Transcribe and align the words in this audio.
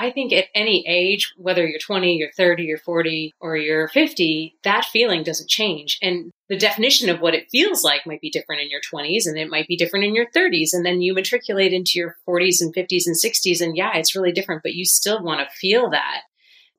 I 0.00 0.10
think 0.10 0.32
at 0.32 0.46
any 0.54 0.82
age, 0.88 1.34
whether 1.36 1.66
you're 1.66 1.78
20, 1.78 2.16
you're 2.16 2.32
30, 2.34 2.62
you're 2.62 2.78
40, 2.78 3.34
or 3.38 3.58
you're 3.58 3.86
50, 3.88 4.56
that 4.64 4.86
feeling 4.86 5.22
doesn't 5.22 5.50
change. 5.50 5.98
And 6.00 6.32
the 6.48 6.56
definition 6.56 7.10
of 7.10 7.20
what 7.20 7.34
it 7.34 7.50
feels 7.52 7.84
like 7.84 8.06
might 8.06 8.22
be 8.22 8.30
different 8.30 8.62
in 8.62 8.70
your 8.70 8.80
20s 8.80 9.26
and 9.26 9.36
it 9.36 9.50
might 9.50 9.68
be 9.68 9.76
different 9.76 10.06
in 10.06 10.14
your 10.14 10.24
30s. 10.34 10.70
And 10.72 10.86
then 10.86 11.02
you 11.02 11.12
matriculate 11.12 11.74
into 11.74 11.92
your 11.96 12.16
40s 12.26 12.62
and 12.62 12.74
50s 12.74 13.02
and 13.04 13.14
60s. 13.14 13.60
And 13.60 13.76
yeah, 13.76 13.90
it's 13.96 14.16
really 14.16 14.32
different, 14.32 14.62
but 14.62 14.72
you 14.72 14.86
still 14.86 15.22
want 15.22 15.40
to 15.40 15.54
feel 15.54 15.90
that 15.90 16.22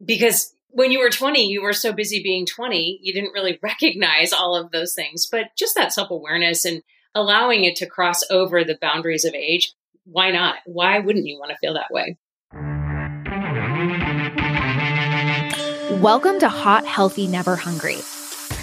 because 0.03 0.55
when 0.69 0.91
you 0.91 0.97
were 0.97 1.11
20, 1.11 1.47
you 1.47 1.61
were 1.61 1.73
so 1.73 1.93
busy 1.93 2.23
being 2.23 2.47
20, 2.47 3.01
you 3.03 3.13
didn't 3.13 3.33
really 3.33 3.59
recognize 3.61 4.33
all 4.33 4.55
of 4.55 4.71
those 4.71 4.95
things. 4.95 5.27
But 5.31 5.55
just 5.55 5.75
that 5.75 5.93
self 5.93 6.09
awareness 6.09 6.65
and 6.65 6.81
allowing 7.13 7.65
it 7.65 7.75
to 7.75 7.85
cross 7.85 8.23
over 8.31 8.63
the 8.63 8.79
boundaries 8.81 9.25
of 9.25 9.35
age, 9.35 9.75
why 10.05 10.31
not? 10.31 10.55
Why 10.65 10.97
wouldn't 10.97 11.27
you 11.27 11.37
want 11.37 11.51
to 11.51 11.57
feel 11.57 11.75
that 11.75 11.91
way? 11.91 12.17
Welcome 16.01 16.39
to 16.39 16.49
Hot, 16.49 16.83
Healthy, 16.87 17.27
Never 17.27 17.55
Hungry, 17.55 17.97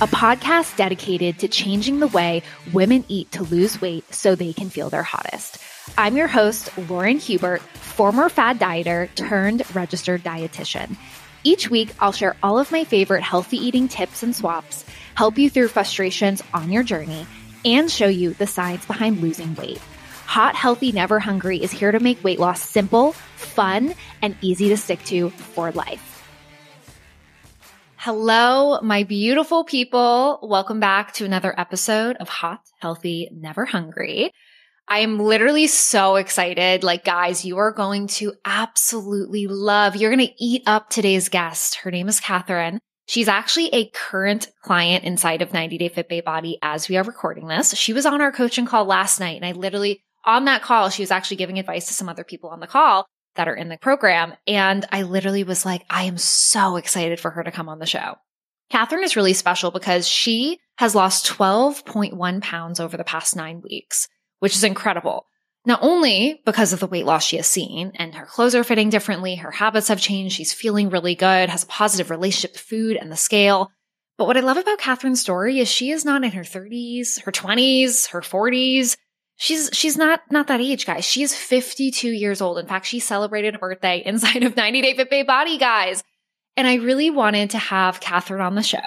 a 0.00 0.08
podcast 0.08 0.74
dedicated 0.74 1.38
to 1.38 1.46
changing 1.46 2.00
the 2.00 2.08
way 2.08 2.42
women 2.72 3.04
eat 3.06 3.30
to 3.30 3.44
lose 3.44 3.80
weight 3.80 4.12
so 4.12 4.34
they 4.34 4.52
can 4.52 4.70
feel 4.70 4.90
their 4.90 5.04
hottest. 5.04 5.58
I'm 5.96 6.16
your 6.16 6.26
host, 6.26 6.76
Lauren 6.88 7.18
Hubert, 7.18 7.60
former 7.60 8.28
fad 8.28 8.58
dieter 8.58 9.14
turned 9.14 9.62
registered 9.72 10.24
dietitian. 10.24 10.96
Each 11.44 11.70
week, 11.70 11.94
I'll 12.00 12.10
share 12.10 12.34
all 12.42 12.58
of 12.58 12.72
my 12.72 12.82
favorite 12.82 13.22
healthy 13.22 13.58
eating 13.58 13.86
tips 13.86 14.24
and 14.24 14.34
swaps, 14.34 14.84
help 15.14 15.38
you 15.38 15.48
through 15.48 15.68
frustrations 15.68 16.42
on 16.52 16.72
your 16.72 16.82
journey, 16.82 17.24
and 17.64 17.88
show 17.88 18.08
you 18.08 18.34
the 18.34 18.48
science 18.48 18.84
behind 18.84 19.20
losing 19.20 19.54
weight. 19.54 19.80
Hot, 20.26 20.56
Healthy, 20.56 20.90
Never 20.90 21.20
Hungry 21.20 21.62
is 21.62 21.70
here 21.70 21.92
to 21.92 22.00
make 22.00 22.24
weight 22.24 22.40
loss 22.40 22.60
simple, 22.60 23.12
fun, 23.12 23.94
and 24.22 24.36
easy 24.40 24.70
to 24.70 24.76
stick 24.76 25.04
to 25.04 25.30
for 25.30 25.70
life. 25.70 26.07
Hello, 28.10 28.80
my 28.80 29.02
beautiful 29.02 29.64
people. 29.64 30.38
Welcome 30.42 30.80
back 30.80 31.12
to 31.16 31.26
another 31.26 31.54
episode 31.60 32.16
of 32.16 32.30
Hot, 32.30 32.62
Healthy, 32.80 33.28
Never 33.34 33.66
Hungry. 33.66 34.32
I 34.88 35.00
am 35.00 35.18
literally 35.18 35.66
so 35.66 36.16
excited. 36.16 36.82
Like, 36.82 37.04
guys, 37.04 37.44
you 37.44 37.58
are 37.58 37.70
going 37.70 38.06
to 38.06 38.32
absolutely 38.46 39.46
love, 39.46 39.94
you're 39.94 40.10
going 40.10 40.26
to 40.26 40.42
eat 40.42 40.62
up 40.64 40.88
today's 40.88 41.28
guest. 41.28 41.74
Her 41.82 41.90
name 41.90 42.08
is 42.08 42.18
Catherine. 42.18 42.78
She's 43.04 43.28
actually 43.28 43.68
a 43.74 43.90
current 43.90 44.48
client 44.62 45.04
inside 45.04 45.42
of 45.42 45.52
90 45.52 45.76
Day 45.76 45.90
Fit 45.90 46.08
Babe 46.08 46.24
Body 46.24 46.56
as 46.62 46.88
we 46.88 46.96
are 46.96 47.04
recording 47.04 47.46
this. 47.46 47.74
She 47.74 47.92
was 47.92 48.06
on 48.06 48.22
our 48.22 48.32
coaching 48.32 48.64
call 48.64 48.86
last 48.86 49.20
night, 49.20 49.36
and 49.36 49.44
I 49.44 49.52
literally, 49.52 50.00
on 50.24 50.46
that 50.46 50.62
call, 50.62 50.88
she 50.88 51.02
was 51.02 51.10
actually 51.10 51.36
giving 51.36 51.58
advice 51.58 51.86
to 51.88 51.92
some 51.92 52.08
other 52.08 52.24
people 52.24 52.48
on 52.48 52.60
the 52.60 52.66
call 52.66 53.06
that 53.38 53.48
are 53.48 53.54
in 53.54 53.68
the 53.68 53.78
program. 53.78 54.34
And 54.46 54.84
I 54.92 55.02
literally 55.02 55.44
was 55.44 55.64
like, 55.64 55.84
I 55.88 56.02
am 56.02 56.18
so 56.18 56.76
excited 56.76 57.18
for 57.18 57.30
her 57.30 57.42
to 57.42 57.52
come 57.52 57.68
on 57.68 57.78
the 57.78 57.86
show. 57.86 58.16
Catherine 58.68 59.04
is 59.04 59.16
really 59.16 59.32
special 59.32 59.70
because 59.70 60.06
she 60.06 60.58
has 60.76 60.94
lost 60.94 61.26
12.1 61.26 62.42
pounds 62.42 62.80
over 62.80 62.96
the 62.96 63.04
past 63.04 63.34
nine 63.34 63.62
weeks, 63.62 64.08
which 64.40 64.54
is 64.54 64.64
incredible. 64.64 65.24
Not 65.64 65.80
only 65.82 66.42
because 66.44 66.72
of 66.72 66.80
the 66.80 66.86
weight 66.86 67.06
loss 67.06 67.24
she 67.24 67.36
has 67.36 67.46
seen 67.46 67.92
and 67.94 68.14
her 68.14 68.26
clothes 68.26 68.54
are 68.54 68.64
fitting 68.64 68.90
differently, 68.90 69.36
her 69.36 69.50
habits 69.50 69.88
have 69.88 70.00
changed, 70.00 70.34
she's 70.34 70.52
feeling 70.52 70.90
really 70.90 71.14
good, 71.14 71.48
has 71.48 71.62
a 71.62 71.68
positive 71.68 72.10
relationship 72.10 72.54
to 72.54 72.58
food 72.58 72.96
and 72.96 73.10
the 73.10 73.16
scale. 73.16 73.70
But 74.18 74.26
what 74.26 74.36
I 74.36 74.40
love 74.40 74.56
about 74.56 74.78
Catherine's 74.78 75.20
story 75.20 75.60
is 75.60 75.68
she 75.68 75.90
is 75.90 76.04
not 76.04 76.24
in 76.24 76.32
her 76.32 76.42
30s, 76.42 77.22
her 77.22 77.30
20s, 77.30 78.08
her 78.10 78.20
40s. 78.20 78.96
She's 79.40 79.70
she's 79.72 79.96
not 79.96 80.20
not 80.30 80.48
that 80.48 80.60
age, 80.60 80.84
guys. 80.84 81.04
She 81.04 81.22
is 81.22 81.34
52 81.34 82.10
years 82.10 82.40
old. 82.40 82.58
In 82.58 82.66
fact, 82.66 82.86
she 82.86 82.98
celebrated 82.98 83.54
her 83.54 83.60
birthday 83.60 84.02
inside 84.04 84.42
of 84.42 84.56
90 84.56 84.82
Day 84.82 84.94
Fit 84.94 85.10
Babe 85.10 85.26
Body, 85.26 85.56
guys. 85.56 86.02
And 86.56 86.66
I 86.66 86.74
really 86.74 87.08
wanted 87.08 87.50
to 87.50 87.58
have 87.58 88.00
Catherine 88.00 88.40
on 88.42 88.56
the 88.56 88.64
show, 88.64 88.78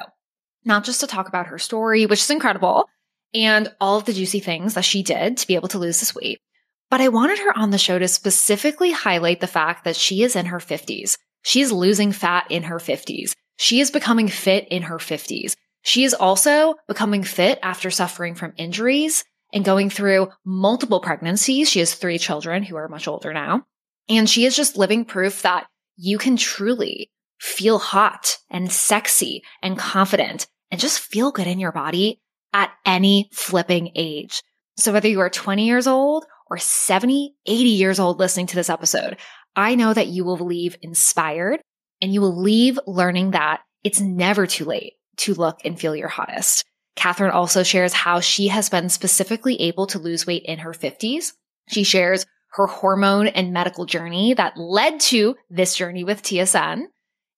not 0.66 0.84
just 0.84 1.00
to 1.00 1.08
talk 1.08 1.30
about 1.30 1.48
her 1.48 1.58
story, 1.58 2.06
which 2.06 2.20
is 2.20 2.30
incredible, 2.30 2.86
and 3.34 3.74
all 3.80 3.98
of 3.98 4.04
the 4.04 4.12
juicy 4.12 4.42
things 4.42 4.74
that 4.74 4.84
she 4.84 5.04
did 5.04 5.38
to 5.38 5.48
be 5.48 5.56
able 5.56 5.70
to 5.70 5.80
lose 5.80 6.02
this 6.02 6.14
weight, 6.14 6.42
but 6.90 7.00
I 7.00 7.08
wanted 7.08 7.40
her 7.40 7.58
on 7.58 7.70
the 7.70 7.78
show 7.78 7.98
to 7.98 8.10
specifically 8.10 8.92
highlight 8.92 9.40
the 9.40 9.48
fact 9.48 9.86
that 9.86 9.96
she 9.96 10.22
is 10.22 10.36
in 10.36 10.48
her 10.48 10.58
50s. 10.58 11.18
She 11.44 11.62
is 11.62 11.72
losing 11.72 12.12
fat 12.12 12.46
in 12.50 12.64
her 12.64 12.78
50s. 12.78 13.32
She 13.56 13.80
is 13.80 13.90
becoming 13.90 14.28
fit 14.28 14.68
in 14.68 14.84
her 14.84 14.98
50s. 14.98 15.56
She 15.84 16.04
is 16.04 16.14
also 16.14 16.76
becoming 16.90 17.24
fit 17.24 17.58
after 17.64 17.90
suffering 17.90 18.36
from 18.36 18.54
injuries 18.58 19.24
and 19.54 19.66
going 19.66 19.90
through 19.90 20.30
multiple 20.46 21.00
pregnancies. 21.00 21.70
She 21.70 21.80
has 21.80 21.94
three 21.94 22.18
children 22.18 22.64
who 22.64 22.76
are 22.76 22.88
much 22.88 23.08
older 23.08 23.34
now. 23.34 23.66
And 24.10 24.30
she 24.30 24.46
is 24.46 24.56
just 24.56 24.78
living 24.78 25.06
proof 25.06 25.42
that 25.44 25.68
you 25.96 26.18
can 26.18 26.38
truly 26.38 27.12
feel 27.40 27.80
hot 27.80 28.38
and 28.50 28.72
sexy 28.72 29.44
and 29.62 29.78
confident 29.78 30.48
and 30.70 30.80
just 30.80 31.00
feel 31.00 31.32
good 31.32 31.48
in 31.48 31.60
your 31.60 31.72
body 31.72 32.22
at 32.54 32.72
any 32.86 33.30
flipping 33.34 33.92
age. 33.96 34.42
So 34.78 34.94
whether 34.94 35.08
you 35.08 35.20
are 35.20 35.30
20 35.30 35.66
years 35.66 35.88
old 35.88 36.26
or 36.50 36.58
70, 36.58 37.34
80 37.46 37.64
years 37.70 38.00
old 38.00 38.20
listening 38.20 38.48
to 38.48 38.56
this 38.56 38.70
episode, 38.70 39.18
I 39.56 39.76
know 39.76 39.94
that 39.94 40.08
you 40.08 40.24
will 40.24 40.38
leave 40.38 40.78
inspired 40.82 41.62
and 42.02 42.14
you 42.14 42.22
will 42.22 42.42
leave 42.42 42.80
learning 42.88 43.32
that 43.32 43.62
it's 43.84 44.00
never 44.00 44.48
too 44.48 44.66
late 44.66 44.94
to 45.18 45.34
look 45.34 45.60
and 45.66 45.80
feel 45.80 45.96
your 45.96 46.08
hottest. 46.08 46.66
Catherine 46.96 47.32
also 47.32 47.64
shares 47.64 47.94
how 47.94 48.20
she 48.20 48.50
has 48.50 48.70
been 48.70 48.90
specifically 48.90 49.60
able 49.62 49.88
to 49.88 50.00
lose 50.00 50.28
weight 50.28 50.44
in 50.46 50.60
her 50.60 50.72
50s. 50.72 51.34
She 51.70 51.84
shares 51.84 52.26
her 52.54 52.68
hormone 52.68 53.28
and 53.28 53.54
medical 53.54 53.86
journey 53.86 54.34
that 54.34 54.58
led 54.58 55.00
to 55.00 55.36
this 55.50 55.76
journey 55.76 56.04
with 56.04 56.22
TSN. 56.22 56.84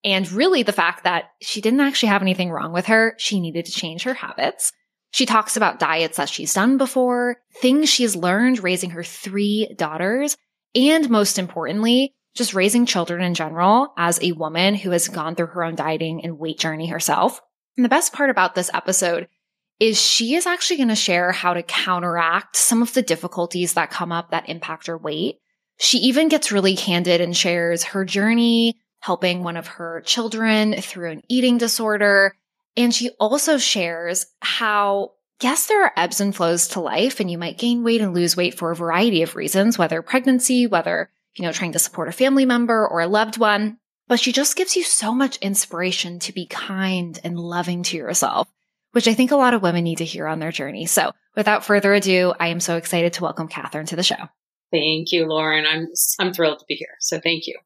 And 0.03 0.31
really 0.31 0.63
the 0.63 0.73
fact 0.73 1.03
that 1.05 1.25
she 1.41 1.61
didn't 1.61 1.79
actually 1.79 2.09
have 2.09 2.21
anything 2.21 2.49
wrong 2.49 2.73
with 2.73 2.87
her. 2.87 3.15
She 3.17 3.39
needed 3.39 3.65
to 3.65 3.71
change 3.71 4.03
her 4.03 4.13
habits. 4.13 4.71
She 5.11 5.25
talks 5.27 5.55
about 5.55 5.79
diets 5.79 6.17
that 6.17 6.29
she's 6.29 6.55
done 6.55 6.77
before, 6.77 7.37
things 7.61 7.89
she's 7.89 8.15
learned 8.15 8.63
raising 8.63 8.89
her 8.91 9.03
three 9.03 9.71
daughters, 9.77 10.35
and 10.73 11.07
most 11.09 11.37
importantly, 11.37 12.15
just 12.35 12.55
raising 12.55 12.87
children 12.87 13.21
in 13.21 13.35
general 13.35 13.93
as 13.95 14.19
a 14.21 14.31
woman 14.31 14.73
who 14.73 14.89
has 14.89 15.07
gone 15.07 15.35
through 15.35 15.47
her 15.47 15.63
own 15.63 15.75
dieting 15.75 16.23
and 16.23 16.39
weight 16.39 16.57
journey 16.57 16.87
herself. 16.87 17.39
And 17.77 17.85
the 17.85 17.89
best 17.89 18.11
part 18.11 18.31
about 18.31 18.55
this 18.55 18.71
episode 18.73 19.27
is 19.79 20.01
she 20.01 20.35
is 20.35 20.45
actually 20.45 20.77
going 20.77 20.89
to 20.89 20.95
share 20.95 21.31
how 21.31 21.53
to 21.53 21.63
counteract 21.63 22.55
some 22.55 22.81
of 22.81 22.93
the 22.93 23.01
difficulties 23.01 23.73
that 23.73 23.91
come 23.91 24.11
up 24.11 24.31
that 24.31 24.49
impact 24.49 24.87
her 24.87 24.97
weight. 24.97 25.39
She 25.77 25.97
even 25.99 26.29
gets 26.29 26.51
really 26.51 26.75
candid 26.75 27.21
and 27.21 27.35
shares 27.35 27.83
her 27.83 28.05
journey 28.05 28.75
helping 29.03 29.43
one 29.43 29.57
of 29.57 29.67
her 29.67 30.01
children 30.05 30.73
through 30.81 31.11
an 31.11 31.21
eating 31.27 31.57
disorder. 31.57 32.33
And 32.77 32.95
she 32.95 33.09
also 33.19 33.57
shares 33.57 34.25
how, 34.41 35.11
yes, 35.41 35.67
there 35.67 35.83
are 35.83 35.91
ebbs 35.97 36.21
and 36.21 36.33
flows 36.33 36.69
to 36.69 36.79
life 36.79 37.19
and 37.19 37.29
you 37.29 37.37
might 37.37 37.57
gain 37.57 37.83
weight 37.83 37.99
and 37.99 38.13
lose 38.13 38.37
weight 38.37 38.53
for 38.53 38.71
a 38.71 38.75
variety 38.75 39.21
of 39.21 39.35
reasons, 39.35 39.77
whether 39.77 40.01
pregnancy, 40.01 40.67
whether, 40.67 41.09
you 41.35 41.43
know, 41.43 41.51
trying 41.51 41.73
to 41.73 41.79
support 41.79 42.07
a 42.07 42.13
family 42.13 42.45
member 42.45 42.87
or 42.87 43.01
a 43.01 43.07
loved 43.07 43.37
one. 43.37 43.77
But 44.07 44.21
she 44.21 44.31
just 44.31 44.55
gives 44.55 44.77
you 44.77 44.83
so 44.83 45.13
much 45.13 45.35
inspiration 45.39 46.19
to 46.19 46.31
be 46.31 46.45
kind 46.45 47.19
and 47.25 47.37
loving 47.37 47.83
to 47.83 47.97
yourself 47.97 48.47
which 48.93 49.07
I 49.07 49.13
think 49.13 49.31
a 49.31 49.35
lot 49.35 49.53
of 49.53 49.61
women 49.61 49.83
need 49.83 49.97
to 49.97 50.05
hear 50.05 50.27
on 50.27 50.39
their 50.39 50.51
journey. 50.51 50.85
So 50.85 51.11
without 51.35 51.65
further 51.65 51.93
ado, 51.93 52.33
I 52.39 52.47
am 52.47 52.59
so 52.59 52.77
excited 52.77 53.13
to 53.13 53.23
welcome 53.23 53.47
Catherine 53.47 53.87
to 53.87 53.95
the 53.95 54.03
show. 54.03 54.29
Thank 54.71 55.11
you, 55.11 55.27
Lauren. 55.27 55.65
I'm 55.67 55.87
I'm 56.19 56.33
thrilled 56.33 56.59
to 56.59 56.65
be 56.67 56.75
here. 56.75 56.95
So 56.99 57.19
thank 57.19 57.45
you. 57.45 57.59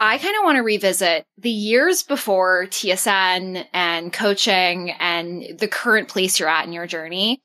I 0.00 0.18
kind 0.18 0.36
of 0.36 0.44
want 0.44 0.56
to 0.56 0.62
revisit 0.62 1.24
the 1.38 1.50
years 1.50 2.04
before 2.04 2.66
TSN 2.66 3.66
and 3.72 4.12
coaching 4.12 4.92
and 4.92 5.58
the 5.58 5.66
current 5.66 6.08
place 6.08 6.38
you're 6.38 6.48
at 6.48 6.66
in 6.66 6.72
your 6.72 6.86
journey. 6.86 7.40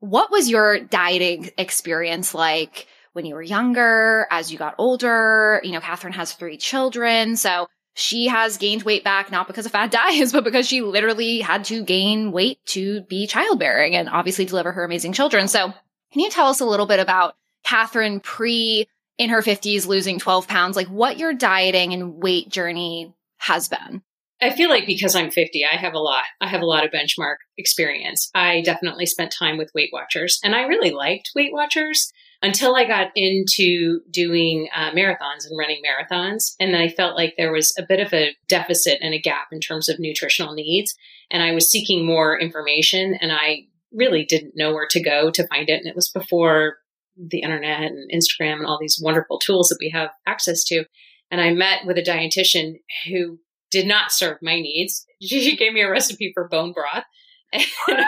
What 0.00 0.30
was 0.30 0.48
your 0.48 0.80
dieting 0.80 1.50
experience 1.58 2.34
like 2.34 2.86
when 3.12 3.26
you 3.26 3.34
were 3.34 3.42
younger, 3.42 4.26
as 4.30 4.50
you 4.50 4.58
got 4.58 4.76
older? 4.78 5.60
You 5.64 5.72
know, 5.72 5.80
Catherine 5.80 6.14
has 6.14 6.32
three 6.32 6.56
children. 6.56 7.36
So 7.36 7.68
she 7.98 8.28
has 8.28 8.58
gained 8.58 8.84
weight 8.84 9.02
back, 9.02 9.32
not 9.32 9.48
because 9.48 9.66
of 9.66 9.72
fad 9.72 9.90
diets, 9.90 10.32
but 10.32 10.44
because 10.44 10.68
she 10.68 10.82
literally 10.82 11.40
had 11.40 11.64
to 11.64 11.82
gain 11.82 12.30
weight 12.30 12.58
to 12.66 13.02
be 13.02 13.26
childbearing 13.26 13.96
and 13.96 14.08
obviously 14.08 14.44
deliver 14.44 14.72
her 14.72 14.84
amazing 14.84 15.12
children. 15.12 15.48
So 15.48 15.72
can 16.12 16.22
you 16.22 16.30
tell 16.30 16.46
us 16.46 16.60
a 16.60 16.66
little 16.66 16.86
bit 16.86 17.00
about 17.00 17.34
Catherine 17.64 18.20
pre 18.20 18.86
in 19.18 19.30
her 19.30 19.42
50s 19.42 19.86
losing 19.86 20.20
12 20.20 20.46
pounds, 20.46 20.76
like 20.76 20.86
what 20.86 21.18
your 21.18 21.34
dieting 21.34 21.92
and 21.92 22.22
weight 22.22 22.48
journey 22.48 23.12
has 23.38 23.68
been? 23.68 24.02
I 24.40 24.50
feel 24.50 24.70
like 24.70 24.86
because 24.86 25.16
I'm 25.16 25.32
50, 25.32 25.64
I 25.64 25.76
have 25.76 25.94
a 25.94 25.98
lot. 25.98 26.22
I 26.40 26.46
have 26.46 26.62
a 26.62 26.66
lot 26.66 26.84
of 26.84 26.92
benchmark 26.92 27.36
experience. 27.56 28.30
I 28.32 28.60
definitely 28.60 29.06
spent 29.06 29.34
time 29.36 29.58
with 29.58 29.72
Weight 29.74 29.90
Watchers 29.92 30.38
and 30.44 30.54
I 30.54 30.62
really 30.62 30.92
liked 30.92 31.32
Weight 31.34 31.52
Watchers 31.52 32.12
until 32.42 32.76
I 32.76 32.84
got 32.84 33.08
into 33.16 34.00
doing 34.10 34.68
uh, 34.74 34.90
marathons 34.92 35.44
and 35.48 35.58
running 35.58 35.82
marathons. 35.82 36.54
And 36.60 36.76
I 36.76 36.88
felt 36.88 37.16
like 37.16 37.34
there 37.36 37.52
was 37.52 37.74
a 37.78 37.84
bit 37.86 38.00
of 38.00 38.12
a 38.12 38.36
deficit 38.48 38.98
and 39.00 39.12
a 39.12 39.20
gap 39.20 39.48
in 39.50 39.60
terms 39.60 39.88
of 39.88 39.98
nutritional 39.98 40.54
needs. 40.54 40.94
And 41.30 41.42
I 41.42 41.52
was 41.52 41.70
seeking 41.70 42.06
more 42.06 42.38
information 42.38 43.18
and 43.20 43.32
I 43.32 43.66
really 43.92 44.24
didn't 44.24 44.56
know 44.56 44.72
where 44.72 44.86
to 44.90 45.02
go 45.02 45.30
to 45.30 45.46
find 45.48 45.68
it. 45.68 45.80
And 45.80 45.86
it 45.86 45.96
was 45.96 46.08
before 46.08 46.76
the 47.16 47.40
internet 47.40 47.90
and 47.90 48.10
Instagram 48.12 48.58
and 48.58 48.66
all 48.66 48.78
these 48.80 49.00
wonderful 49.02 49.38
tools 49.38 49.68
that 49.68 49.78
we 49.80 49.90
have 49.90 50.10
access 50.26 50.62
to. 50.64 50.84
And 51.30 51.40
I 51.40 51.52
met 51.52 51.86
with 51.86 51.98
a 51.98 52.02
dietitian 52.02 52.74
who 53.08 53.40
did 53.70 53.86
not 53.86 54.12
serve 54.12 54.38
my 54.42 54.60
needs. 54.60 55.04
She 55.20 55.56
gave 55.56 55.72
me 55.72 55.80
a 55.80 55.90
recipe 55.90 56.30
for 56.32 56.46
bone 56.46 56.72
broth. 56.72 57.02
and 57.52 58.04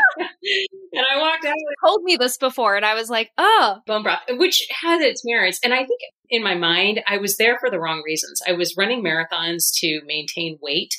I 0.94 1.18
walked 1.18 1.44
out. 1.44 1.54
You 1.56 1.74
told 1.84 2.02
me 2.02 2.16
this 2.16 2.36
before, 2.36 2.76
and 2.76 2.84
I 2.84 2.94
was 2.94 3.08
like, 3.08 3.30
"Oh, 3.38 3.78
bone 3.86 4.02
broth," 4.02 4.20
which 4.30 4.66
has 4.82 5.00
its 5.00 5.22
merits. 5.24 5.58
And 5.64 5.72
I 5.72 5.78
think 5.78 6.00
in 6.28 6.42
my 6.42 6.54
mind, 6.54 7.02
I 7.06 7.16
was 7.16 7.36
there 7.36 7.58
for 7.58 7.70
the 7.70 7.80
wrong 7.80 8.02
reasons. 8.04 8.42
I 8.46 8.52
was 8.52 8.76
running 8.76 9.02
marathons 9.02 9.70
to 9.76 10.02
maintain 10.06 10.58
weight, 10.60 10.94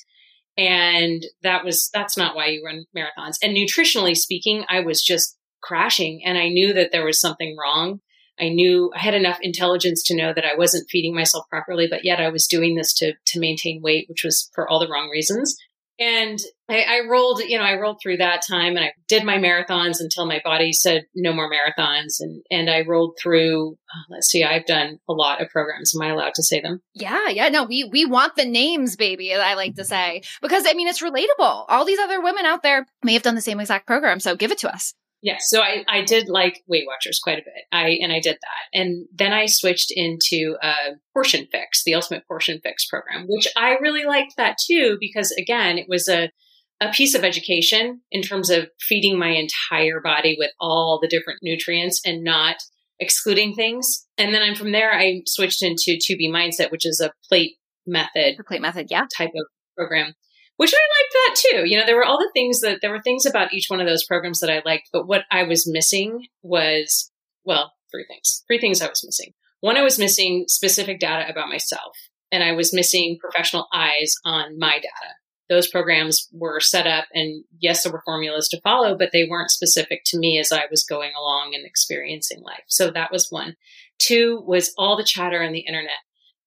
and 0.58 1.24
that 1.44 1.64
was 1.64 1.90
that's 1.94 2.18
not 2.18 2.36
why 2.36 2.48
you 2.48 2.64
run 2.66 2.86
marathons. 2.96 3.36
And 3.44 3.56
nutritionally 3.56 4.16
speaking, 4.16 4.66
I 4.68 4.80
was 4.80 5.04
just 5.04 5.38
crashing, 5.62 6.22
and 6.26 6.38
I 6.38 6.50
knew 6.50 6.74
that 6.74 6.92
there 6.92 7.06
was 7.06 7.22
something 7.22 7.56
wrong. 7.60 8.00
I 8.40 8.50
knew 8.50 8.92
I 8.96 9.00
had 9.00 9.14
enough 9.14 9.38
intelligence 9.44 10.02
to 10.06 10.16
know 10.16 10.34
that 10.34 10.46
I 10.46 10.56
wasn't 10.56 10.90
feeding 10.90 11.14
myself 11.14 11.46
properly, 11.48 11.88
but 11.88 12.04
yet 12.04 12.20
I 12.20 12.30
was 12.30 12.48
doing 12.48 12.76
this 12.76 12.92
to 12.96 13.14
to 13.24 13.40
maintain 13.40 13.84
weight, 13.84 14.08
which 14.10 14.24
was 14.24 14.50
for 14.56 14.68
all 14.68 14.80
the 14.80 14.90
wrong 14.90 15.10
reasons. 15.10 15.56
And 16.02 16.40
I, 16.68 16.82
I, 16.82 17.08
rolled, 17.08 17.42
you 17.42 17.60
know, 17.60 17.64
I 17.64 17.76
rolled 17.76 18.00
through 18.02 18.18
that 18.18 18.42
time 18.42 18.76
and 18.76 18.86
I 18.86 18.94
did 19.08 19.24
my 19.24 19.38
marathons 19.38 20.00
until 20.00 20.26
my 20.26 20.42
body 20.44 20.74
said 20.74 21.04
no 21.14 21.32
more 21.32 21.48
marathons. 21.48 22.16
And, 22.22 22.42
and 22.50 22.72
I 22.72 22.82
rolled 22.82 23.20
through, 23.22 23.74
uh, 23.74 24.04
let's 24.10 24.28
see, 24.28 24.44
I've 24.44 24.66
done 24.66 24.98
a 25.08 25.14
lot 25.14 25.44
of 25.44 25.50
programs. 25.50 25.94
Am 25.96 26.02
I 26.02 26.12
allowed 26.12 26.34
to 26.36 26.44
say 26.44 26.60
them? 26.60 26.82
Yeah. 26.96 27.30
Yeah. 27.30 27.50
No, 27.50 27.66
we, 27.66 27.84
we 27.84 28.06
want 28.06 28.36
the 28.36 28.46
names, 28.46 28.96
baby, 28.96 29.32
I 29.32 29.54
like 29.54 29.76
to 29.76 29.86
say, 29.86 30.24
because 30.42 30.64
I 30.68 30.74
mean, 30.74 30.88
it's 30.88 31.04
relatable. 31.04 31.66
All 31.70 31.86
these 31.86 32.00
other 32.00 32.20
women 32.20 32.48
out 32.48 32.64
there 32.64 32.88
may 33.04 33.14
have 33.14 33.22
done 33.22 33.36
the 33.36 33.42
same 33.42 33.60
exact 33.60 33.86
program. 33.86 34.20
So 34.20 34.36
give 34.36 34.52
it 34.52 34.58
to 34.60 34.74
us. 34.74 34.96
Yes. 35.22 35.46
So 35.50 35.62
I, 35.62 35.84
I 35.88 36.04
did 36.04 36.30
like 36.30 36.64
Weight 36.68 36.86
Watchers 36.88 37.20
quite 37.20 37.38
a 37.38 37.44
bit. 37.44 37.66
I, 37.72 38.00
and 38.02 38.12
I 38.12 38.20
did 38.20 38.36
that. 38.36 38.80
And 38.80 39.06
then 39.14 39.34
I 39.34 39.46
switched 39.46 39.92
into 39.96 40.56
a 40.64 40.74
portion 41.14 41.48
fix, 41.52 41.84
the 41.84 41.94
ultimate 41.94 42.28
portion 42.28 42.60
fix 42.64 42.88
program, 42.88 43.26
which 43.28 43.48
I 43.56 43.78
really 43.82 44.04
liked 44.04 44.34
that 44.38 44.58
too, 44.68 44.98
because 45.00 45.32
again, 45.32 45.78
it 45.78 45.88
was 45.88 46.08
a, 46.08 46.32
a 46.82 46.92
piece 46.92 47.14
of 47.14 47.24
education 47.24 48.02
in 48.12 48.24
terms 48.24 48.50
of 48.50 48.70
feeding 48.80 49.20
my 49.20 49.30
entire 49.30 50.02
body 50.02 50.36
with 50.40 50.52
all 50.60 50.98
the 51.00 51.08
different 51.08 51.40
nutrients 51.44 52.02
and 52.04 52.24
not 52.24 52.56
excluding 53.00 53.54
things. 53.54 54.08
And 54.18 54.34
then 54.34 54.42
I'm 54.42 54.56
from 54.56 54.72
there, 54.72 54.92
I 54.92 55.22
switched 55.28 55.62
into 55.62 56.00
2B 56.00 56.30
Mindset, 56.30 56.72
which 56.72 56.86
is 56.86 57.00
a 57.00 57.12
plate 57.30 57.58
method. 57.86 58.36
The 58.38 58.44
plate 58.44 58.62
method, 58.62 58.88
yeah. 58.90 59.06
Type 59.16 59.32
of 59.36 59.46
program 59.78 60.14
which 60.62 60.76
I 60.76 60.78
liked 60.78 61.14
that 61.14 61.36
too. 61.50 61.68
You 61.68 61.80
know, 61.80 61.88
there 61.88 61.96
were 61.96 62.06
all 62.06 62.20
the 62.20 62.30
things 62.36 62.60
that 62.60 62.82
there 62.84 62.92
were 62.92 63.02
things 63.02 63.26
about 63.26 63.52
each 63.52 63.66
one 63.68 63.82
of 63.82 63.88
those 63.88 64.06
programs 64.06 64.42
that 64.42 64.52
I 64.52 64.62
liked, 64.64 64.90
but 64.94 65.08
what 65.08 65.24
I 65.32 65.42
was 65.42 65.68
missing 65.68 66.28
was, 66.44 67.12
well, 67.44 67.74
three 67.92 68.06
things. 68.08 68.44
Three 68.46 68.60
things 68.60 68.80
I 68.80 68.88
was 68.88 69.04
missing. 69.04 69.34
One, 69.62 69.76
I 69.76 69.82
was 69.82 69.98
missing 69.98 70.46
specific 70.48 71.00
data 71.00 71.28
about 71.28 71.50
myself, 71.50 71.98
and 72.32 72.44
I 72.44 72.52
was 72.52 72.76
missing 72.76 73.18
professional 73.20 73.70
eyes 73.74 74.14
on 74.24 74.60
my 74.60 74.74
data. 74.74 75.16
Those 75.50 75.68
programs 75.68 76.28
were 76.32 76.60
set 76.60 76.86
up, 76.86 77.06
and 77.12 77.44
yes, 77.58 77.82
there 77.82 77.92
were 77.92 78.04
formulas 78.06 78.48
to 78.50 78.62
follow, 78.62 78.96
but 78.96 79.10
they 79.12 79.26
weren't 79.28 79.50
specific 79.50 80.02
to 80.06 80.20
me 80.20 80.38
as 80.38 80.52
I 80.52 80.66
was 80.70 80.84
going 80.84 81.14
along 81.20 81.56
and 81.56 81.66
experiencing 81.66 82.44
life. 82.44 82.66
So 82.68 82.92
that 82.92 83.12
was 83.12 83.32
one. 83.32 83.56
Two 83.98 84.44
was 84.46 84.76
all 84.78 84.96
the 84.96 85.04
chatter 85.04 85.42
on 85.42 85.54
the 85.54 85.62
internet 85.62 85.90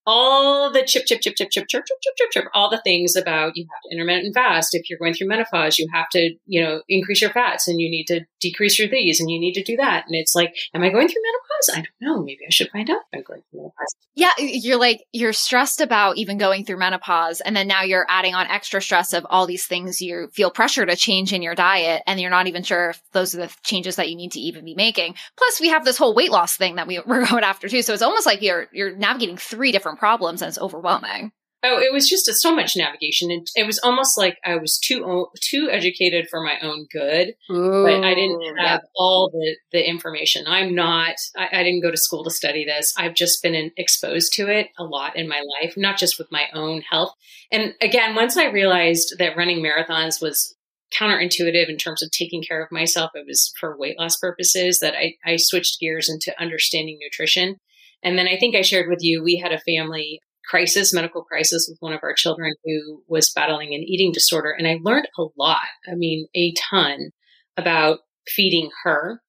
all 0.07 0.71
the 0.71 0.83
chip, 0.83 1.07
chip, 1.07 1.21
chip, 1.21 1.35
chip, 1.37 1.51
chip, 1.51 1.67
chip, 1.69 1.85
chip, 1.87 2.15
chip, 2.17 2.31
chip, 2.31 2.45
all 2.55 2.71
the 2.71 2.81
things 2.85 3.17
about 3.17 3.53
you 3.55 3.67
have 3.71 3.91
to 3.91 3.95
intermittent 3.95 4.35
fast. 4.35 4.75
If 4.75 4.89
you're 4.89 4.99
going 4.99 5.15
through 5.15 5.29
menopause, 5.29 5.79
you 5.79 5.89
have 5.93 6.09
to, 6.11 6.35
you 6.47 6.63
know, 6.63 6.83
increase 6.89 7.23
your 7.23 7.31
fats 7.31 7.69
and 7.69 7.81
you 7.81 7.91
need 7.91 8.07
to 8.07 8.21
decrease 8.51 8.79
your 8.79 8.89
these 8.89 9.21
and 9.21 9.31
you 9.31 9.39
need 9.39 9.55
to 9.55 9.63
do 9.63 9.77
that. 9.77 10.05
And 10.07 10.15
it's 10.15 10.35
like, 10.35 10.55
am 10.75 10.83
I 10.83 10.91
going 10.91 11.09
through 11.09 11.23
menopause? 11.23 11.71
I 11.73 11.77
don't 11.77 12.01
know. 12.01 12.23
Maybe 12.23 12.41
I 12.47 12.51
should 12.51 12.71
find 12.71 12.91
out 12.91 13.01
I'm 13.15 13.23
going 13.23 13.43
through 13.51 13.61
menopause. 13.61 13.95
Yeah. 14.15 14.33
You're 14.39 14.79
like, 14.79 15.05
you're 15.13 15.33
stressed 15.33 15.81
about 15.81 16.17
even 16.17 16.37
going 16.37 16.65
through 16.65 16.79
menopause. 16.79 17.41
And 17.41 17.57
then 17.57 17.69
now 17.69 17.83
you're 17.83 18.07
adding 18.09 18.35
on 18.35 18.47
extra 18.49 18.83
stress 18.83 19.13
of 19.13 19.27
all 19.31 19.47
these 19.47 19.67
things 19.67 20.03
you 20.03 20.29
feel 20.33 20.51
pressure 20.51 20.85
to 20.85 20.97
change 20.97 21.33
in 21.33 21.43
your 21.43 21.55
diet. 21.55 22.03
And 22.07 22.21
you're 22.21 22.31
not 22.31 22.49
even 22.49 22.63
sure 22.63 22.91
if 22.91 23.03
those 23.13 23.35
are 23.35 23.39
the 23.39 23.55
changes 23.63 23.97
that 23.97 24.11
you 24.11 24.17
need 24.17 24.33
to 24.33 24.41
even 24.41 24.65
be 24.65 24.75
making. 24.75 25.15
Plus 25.37 25.61
we 25.61 25.69
have 25.69 25.85
this 25.85 25.99
whole 25.99 26.15
weight 26.15 26.31
loss 26.31 26.57
thing 26.57 26.77
that 26.77 26.87
we, 26.87 27.01
we're 27.07 27.27
going 27.27 27.45
after 27.45 27.69
too. 27.69 27.83
So 27.83 27.95
it's 27.95 28.03
almost 28.03 28.27
like 28.27 28.43
you're, 28.43 28.67
you're 28.73 28.95
navigating 28.97 29.37
three 29.37 29.73
different 29.73 29.85
different 29.85 29.99
problems 29.99 30.43
and 30.43 30.49
it's 30.49 30.59
overwhelming. 30.59 31.33
Oh, 31.67 31.79
it 31.79 31.95
was 31.95 32.09
just 32.09 32.29
a, 32.29 32.35
so 32.35 32.55
much 32.55 32.77
navigation. 32.77 33.31
It, 33.31 33.49
it 33.57 33.67
was 33.67 33.79
almost 33.79 34.19
like 34.19 34.37
I 34.45 34.57
was 34.57 34.79
too 34.79 35.27
too 35.41 35.71
educated 35.71 36.29
for 36.31 36.43
my 36.43 36.59
own 36.63 36.87
good, 36.93 37.35
Ooh, 37.51 37.85
but 37.85 38.05
I 38.05 38.15
didn't 38.15 38.43
have 38.59 38.81
yeah. 38.83 38.89
all 38.95 39.31
the, 39.33 39.57
the 39.73 39.89
information. 39.89 40.45
I'm 40.47 40.75
not. 40.75 41.15
I, 41.37 41.49
I, 41.53 41.63
didn't 41.63 41.81
go 41.81 41.91
to 41.91 41.97
school 41.97 42.23
to 42.25 42.31
study 42.31 42.67
this. 42.67 42.93
I've 42.99 43.15
just 43.15 43.43
been 43.43 43.55
in, 43.55 43.71
exposed 43.79 44.35
to 44.35 44.49
it 44.49 44.69
a 44.79 44.85
lot 44.85 45.17
in 45.17 45.27
my 45.27 45.43
life, 45.61 45.75
not 45.77 45.97
just 45.97 46.19
with 46.19 46.29
my 46.31 46.49
own 46.53 46.83
health. 46.83 47.15
And 47.51 47.73
again, 47.81 48.15
once 48.15 48.37
I 48.37 48.51
realized 48.51 49.15
that 49.19 49.37
running 49.37 49.65
marathons 49.65 50.21
was 50.21 50.55
counterintuitive 50.93 51.71
in 51.71 51.79
terms 51.79 52.03
of 52.03 52.11
taking 52.11 52.43
care 52.43 52.63
of 52.63 52.71
myself, 52.71 53.13
it 53.15 53.25
was 53.27 53.53
for 53.59 53.79
weight 53.79 53.99
loss 53.99 54.19
purposes. 54.19 54.81
That 54.81 54.95
I, 54.95 55.15
I 55.25 55.37
switched 55.39 55.81
gears 55.81 56.11
into 56.11 56.39
understanding 56.39 56.99
nutrition 57.01 57.57
and 58.05 58.19
then 58.19 58.29
I 58.29 58.37
think 58.39 58.55
I 58.55 58.61
shared 58.61 58.91
with 58.91 58.99
you, 59.01 59.25
we 59.25 59.37
had 59.37 59.53
a 59.53 59.59
family 59.59 60.21
crisis, 60.49 60.95
medical 60.95 61.23
crisis 61.23 61.67
with 61.69 61.79
one 61.81 61.93
of 61.93 62.01
our 62.03 62.15
children 62.15 62.53
who 62.65 63.03
was 63.09 63.33
battling 63.35 63.75
an 63.75 63.83
eating 63.83 64.13
disorder. 64.13 64.51
And 64.51 64.67
I 64.67 64.79
learned 64.83 65.09
a 65.19 65.25
lot. 65.39 65.67
I 65.87 65.95
mean, 65.95 66.27
a 66.35 66.53
ton 66.71 67.11
about 67.57 68.01
feeding 68.27 68.71
her 68.85 69.21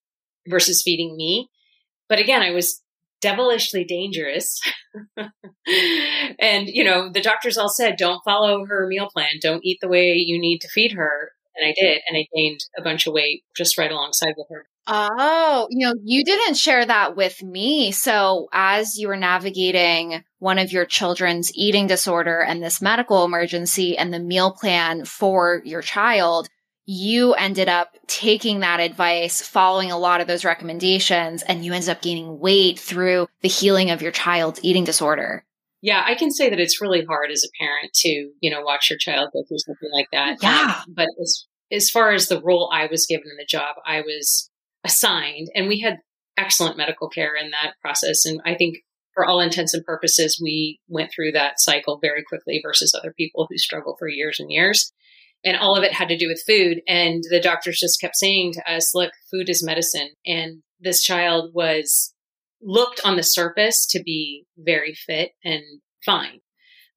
versus 0.48 0.82
feeding 0.84 1.16
me. 1.16 1.50
But 2.08 2.20
again, 2.20 2.42
I 2.42 2.52
was 2.52 2.82
devilishly 3.22 3.84
dangerous. 3.84 4.60
and, 6.40 6.68
you 6.68 6.84
know, 6.84 7.10
the 7.12 7.22
doctors 7.22 7.58
all 7.58 7.70
said, 7.70 7.96
don't 7.98 8.22
follow 8.24 8.66
her 8.66 8.88
meal 8.88 9.10
plan. 9.12 9.40
Don't 9.42 9.66
eat 9.66 9.80
the 9.82 9.88
way 9.88 10.14
you 10.14 10.40
need 10.40 10.60
to 10.60 10.68
feed 10.68 10.94
her. 10.94 11.32
And 11.56 11.68
I 11.68 11.74
did. 11.80 12.02
And 12.08 12.18
I 12.18 12.28
gained 12.36 12.60
a 12.78 12.82
bunch 12.82 13.08
of 13.08 13.14
weight 13.14 13.44
just 13.56 13.78
right 13.78 13.92
alongside 13.92 14.34
with 14.38 14.48
her. 14.50 14.68
Oh, 14.88 15.68
you 15.72 15.88
know, 15.88 15.96
you 16.04 16.24
didn't 16.24 16.58
share 16.58 16.86
that 16.86 17.16
with 17.16 17.42
me. 17.42 17.92
So, 17.92 18.48
as 18.52 18.98
you 18.98 19.08
were 19.08 19.18
navigating 19.18 20.24
one 20.38 20.60
of 20.60 20.72
your 20.72 20.86
children's 20.86 21.52
eating 21.56 21.88
disorder 21.88 22.42
and 22.42 22.62
this 22.62 22.82
medical 22.82 23.26
emergency 23.26 23.98
and 23.98 24.14
the 24.14 24.20
meal 24.20 24.52
plan 24.52 25.06
for 25.06 25.62
your 25.66 25.82
child, 25.82 26.50
you 26.86 27.34
ended 27.34 27.68
up 27.68 27.98
taking 28.06 28.60
that 28.60 28.80
advice, 28.80 29.42
following 29.42 29.92
a 29.92 29.98
lot 29.98 30.22
of 30.22 30.28
those 30.28 30.46
recommendations, 30.46 31.42
and 31.42 31.66
you 31.66 31.74
ended 31.74 31.90
up 31.90 32.04
gaining 32.04 32.40
weight 32.40 32.78
through 32.78 33.28
the 33.42 33.48
healing 33.48 33.90
of 33.90 34.04
your 34.04 34.12
child's 34.12 34.60
eating 34.62 34.84
disorder. 34.84 35.44
Yeah, 35.82 36.04
I 36.06 36.16
can 36.16 36.32
say 36.32 36.50
that 36.50 36.60
it's 36.60 36.82
really 36.82 37.06
hard 37.06 37.32
as 37.32 37.44
a 37.44 37.64
parent 37.64 37.94
to, 37.94 38.32
you 38.40 38.50
know, 38.50 38.62
watch 38.62 38.90
your 38.90 38.98
child 38.98 39.30
go 39.34 39.44
through 39.48 39.60
something 39.60 39.90
like 39.94 40.08
that. 40.12 40.38
Yeah. 40.42 40.76
Um, 40.80 40.94
but 40.96 41.08
as 41.22 41.46
as 41.72 41.90
far 41.90 42.12
as 42.12 42.28
the 42.28 42.42
role 42.42 42.70
I 42.72 42.88
was 42.88 43.06
given 43.08 43.26
in 43.30 43.38
the 43.38 43.46
job, 43.46 43.76
I 43.86 44.02
was 44.02 44.50
assigned 44.84 45.48
and 45.56 45.68
we 45.68 45.80
had 45.80 45.98
excellent 46.38 46.78
medical 46.78 47.10
care 47.10 47.36
in 47.36 47.52
that 47.52 47.74
process. 47.82 48.26
And 48.26 48.40
I 48.46 48.56
think 48.56 48.78
for 49.14 49.26
all 49.26 49.40
intents 49.40 49.74
and 49.74 49.84
purposes, 49.86 50.40
we 50.42 50.80
went 50.88 51.12
through 51.14 51.32
that 51.32 51.60
cycle 51.60 52.00
very 52.02 52.24
quickly 52.24 52.60
versus 52.64 52.94
other 52.94 53.14
people 53.18 53.48
who 53.50 53.58
struggle 53.58 53.96
for 53.98 54.08
years 54.08 54.40
and 54.40 54.52
years. 54.52 54.94
And 55.44 55.58
all 55.58 55.78
of 55.78 55.84
it 55.84 55.94
had 55.94 56.10
to 56.10 56.18
do 56.18 56.28
with 56.28 56.44
food. 56.46 56.82
And 56.88 57.24
the 57.30 57.40
doctors 57.40 57.80
just 57.80 58.02
kept 58.02 58.16
saying 58.16 58.54
to 58.54 58.72
us, 58.72 58.94
look, 58.94 59.12
food 59.32 59.50
is 59.50 59.64
medicine. 59.64 60.10
And 60.26 60.64
this 60.80 61.02
child 61.02 61.52
was 61.54 62.14
looked 62.66 63.00
on 63.06 63.16
the 63.16 63.24
surface 63.24 63.86
to 63.92 64.02
be 64.04 64.46
very 64.58 64.94
fit 64.94 65.32
and 65.44 65.62
fine. 66.04 66.42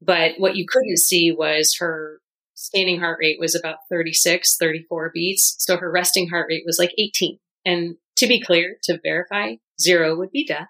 But 0.00 0.32
what 0.38 0.56
you 0.56 0.66
couldn't 0.68 0.98
see 0.98 1.30
was 1.30 1.76
her 1.78 2.20
standing 2.54 2.98
heart 2.98 3.18
rate 3.20 3.38
was 3.38 3.54
about 3.54 3.78
36, 3.90 4.56
34 4.58 5.10
beats. 5.14 5.56
So 5.58 5.76
her 5.76 5.90
resting 5.90 6.28
heart 6.28 6.46
rate 6.48 6.64
was 6.66 6.78
like 6.78 6.92
18. 6.98 7.38
And 7.64 7.96
to 8.16 8.26
be 8.26 8.40
clear, 8.40 8.76
to 8.84 8.98
verify, 9.02 9.56
zero 9.80 10.16
would 10.16 10.30
be 10.30 10.46
death. 10.46 10.68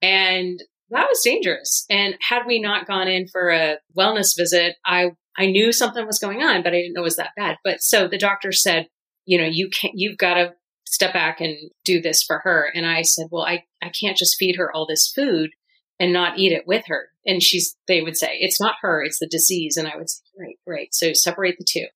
And 0.00 0.62
that 0.90 1.08
was 1.08 1.20
dangerous. 1.22 1.84
And 1.90 2.16
had 2.26 2.46
we 2.46 2.60
not 2.60 2.86
gone 2.86 3.08
in 3.08 3.26
for 3.28 3.50
a 3.50 3.78
wellness 3.96 4.36
visit, 4.36 4.76
I, 4.84 5.10
I 5.36 5.46
knew 5.46 5.72
something 5.72 6.06
was 6.06 6.18
going 6.18 6.42
on, 6.42 6.62
but 6.62 6.72
I 6.72 6.76
didn't 6.76 6.94
know 6.94 7.02
it 7.02 7.04
was 7.04 7.16
that 7.16 7.32
bad. 7.36 7.56
But 7.64 7.82
so 7.82 8.08
the 8.08 8.18
doctor 8.18 8.52
said, 8.52 8.88
you 9.26 9.38
know, 9.38 9.46
you 9.46 9.68
can't, 9.68 9.94
you've 9.96 10.18
got 10.18 10.34
to 10.34 10.52
step 10.90 11.12
back 11.12 11.40
and 11.40 11.56
do 11.84 12.00
this 12.00 12.22
for 12.22 12.40
her. 12.44 12.70
And 12.74 12.84
I 12.84 13.02
said, 13.02 13.28
well, 13.30 13.44
I, 13.44 13.64
I 13.80 13.90
can't 13.90 14.16
just 14.16 14.36
feed 14.38 14.56
her 14.56 14.74
all 14.74 14.86
this 14.86 15.10
food 15.14 15.50
and 15.98 16.12
not 16.12 16.38
eat 16.38 16.52
it 16.52 16.66
with 16.66 16.84
her. 16.88 17.08
And 17.24 17.42
she's, 17.42 17.76
they 17.86 18.02
would 18.02 18.16
say, 18.16 18.36
it's 18.40 18.60
not 18.60 18.74
her, 18.82 19.02
it's 19.02 19.18
the 19.18 19.28
disease. 19.28 19.76
And 19.76 19.86
I 19.86 19.96
would 19.96 20.10
say, 20.10 20.22
right, 20.38 20.58
right. 20.66 20.88
So 20.92 21.12
separate 21.12 21.56
the 21.58 21.66
two. 21.68 21.86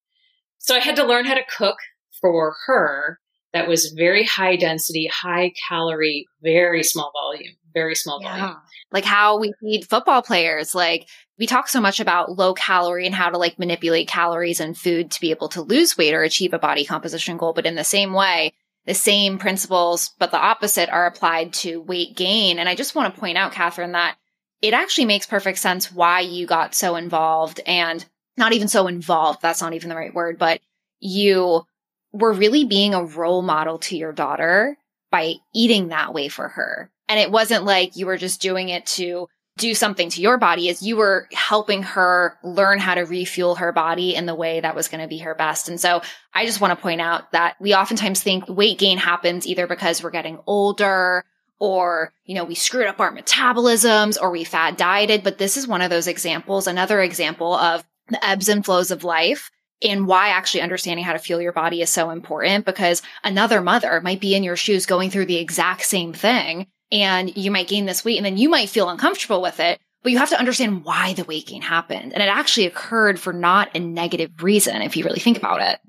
So 0.59 0.77
I 0.77 0.79
had 0.79 0.97
to 0.97 1.07
learn 1.07 1.25
how 1.25 1.35
to 1.35 1.45
cook 1.59 1.77
for 2.21 2.55
her 2.67 3.19
that 3.53 3.69
was 3.69 3.95
very 3.97 4.25
high 4.25 4.57
density, 4.57 5.09
high 5.13 5.53
calorie, 5.69 6.27
very 6.43 6.83
small 6.83 7.13
volume, 7.13 7.55
very 7.73 7.95
small 7.95 8.21
yeah. 8.23 8.39
volume. 8.39 8.57
Like 8.93 9.05
how 9.05 9.39
we 9.39 9.53
feed 9.61 9.89
football 9.89 10.23
players. 10.23 10.75
Like 10.75 11.09
we 11.39 11.47
talk 11.47 11.69
so 11.69 11.81
much 11.81 12.01
about 12.01 12.33
low 12.33 12.55
calorie 12.55 13.07
and 13.07 13.15
how 13.15 13.31
to 13.31 13.39
like 13.39 13.59
manipulate 13.59 14.09
calories 14.09 14.61
and 14.61 14.77
food 14.77 15.11
to 15.13 15.21
be 15.21 15.31
able 15.31 15.49
to 15.51 15.63
lose 15.63 15.97
weight 15.97 16.15
or 16.15 16.23
achieve 16.23 16.53
a 16.53 16.59
body 16.59 16.85
composition 16.85 17.37
goal. 17.37 17.53
But 17.53 17.67
in 17.67 17.75
the 17.75 17.85
same 17.85 18.13
way, 18.13 18.53
the 18.87 18.95
same 18.95 19.39
principles, 19.39 20.11
but 20.19 20.31
the 20.31 20.39
opposite 20.41 20.91
are 20.91 21.07
applied 21.07 21.53
to 21.55 21.81
weight 21.81 22.17
gain. 22.17 22.59
And 22.59 22.69
I 22.69 22.75
just 22.75 22.95
want 22.95 23.15
to 23.15 23.21
point 23.21 23.39
out, 23.39 23.53
Catherine, 23.53 23.93
that 23.93 24.17
it 24.61 24.75
actually 24.75 25.07
makes 25.07 25.27
perfect 25.27 25.59
sense 25.59 25.93
why 25.93 26.21
you 26.21 26.47
got 26.47 26.75
so 26.75 26.97
involved 26.97 27.61
and 27.67 28.05
not 28.37 28.53
even 28.53 28.69
so 28.69 28.87
involved. 28.87 29.41
That's 29.43 29.63
not 29.63 29.75
even 29.75 29.89
the 29.89 29.97
right 29.97 30.15
word, 30.15 30.39
but 30.39 30.61
you 31.01 31.65
were 32.13 32.33
really 32.33 32.65
being 32.65 32.95
a 32.95 33.05
role 33.05 33.43
model 33.43 33.79
to 33.79 33.97
your 33.97 34.13
daughter 34.13 34.77
by 35.11 35.35
eating 35.55 35.89
that 35.89 36.15
way 36.15 36.29
for 36.29 36.49
her. 36.49 36.91
And 37.09 37.21
it 37.21 37.31
wasn't 37.31 37.65
like 37.65 37.97
you 37.97 38.07
were 38.07 38.17
just 38.17 38.41
doing 38.41 38.69
it 38.69 38.87
to 38.87 39.29
do 39.57 39.75
something 39.75 40.11
to 40.11 40.21
your 40.21 40.37
body 40.37 40.69
is 40.69 40.83
you 40.83 40.97
were 40.97 41.29
helping 41.33 41.83
her 41.83 42.37
learn 42.43 42.79
how 42.79 42.95
to 42.95 43.03
refuel 43.03 43.55
her 43.55 43.73
body 43.73 44.15
in 44.15 44.27
the 44.27 44.35
way 44.35 44.61
that 44.61 44.75
was 44.75 44.89
going 44.89 45.01
to 45.01 45.09
be 45.09 45.19
her 45.19 45.35
best. 45.35 45.69
And 45.69 45.81
so 45.81 46.03
I 46.33 46.45
just 46.45 46.61
want 46.61 46.77
to 46.77 46.83
point 46.83 47.01
out 47.01 47.31
that 47.33 47.57
we 47.61 47.75
oftentimes 47.75 48.21
think 48.21 48.49
weight 48.49 48.79
gain 48.79 48.99
happens 48.99 49.47
either 49.47 49.67
because 49.67 50.03
we're 50.03 50.11
getting 50.11 50.41
older 50.47 51.25
or, 51.61 52.13
you 52.25 52.35
know, 52.35 52.45
we 52.45 52.57
screwed 52.57 52.89
up 52.89 52.99
our 52.99 53.15
metabolisms 53.15 54.21
or 54.21 54.31
we 54.31 54.43
fad 54.43 54.77
dieted. 54.77 55.23
But 55.23 55.39
this 55.39 55.57
is 55.57 55.69
one 55.69 55.83
of 55.83 55.91
those 55.91 56.09
examples, 56.09 56.67
another 56.67 57.01
example 57.01 57.55
of 57.55 57.85
the 58.09 58.25
ebbs 58.27 58.49
and 58.49 58.65
flows 58.65 58.91
of 58.91 59.05
life 59.05 59.51
and 59.83 60.07
why 60.07 60.29
actually 60.29 60.63
understanding 60.63 61.05
how 61.05 61.13
to 61.13 61.19
fuel 61.19 61.41
your 61.41 61.53
body 61.53 61.81
is 61.81 61.91
so 61.91 62.11
important 62.11 62.65
because 62.65 63.03
another 63.23 63.61
mother 63.61 64.01
might 64.01 64.21
be 64.21 64.35
in 64.35 64.43
your 64.43 64.57
shoes 64.57 64.87
going 64.87 65.11
through 65.11 65.27
the 65.27 65.37
exact 65.37 65.83
same 65.83 66.13
thing 66.13 66.67
and 66.91 67.37
you 67.37 67.51
might 67.51 67.69
gain 67.69 67.87
this 67.87 68.05
weight 68.05 68.17
and 68.17 68.27
then 68.27 68.37
you 68.37 68.49
might 68.49 68.69
feel 68.69 68.89
uncomfortable 68.89 69.43
with 69.43 69.61
it, 69.61 69.81
but 70.03 70.13
you 70.13 70.19
have 70.19 70.31
to 70.31 70.39
understand 70.39 70.85
why 70.85 71.15
the 71.15 71.25
weight 71.25 71.47
gain 71.47 71.63
happened. 71.63 72.13
And 72.13 72.23
it 72.23 72.29
actually 72.29 72.67
occurred 72.67 73.19
for 73.19 73.33
not 73.33 73.75
a 73.75 73.81
negative 73.81 74.43
reason 74.43 74.83
if 74.83 74.97
you 74.97 75.05
really 75.05 75.21
think 75.21 75.37
about 75.37 75.61
it. 75.61 75.81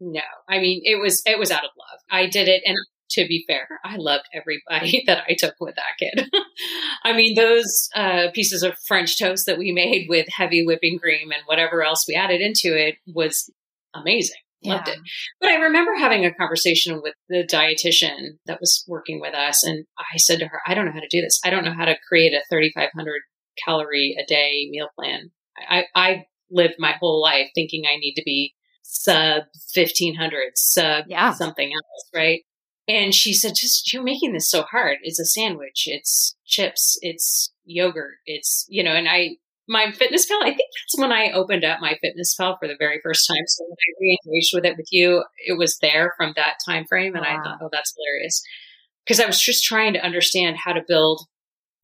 No, 0.00 0.22
I 0.48 0.58
mean, 0.58 0.80
it 0.84 1.00
was, 1.00 1.22
it 1.26 1.38
was 1.38 1.50
out 1.50 1.64
of 1.64 1.70
love. 1.78 2.00
I 2.10 2.26
did 2.26 2.48
it. 2.48 2.62
And 2.64 2.76
to 3.10 3.26
be 3.26 3.44
fair, 3.46 3.68
I 3.84 3.96
loved 3.96 4.24
every 4.32 4.62
bite 4.68 4.92
that 5.06 5.24
I 5.28 5.34
took 5.34 5.54
with 5.60 5.76
that 5.76 5.98
kid. 5.98 6.30
I 7.04 7.12
mean, 7.12 7.34
those 7.34 7.88
uh, 7.94 8.28
pieces 8.34 8.62
of 8.62 8.78
French 8.86 9.18
toast 9.18 9.46
that 9.46 9.58
we 9.58 9.72
made 9.72 10.06
with 10.08 10.26
heavy 10.28 10.64
whipping 10.64 10.98
cream 10.98 11.30
and 11.32 11.42
whatever 11.46 11.82
else 11.82 12.06
we 12.08 12.14
added 12.14 12.40
into 12.40 12.76
it 12.76 12.96
was 13.06 13.50
amazing. 13.94 14.36
Loved 14.62 14.88
yeah. 14.88 14.94
it. 14.94 15.00
But 15.40 15.50
I 15.50 15.54
remember 15.56 15.94
having 15.96 16.24
a 16.24 16.34
conversation 16.34 17.00
with 17.02 17.14
the 17.28 17.46
dietitian 17.50 18.38
that 18.46 18.60
was 18.60 18.84
working 18.86 19.20
with 19.20 19.34
us. 19.34 19.64
And 19.64 19.86
I 19.98 20.18
said 20.18 20.38
to 20.40 20.46
her, 20.46 20.60
I 20.66 20.74
don't 20.74 20.84
know 20.84 20.92
how 20.92 21.00
to 21.00 21.08
do 21.08 21.22
this. 21.22 21.40
I 21.44 21.50
don't 21.50 21.64
know 21.64 21.74
how 21.74 21.86
to 21.86 21.96
create 22.08 22.34
a 22.34 22.42
3,500 22.50 23.22
calorie 23.64 24.16
a 24.18 24.26
day 24.26 24.68
meal 24.70 24.88
plan. 24.98 25.30
I, 25.68 25.84
I 25.94 26.24
lived 26.50 26.74
my 26.78 26.94
whole 27.00 27.22
life 27.22 27.48
thinking 27.54 27.84
I 27.86 27.96
need 27.96 28.14
to 28.14 28.22
be 28.24 28.54
sub 28.82 29.44
1500, 29.74 30.52
sub 30.56 31.04
yeah. 31.08 31.32
something 31.32 31.72
else, 31.72 32.10
right? 32.14 32.42
And 32.88 33.14
she 33.14 33.32
said, 33.32 33.52
just, 33.54 33.92
you're 33.92 34.02
making 34.02 34.32
this 34.32 34.50
so 34.50 34.62
hard. 34.62 34.98
It's 35.02 35.20
a 35.20 35.24
sandwich. 35.24 35.84
It's 35.86 36.36
chips. 36.44 36.98
It's 37.02 37.52
yogurt. 37.64 38.16
It's, 38.26 38.66
you 38.68 38.82
know, 38.82 38.92
and 38.92 39.08
I, 39.08 39.36
MyFitnessPal, 39.70 40.42
I 40.42 40.50
think 40.50 40.68
that's 40.74 40.98
when 40.98 41.12
I 41.12 41.30
opened 41.32 41.64
up 41.64 41.78
MyFitnessPal 41.78 42.58
for 42.58 42.66
the 42.66 42.76
very 42.78 43.00
first 43.02 43.26
time. 43.28 43.44
So 43.46 43.64
when 43.64 43.76
I 43.76 44.00
re-engaged 44.00 44.50
with 44.52 44.64
it 44.64 44.76
with 44.76 44.88
you, 44.90 45.24
it 45.46 45.56
was 45.56 45.78
there 45.80 46.12
from 46.16 46.32
that 46.36 46.56
time 46.66 46.86
frame. 46.86 47.14
And 47.14 47.24
wow. 47.24 47.38
I 47.38 47.42
thought, 47.42 47.58
oh, 47.62 47.68
that's 47.70 47.94
hilarious. 47.96 48.42
Because 49.04 49.20
I 49.20 49.26
was 49.26 49.40
just 49.40 49.64
trying 49.64 49.92
to 49.94 50.04
understand 50.04 50.56
how 50.56 50.72
to 50.72 50.84
build 50.86 51.22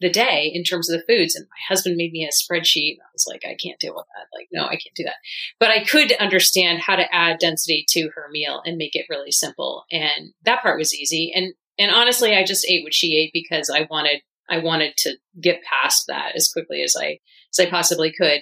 the 0.01 0.11
day 0.11 0.51
in 0.53 0.63
terms 0.65 0.91
of 0.91 0.99
the 0.99 1.05
foods. 1.07 1.35
And 1.35 1.47
my 1.47 1.75
husband 1.75 1.97
made 1.97 2.13
me 2.13 2.25
a 2.25 2.29
spreadsheet. 2.29 2.97
I 3.01 3.09
was 3.15 3.27
like, 3.29 3.45
I 3.47 3.57
can't 3.63 3.79
deal 3.79 3.95
with 3.95 4.05
that. 4.05 4.37
Like, 4.37 4.49
no, 4.53 4.65
I 4.65 4.77
can't 4.77 4.95
do 4.95 5.05
that. 5.05 5.15
But 5.59 5.71
I 5.71 5.85
could 5.85 6.13
understand 6.15 6.81
how 6.81 6.97
to 6.97 7.15
add 7.15 7.39
density 7.39 7.85
to 7.91 8.11
her 8.15 8.29
meal 8.31 8.63
and 8.67 8.77
make 8.77 8.95
it 8.95 9.07
really 9.09 9.33
simple. 9.33 9.85
And 9.91 10.33
that 10.45 10.61
part 10.61 10.79
was 10.79 10.95
easy. 10.95 11.33
And, 11.35 11.55
and 11.79 11.91
honestly, 11.91 12.37
I 12.37 12.45
just 12.45 12.67
ate 12.69 12.85
what 12.85 12.95
she 12.95 13.17
ate 13.17 13.31
because 13.33 13.71
I 13.71 13.87
wanted, 13.89 14.21
I 14.51 14.59
wanted 14.59 14.97
to 14.99 15.17
get 15.41 15.63
past 15.63 16.05
that 16.09 16.33
as 16.35 16.51
quickly 16.53 16.83
as 16.83 16.95
I, 17.01 17.21
as 17.59 17.67
I 17.67 17.71
possibly 17.71 18.13
could. 18.13 18.41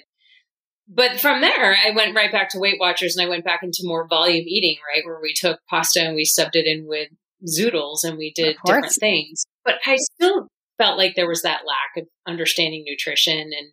But 0.87 1.19
from 1.19 1.41
there, 1.41 1.75
I 1.75 1.91
went 1.95 2.15
right 2.15 2.31
back 2.31 2.49
to 2.49 2.59
Weight 2.59 2.79
Watchers 2.79 3.15
and 3.15 3.25
I 3.25 3.29
went 3.29 3.43
back 3.43 3.61
into 3.63 3.79
more 3.83 4.07
volume 4.07 4.45
eating, 4.47 4.77
right? 4.87 5.03
Where 5.03 5.19
we 5.19 5.33
took 5.33 5.59
pasta 5.67 6.01
and 6.01 6.15
we 6.15 6.25
subbed 6.25 6.55
it 6.55 6.67
in 6.67 6.87
with 6.87 7.09
zoodles 7.47 8.03
and 8.03 8.17
we 8.17 8.31
did 8.35 8.57
different 8.65 8.93
things. 8.93 9.45
But 9.63 9.75
I 9.85 9.95
still 9.95 10.47
felt 10.77 10.97
like 10.97 11.15
there 11.15 11.27
was 11.27 11.41
that 11.41 11.61
lack 11.65 12.03
of 12.03 12.07
understanding 12.27 12.83
nutrition 12.85 13.37
and 13.37 13.71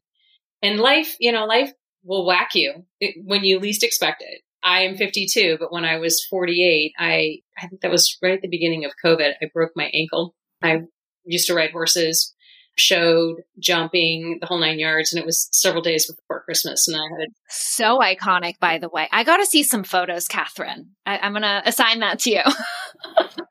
and 0.63 0.81
life 0.81 1.17
you 1.19 1.33
know 1.33 1.45
life 1.47 1.73
will 2.05 2.27
whack 2.27 2.51
you 2.55 2.85
it, 3.01 3.17
when 3.25 3.45
you 3.45 3.59
least 3.59 3.83
expect 3.83 4.23
it 4.23 4.43
i 4.63 4.83
am 4.83 4.97
52 4.97 5.57
but 5.59 5.73
when 5.73 5.85
i 5.85 5.99
was 5.99 6.25
48 6.31 6.93
i 6.99 7.39
i 7.59 7.67
think 7.67 7.81
that 7.83 7.91
was 7.91 8.17
right 8.23 8.35
at 8.35 8.43
the 8.43 8.49
beginning 8.49 8.85
of 8.85 8.93
covid 9.05 9.33
i 9.43 9.47
broke 9.53 9.73
my 9.75 9.91
ankle 9.93 10.35
i 10.63 10.83
used 11.25 11.47
to 11.49 11.55
ride 11.55 11.73
horses 11.73 12.35
showed 12.77 13.37
jumping 13.59 14.39
the 14.41 14.47
whole 14.47 14.59
nine 14.59 14.79
yards 14.79 15.13
and 15.13 15.21
it 15.21 15.27
was 15.27 15.49
several 15.53 15.83
days 15.83 16.11
before 16.11 16.43
christmas 16.45 16.89
and 16.89 16.97
i 16.97 17.21
had 17.21 17.29
so 17.49 17.99
iconic 17.99 18.59
by 18.61 18.79
the 18.79 18.89
way. 18.89 19.09
I 19.13 19.25
got 19.25 19.39
to 19.39 19.47
see 19.47 19.63
some 19.63 19.85
photos 19.85 20.27
catherine. 20.27 20.91
I, 21.05 21.19
i'm 21.19 21.33
gonna 21.33 21.63
assign 21.65 22.01
that 22.01 22.19
to 22.21 22.31
you. 22.31 22.43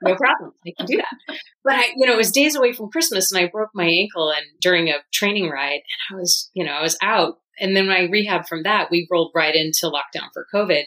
No 0.03 0.15
problem. 0.15 0.53
I 0.65 0.71
can 0.75 0.87
do 0.87 0.97
that. 0.97 1.37
But 1.63 1.73
i 1.75 1.93
you 1.95 2.07
know 2.07 2.13
it 2.13 2.17
was 2.17 2.31
days 2.31 2.55
away 2.55 2.73
from 2.73 2.89
christmas 2.89 3.31
and 3.31 3.43
i 3.43 3.47
broke 3.47 3.69
my 3.73 3.85
ankle 3.85 4.31
and 4.31 4.45
during 4.59 4.89
a 4.89 4.95
training 5.13 5.49
ride 5.49 5.81
and 6.09 6.15
i 6.17 6.19
was 6.19 6.49
you 6.53 6.65
know 6.65 6.71
i 6.71 6.81
was 6.81 6.97
out. 7.01 7.35
And 7.59 7.75
then 7.75 7.87
when 7.87 7.95
i 7.97 8.09
rehab 8.09 8.47
from 8.47 8.63
that 8.63 8.89
we 8.89 9.07
rolled 9.11 9.31
right 9.35 9.53
into 9.53 9.91
lockdown 9.91 10.29
for 10.33 10.47
covid. 10.53 10.83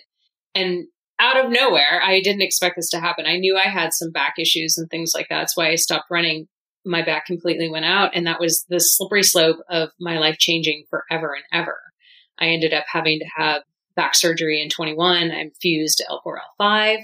And 0.55 0.87
out 1.21 1.43
of 1.43 1.51
nowhere, 1.51 2.01
I 2.03 2.21
didn't 2.21 2.43
expect 2.43 2.77
this 2.77 2.91
to 2.91 3.01
happen. 3.01 3.27
I 3.27 3.37
knew 3.37 3.57
I 3.57 3.69
had 3.69 3.93
some 3.93 4.11
back 4.11 4.35
issues 4.39 4.77
and 4.77 4.91
things 4.91 5.13
like 5.15 5.29
that. 5.29 5.39
That's 5.39 5.57
why 5.57 5.69
I 5.71 5.77
stopped 5.77 6.11
running 6.11 6.49
my 6.85 7.03
back 7.03 7.27
completely 7.27 7.69
went 7.69 7.85
out. 7.85 8.11
And 8.15 8.27
that 8.27 8.41
was 8.41 8.65
the 8.69 8.81
slippery 8.81 9.23
slope 9.23 9.59
of 9.69 9.91
my 10.01 10.19
life 10.19 10.39
changing 10.39 10.85
forever 10.91 11.35
and 11.35 11.45
ever. 11.53 11.79
I 12.39 12.47
ended 12.47 12.75
up 12.75 12.85
having 12.91 13.21
to 13.21 13.27
have 13.37 13.63
back 13.97 14.15
surgery 14.15 14.61
in 14.61 14.69
21. 14.69 15.31
I'm 15.31 15.51
fused 15.61 16.03
L4, 16.11 16.37
L5. 16.61 16.99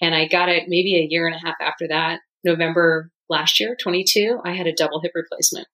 And 0.00 0.14
I 0.14 0.28
got 0.28 0.48
it 0.48 0.64
maybe 0.68 0.96
a 0.96 1.08
year 1.08 1.26
and 1.26 1.34
a 1.34 1.44
half 1.44 1.56
after 1.60 1.88
that. 1.88 2.20
November 2.44 3.10
last 3.28 3.58
year, 3.58 3.76
22, 3.80 4.40
I 4.44 4.54
had 4.54 4.66
a 4.66 4.72
double 4.72 5.00
hip 5.00 5.12
replacement 5.14 5.66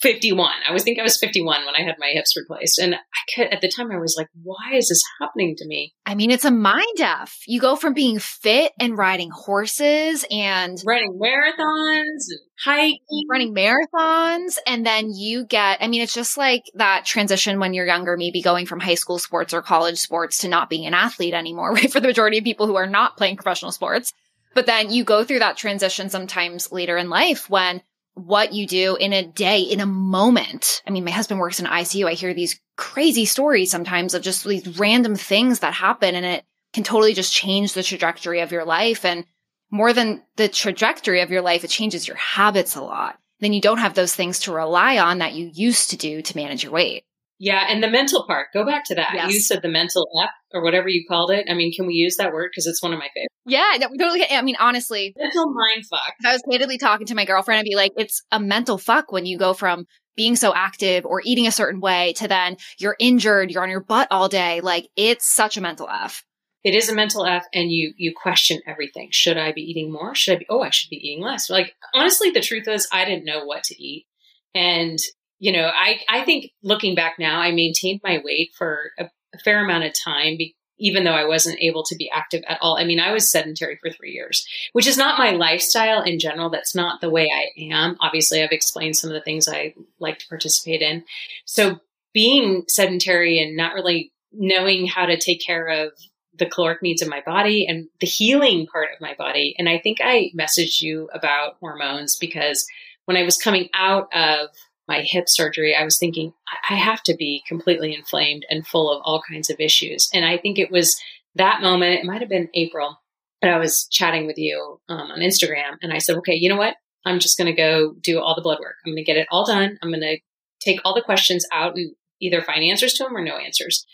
51. 0.00 0.50
I 0.68 0.72
was 0.72 0.84
think 0.84 0.98
I 0.98 1.02
was 1.02 1.18
51 1.18 1.64
when 1.66 1.74
I 1.74 1.82
had 1.82 1.96
my 1.98 2.10
hips 2.12 2.36
replaced. 2.36 2.78
And 2.78 2.94
I 2.94 2.98
could, 3.34 3.52
at 3.52 3.60
the 3.60 3.70
time 3.74 3.90
I 3.90 3.98
was 3.98 4.14
like, 4.16 4.28
why 4.42 4.74
is 4.74 4.88
this 4.88 5.02
happening 5.20 5.56
to 5.56 5.66
me? 5.66 5.94
I 6.06 6.14
mean, 6.14 6.30
it's 6.30 6.44
a 6.44 6.52
mind 6.52 7.00
F. 7.00 7.40
You 7.46 7.60
go 7.60 7.74
from 7.74 7.94
being 7.94 8.18
fit 8.18 8.72
and 8.78 8.96
riding 8.96 9.30
horses 9.30 10.24
and 10.30 10.78
running 10.86 11.18
marathons 11.20 12.26
and 12.28 12.40
hiking, 12.64 13.26
running 13.28 13.54
marathons. 13.54 14.58
And 14.66 14.86
then 14.86 15.12
you 15.12 15.44
get, 15.44 15.78
I 15.80 15.88
mean, 15.88 16.02
it's 16.02 16.14
just 16.14 16.36
like 16.36 16.64
that 16.74 17.04
transition 17.04 17.58
when 17.58 17.74
you're 17.74 17.86
younger, 17.86 18.16
maybe 18.16 18.40
going 18.40 18.66
from 18.66 18.80
high 18.80 18.94
school 18.94 19.18
sports 19.18 19.52
or 19.52 19.62
college 19.62 19.98
sports 19.98 20.38
to 20.38 20.48
not 20.48 20.70
being 20.70 20.86
an 20.86 20.94
athlete 20.94 21.34
anymore, 21.34 21.72
right? 21.74 21.92
For 21.92 22.00
the 22.00 22.08
majority 22.08 22.38
of 22.38 22.44
people 22.44 22.68
who 22.68 22.76
are 22.76 22.86
not 22.86 23.16
playing 23.16 23.36
professional 23.36 23.72
sports. 23.72 24.12
But 24.54 24.66
then 24.66 24.90
you 24.90 25.04
go 25.04 25.24
through 25.24 25.40
that 25.40 25.56
transition 25.56 26.08
sometimes 26.08 26.72
later 26.72 26.96
in 26.96 27.10
life 27.10 27.50
when 27.50 27.82
what 28.26 28.52
you 28.52 28.66
do 28.66 28.96
in 28.96 29.12
a 29.12 29.24
day, 29.24 29.60
in 29.60 29.80
a 29.80 29.86
moment. 29.86 30.82
I 30.86 30.90
mean, 30.90 31.04
my 31.04 31.10
husband 31.10 31.40
works 31.40 31.60
in 31.60 31.66
ICU. 31.66 32.08
I 32.08 32.14
hear 32.14 32.34
these 32.34 32.60
crazy 32.76 33.24
stories 33.24 33.70
sometimes 33.70 34.14
of 34.14 34.22
just 34.22 34.44
these 34.44 34.78
random 34.78 35.16
things 35.16 35.60
that 35.60 35.74
happen 35.74 36.14
and 36.14 36.26
it 36.26 36.44
can 36.72 36.84
totally 36.84 37.14
just 37.14 37.32
change 37.32 37.72
the 37.72 37.82
trajectory 37.82 38.40
of 38.40 38.52
your 38.52 38.64
life. 38.64 39.04
And 39.04 39.24
more 39.70 39.92
than 39.92 40.22
the 40.36 40.48
trajectory 40.48 41.20
of 41.20 41.30
your 41.30 41.42
life, 41.42 41.64
it 41.64 41.70
changes 41.70 42.06
your 42.06 42.16
habits 42.16 42.76
a 42.76 42.82
lot. 42.82 43.18
Then 43.40 43.52
you 43.52 43.60
don't 43.60 43.78
have 43.78 43.94
those 43.94 44.14
things 44.14 44.40
to 44.40 44.52
rely 44.52 44.98
on 44.98 45.18
that 45.18 45.34
you 45.34 45.50
used 45.52 45.90
to 45.90 45.96
do 45.96 46.22
to 46.22 46.36
manage 46.36 46.64
your 46.64 46.72
weight. 46.72 47.04
Yeah, 47.38 47.64
and 47.68 47.82
the 47.82 47.90
mental 47.90 48.24
part. 48.26 48.48
Go 48.52 48.66
back 48.66 48.84
to 48.86 48.96
that. 48.96 49.12
Yes. 49.14 49.32
You 49.32 49.40
said 49.40 49.62
the 49.62 49.68
mental 49.68 50.08
app 50.22 50.30
or 50.52 50.62
whatever 50.62 50.88
you 50.88 51.04
called 51.08 51.30
it. 51.30 51.46
I 51.48 51.54
mean, 51.54 51.72
can 51.72 51.86
we 51.86 51.94
use 51.94 52.16
that 52.16 52.32
word 52.32 52.50
because 52.50 52.66
it's 52.66 52.82
one 52.82 52.92
of 52.92 52.98
my 52.98 53.08
favorites? 53.14 53.34
Yeah, 53.48 53.76
no, 53.80 53.88
we 53.90 53.98
totally. 53.98 54.24
I 54.30 54.42
mean, 54.42 54.56
honestly, 54.60 55.14
mental 55.16 55.52
mind 55.52 55.86
fuck. 55.86 56.14
I 56.24 56.32
was 56.32 56.42
candidly 56.48 56.78
talking 56.78 57.06
to 57.06 57.14
my 57.14 57.24
girlfriend 57.24 57.60
and 57.60 57.66
be 57.66 57.76
like, 57.76 57.92
it's 57.96 58.22
a 58.30 58.38
mental 58.38 58.78
fuck 58.78 59.10
when 59.10 59.26
you 59.26 59.38
go 59.38 59.54
from 59.54 59.86
being 60.16 60.36
so 60.36 60.52
active 60.54 61.06
or 61.06 61.22
eating 61.24 61.46
a 61.46 61.52
certain 61.52 61.80
way 61.80 62.12
to 62.14 62.28
then 62.28 62.56
you're 62.78 62.96
injured, 62.98 63.50
you're 63.50 63.62
on 63.62 63.70
your 63.70 63.82
butt 63.82 64.08
all 64.10 64.28
day. 64.28 64.60
Like 64.60 64.88
it's 64.96 65.26
such 65.26 65.56
a 65.56 65.60
mental 65.60 65.88
F. 65.88 66.24
It 66.64 66.74
is 66.74 66.88
a 66.88 66.94
mental 66.94 67.24
F 67.24 67.44
and 67.54 67.70
you 67.70 67.94
you 67.96 68.12
question 68.20 68.60
everything. 68.66 69.08
Should 69.12 69.38
I 69.38 69.52
be 69.52 69.62
eating 69.62 69.92
more? 69.92 70.14
Should 70.14 70.34
I 70.34 70.38
be 70.38 70.46
oh 70.50 70.60
I 70.60 70.70
should 70.70 70.90
be 70.90 70.96
eating 70.96 71.22
less? 71.22 71.48
Like 71.48 71.74
honestly 71.94 72.30
the 72.30 72.40
truth 72.40 72.66
is 72.66 72.88
I 72.92 73.04
didn't 73.04 73.24
know 73.24 73.44
what 73.44 73.62
to 73.64 73.82
eat. 73.82 74.06
And 74.54 74.98
you 75.38 75.52
know, 75.52 75.70
I, 75.72 76.00
I 76.08 76.24
think 76.24 76.50
looking 76.62 76.94
back 76.94 77.14
now, 77.18 77.40
I 77.40 77.52
maintained 77.52 78.00
my 78.02 78.20
weight 78.24 78.50
for 78.58 78.90
a, 78.98 79.04
a 79.34 79.38
fair 79.44 79.64
amount 79.64 79.84
of 79.84 79.92
time, 80.04 80.36
be, 80.36 80.56
even 80.78 81.04
though 81.04 81.12
I 81.12 81.26
wasn't 81.26 81.60
able 81.60 81.82
to 81.84 81.96
be 81.96 82.10
active 82.10 82.42
at 82.48 82.58
all. 82.60 82.76
I 82.76 82.84
mean, 82.84 83.00
I 83.00 83.12
was 83.12 83.30
sedentary 83.30 83.76
for 83.76 83.90
three 83.90 84.12
years, 84.12 84.46
which 84.72 84.86
is 84.86 84.96
not 84.96 85.18
my 85.18 85.30
lifestyle 85.30 86.02
in 86.02 86.18
general. 86.18 86.50
That's 86.50 86.74
not 86.74 87.00
the 87.00 87.10
way 87.10 87.28
I 87.32 87.60
am. 87.72 87.96
Obviously, 88.00 88.42
I've 88.42 88.52
explained 88.52 88.96
some 88.96 89.10
of 89.10 89.14
the 89.14 89.20
things 89.20 89.48
I 89.48 89.74
like 89.98 90.18
to 90.20 90.28
participate 90.28 90.82
in. 90.82 91.04
So 91.44 91.80
being 92.12 92.64
sedentary 92.68 93.40
and 93.40 93.56
not 93.56 93.74
really 93.74 94.12
knowing 94.32 94.86
how 94.86 95.06
to 95.06 95.18
take 95.18 95.44
care 95.44 95.66
of 95.68 95.92
the 96.38 96.46
caloric 96.46 96.82
needs 96.82 97.02
of 97.02 97.08
my 97.08 97.20
body 97.20 97.66
and 97.66 97.88
the 98.00 98.06
healing 98.06 98.66
part 98.66 98.88
of 98.94 99.00
my 99.00 99.14
body. 99.14 99.54
And 99.58 99.68
I 99.68 99.78
think 99.78 99.98
I 100.00 100.30
messaged 100.36 100.80
you 100.80 101.08
about 101.12 101.56
hormones 101.60 102.16
because 102.16 102.66
when 103.06 103.16
I 103.16 103.24
was 103.24 103.36
coming 103.36 103.68
out 103.74 104.08
of 104.14 104.50
my 104.88 105.02
hip 105.02 105.28
surgery, 105.28 105.76
I 105.76 105.84
was 105.84 105.98
thinking, 105.98 106.32
I 106.68 106.74
have 106.74 107.02
to 107.04 107.14
be 107.14 107.42
completely 107.46 107.94
inflamed 107.94 108.46
and 108.50 108.66
full 108.66 108.90
of 108.90 109.02
all 109.04 109.22
kinds 109.28 109.50
of 109.50 109.60
issues. 109.60 110.08
And 110.14 110.24
I 110.24 110.38
think 110.38 110.58
it 110.58 110.70
was 110.70 110.98
that 111.34 111.60
moment, 111.60 112.00
it 112.00 112.06
might 112.06 112.22
have 112.22 112.30
been 112.30 112.48
April, 112.54 112.98
but 113.40 113.50
I 113.50 113.58
was 113.58 113.86
chatting 113.90 114.26
with 114.26 114.38
you 114.38 114.80
um, 114.88 115.10
on 115.10 115.20
Instagram, 115.20 115.76
and 115.82 115.92
I 115.92 115.98
said, 115.98 116.16
okay, 116.16 116.34
you 116.34 116.48
know 116.48 116.56
what? 116.56 116.76
I'm 117.04 117.20
just 117.20 117.38
going 117.38 117.46
to 117.46 117.52
go 117.52 117.94
do 118.02 118.20
all 118.20 118.34
the 118.34 118.42
blood 118.42 118.58
work. 118.60 118.74
I'm 118.84 118.92
going 118.92 119.04
to 119.04 119.04
get 119.04 119.16
it 119.16 119.28
all 119.30 119.46
done. 119.46 119.78
I'm 119.82 119.90
going 119.90 120.00
to 120.00 120.18
take 120.60 120.80
all 120.84 120.94
the 120.94 121.02
questions 121.02 121.46
out 121.52 121.76
and 121.76 121.94
either 122.20 122.42
find 122.42 122.64
answers 122.64 122.94
to 122.94 123.04
them 123.04 123.16
or 123.16 123.22
no 123.22 123.36
answers. 123.36 123.86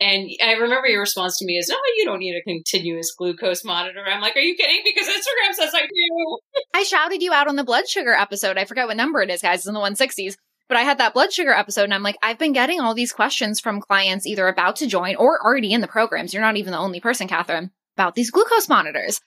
And 0.00 0.28
I 0.42 0.52
remember 0.54 0.88
your 0.88 1.00
response 1.00 1.38
to 1.38 1.44
me 1.44 1.56
is, 1.56 1.68
"No, 1.68 1.76
you 1.96 2.04
don't 2.04 2.18
need 2.18 2.36
a 2.36 2.42
continuous 2.42 3.14
glucose 3.16 3.64
monitor." 3.64 4.04
I'm 4.04 4.20
like, 4.20 4.36
"Are 4.36 4.40
you 4.40 4.56
kidding?" 4.56 4.82
Because 4.84 5.08
Instagram 5.08 5.54
says 5.54 5.72
I 5.72 5.82
do. 5.82 6.38
I 6.74 6.82
shouted 6.82 7.22
you 7.22 7.32
out 7.32 7.46
on 7.46 7.56
the 7.56 7.64
blood 7.64 7.88
sugar 7.88 8.12
episode. 8.12 8.58
I 8.58 8.64
forget 8.64 8.86
what 8.86 8.96
number 8.96 9.22
it 9.22 9.30
is, 9.30 9.42
guys. 9.42 9.60
It's 9.60 9.68
in 9.68 9.74
the 9.74 9.80
160s. 9.80 10.36
But 10.68 10.78
I 10.78 10.82
had 10.82 10.98
that 10.98 11.12
blood 11.14 11.32
sugar 11.32 11.52
episode, 11.52 11.84
and 11.84 11.94
I'm 11.94 12.02
like, 12.02 12.16
I've 12.22 12.38
been 12.38 12.54
getting 12.54 12.80
all 12.80 12.94
these 12.94 13.12
questions 13.12 13.60
from 13.60 13.82
clients 13.82 14.26
either 14.26 14.48
about 14.48 14.76
to 14.76 14.86
join 14.86 15.14
or 15.16 15.38
already 15.44 15.72
in 15.72 15.82
the 15.82 15.86
programs. 15.86 16.32
You're 16.32 16.42
not 16.42 16.56
even 16.56 16.72
the 16.72 16.78
only 16.78 17.00
person, 17.00 17.28
Catherine, 17.28 17.70
about 17.96 18.14
these 18.14 18.30
glucose 18.30 18.68
monitors. 18.68 19.20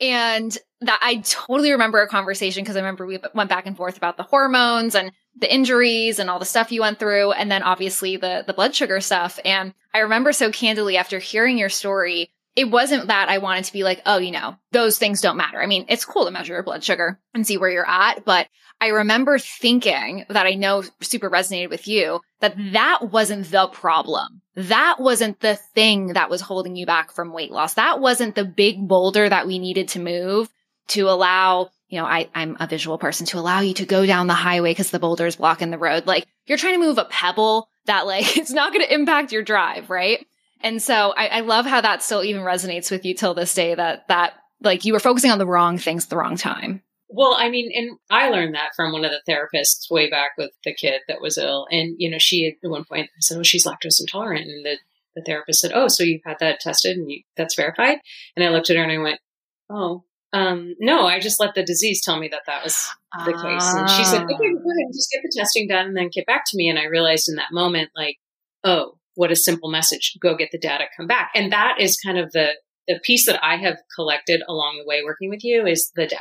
And 0.00 0.56
that 0.82 1.00
I 1.02 1.16
totally 1.16 1.72
remember 1.72 2.00
a 2.00 2.08
conversation 2.08 2.62
because 2.62 2.76
I 2.76 2.80
remember 2.80 3.06
we 3.06 3.18
went 3.34 3.50
back 3.50 3.66
and 3.66 3.76
forth 3.76 3.96
about 3.96 4.16
the 4.16 4.22
hormones 4.22 4.94
and 4.94 5.10
the 5.36 5.52
injuries 5.52 6.18
and 6.18 6.30
all 6.30 6.38
the 6.38 6.44
stuff 6.44 6.72
you 6.72 6.80
went 6.80 6.98
through 6.98 7.32
and 7.32 7.50
then 7.50 7.62
obviously 7.62 8.16
the 8.16 8.44
the 8.46 8.52
blood 8.52 8.74
sugar 8.74 9.00
stuff 9.00 9.38
and 9.44 9.74
I 9.92 10.00
remember 10.00 10.32
so 10.32 10.50
candidly 10.50 10.96
after 10.96 11.18
hearing 11.18 11.58
your 11.58 11.68
story 11.68 12.30
it 12.56 12.70
wasn't 12.70 13.08
that 13.08 13.28
I 13.28 13.38
wanted 13.38 13.64
to 13.64 13.72
be 13.72 13.82
like, 13.82 14.00
oh, 14.06 14.18
you 14.18 14.30
know, 14.30 14.56
those 14.70 14.96
things 14.96 15.20
don't 15.20 15.36
matter. 15.36 15.60
I 15.60 15.66
mean, 15.66 15.86
it's 15.88 16.04
cool 16.04 16.24
to 16.24 16.30
measure 16.30 16.52
your 16.52 16.62
blood 16.62 16.84
sugar 16.84 17.18
and 17.34 17.44
see 17.44 17.58
where 17.58 17.70
you're 17.70 17.88
at, 17.88 18.24
but 18.24 18.46
I 18.80 18.88
remember 18.88 19.38
thinking 19.38 20.24
that 20.28 20.46
I 20.46 20.54
know 20.54 20.82
super 21.00 21.30
resonated 21.30 21.70
with 21.70 21.88
you 21.88 22.20
that 22.40 22.56
mm-hmm. 22.56 22.72
that 22.72 23.10
wasn't 23.10 23.50
the 23.50 23.68
problem. 23.68 24.42
That 24.56 24.96
wasn't 25.00 25.40
the 25.40 25.56
thing 25.56 26.08
that 26.08 26.30
was 26.30 26.40
holding 26.40 26.76
you 26.76 26.86
back 26.86 27.12
from 27.12 27.32
weight 27.32 27.50
loss. 27.50 27.74
That 27.74 28.00
wasn't 28.00 28.34
the 28.34 28.44
big 28.44 28.86
boulder 28.86 29.28
that 29.28 29.46
we 29.46 29.58
needed 29.58 29.88
to 29.88 30.00
move 30.00 30.48
to 30.88 31.08
allow, 31.08 31.70
you 31.94 32.00
know, 32.00 32.06
I, 32.06 32.28
I'm 32.34 32.56
a 32.58 32.66
visual 32.66 32.98
person 32.98 33.24
to 33.26 33.38
allow 33.38 33.60
you 33.60 33.72
to 33.74 33.86
go 33.86 34.04
down 34.04 34.26
the 34.26 34.34
highway 34.34 34.72
because 34.72 34.90
the 34.90 34.98
boulder 34.98 35.28
is 35.28 35.36
blocking 35.36 35.70
the 35.70 35.78
road. 35.78 36.08
Like 36.08 36.26
you're 36.44 36.58
trying 36.58 36.74
to 36.74 36.84
move 36.84 36.98
a 36.98 37.04
pebble 37.04 37.68
that 37.86 38.04
like 38.04 38.36
it's 38.36 38.50
not 38.50 38.72
going 38.72 38.84
to 38.84 38.92
impact 38.92 39.30
your 39.30 39.44
drive, 39.44 39.90
right? 39.90 40.26
And 40.60 40.82
so 40.82 41.14
I, 41.16 41.26
I 41.28 41.40
love 41.42 41.66
how 41.66 41.80
that 41.82 42.02
still 42.02 42.24
even 42.24 42.42
resonates 42.42 42.90
with 42.90 43.04
you 43.04 43.14
till 43.14 43.34
this 43.34 43.54
day 43.54 43.76
that 43.76 44.08
that 44.08 44.34
like 44.60 44.84
you 44.84 44.92
were 44.92 44.98
focusing 44.98 45.30
on 45.30 45.38
the 45.38 45.46
wrong 45.46 45.78
things 45.78 46.02
at 46.02 46.10
the 46.10 46.16
wrong 46.16 46.36
time. 46.36 46.82
Well, 47.08 47.36
I 47.38 47.48
mean, 47.48 47.70
and 47.72 47.96
I 48.10 48.28
learned 48.30 48.56
that 48.56 48.74
from 48.74 48.90
one 48.90 49.04
of 49.04 49.12
the 49.12 49.32
therapists 49.32 49.88
way 49.88 50.10
back 50.10 50.32
with 50.36 50.50
the 50.64 50.74
kid 50.74 51.02
that 51.06 51.20
was 51.20 51.38
ill. 51.38 51.68
And, 51.70 51.94
you 51.96 52.10
know, 52.10 52.18
she 52.18 52.48
at 52.60 52.68
one 52.68 52.84
point 52.84 53.08
said, 53.20 53.38
Oh, 53.38 53.44
she's 53.44 53.64
lactose 53.64 54.00
intolerant. 54.00 54.48
And 54.48 54.66
the, 54.66 54.78
the 55.14 55.22
therapist 55.22 55.60
said, 55.60 55.70
Oh, 55.72 55.86
so 55.86 56.02
you've 56.02 56.24
had 56.24 56.38
that 56.40 56.58
tested 56.58 56.96
and 56.96 57.08
you, 57.08 57.22
that's 57.36 57.54
verified? 57.54 57.98
And 58.34 58.44
I 58.44 58.48
looked 58.48 58.68
at 58.68 58.76
her 58.76 58.82
and 58.82 58.90
I 58.90 58.98
went, 58.98 59.20
Oh, 59.70 60.02
um, 60.34 60.74
no, 60.80 61.06
I 61.06 61.20
just 61.20 61.38
let 61.38 61.54
the 61.54 61.62
disease 61.62 62.02
tell 62.04 62.18
me 62.18 62.26
that 62.28 62.42
that 62.46 62.64
was 62.64 62.88
the 63.24 63.32
case. 63.32 63.74
And 63.74 63.88
she 63.88 64.02
said, 64.02 64.22
okay, 64.22 64.26
go 64.26 64.34
ahead 64.34 64.84
and 64.84 64.92
just 64.92 65.08
get 65.12 65.22
the 65.22 65.32
testing 65.32 65.68
done 65.68 65.86
and 65.86 65.96
then 65.96 66.10
get 66.12 66.26
back 66.26 66.42
to 66.46 66.56
me. 66.56 66.68
And 66.68 66.76
I 66.76 66.86
realized 66.86 67.28
in 67.28 67.36
that 67.36 67.52
moment, 67.52 67.90
like, 67.94 68.16
oh, 68.64 68.98
what 69.14 69.30
a 69.30 69.36
simple 69.36 69.70
message. 69.70 70.16
Go 70.20 70.36
get 70.36 70.48
the 70.50 70.58
data, 70.58 70.86
come 70.96 71.06
back. 71.06 71.30
And 71.36 71.52
that 71.52 71.76
is 71.78 71.96
kind 72.04 72.18
of 72.18 72.32
the, 72.32 72.54
the 72.88 72.98
piece 73.04 73.26
that 73.26 73.42
I 73.44 73.56
have 73.58 73.78
collected 73.94 74.42
along 74.48 74.78
the 74.78 74.88
way 74.88 75.02
working 75.04 75.30
with 75.30 75.44
you 75.44 75.66
is 75.66 75.92
the 75.94 76.06
data. 76.06 76.20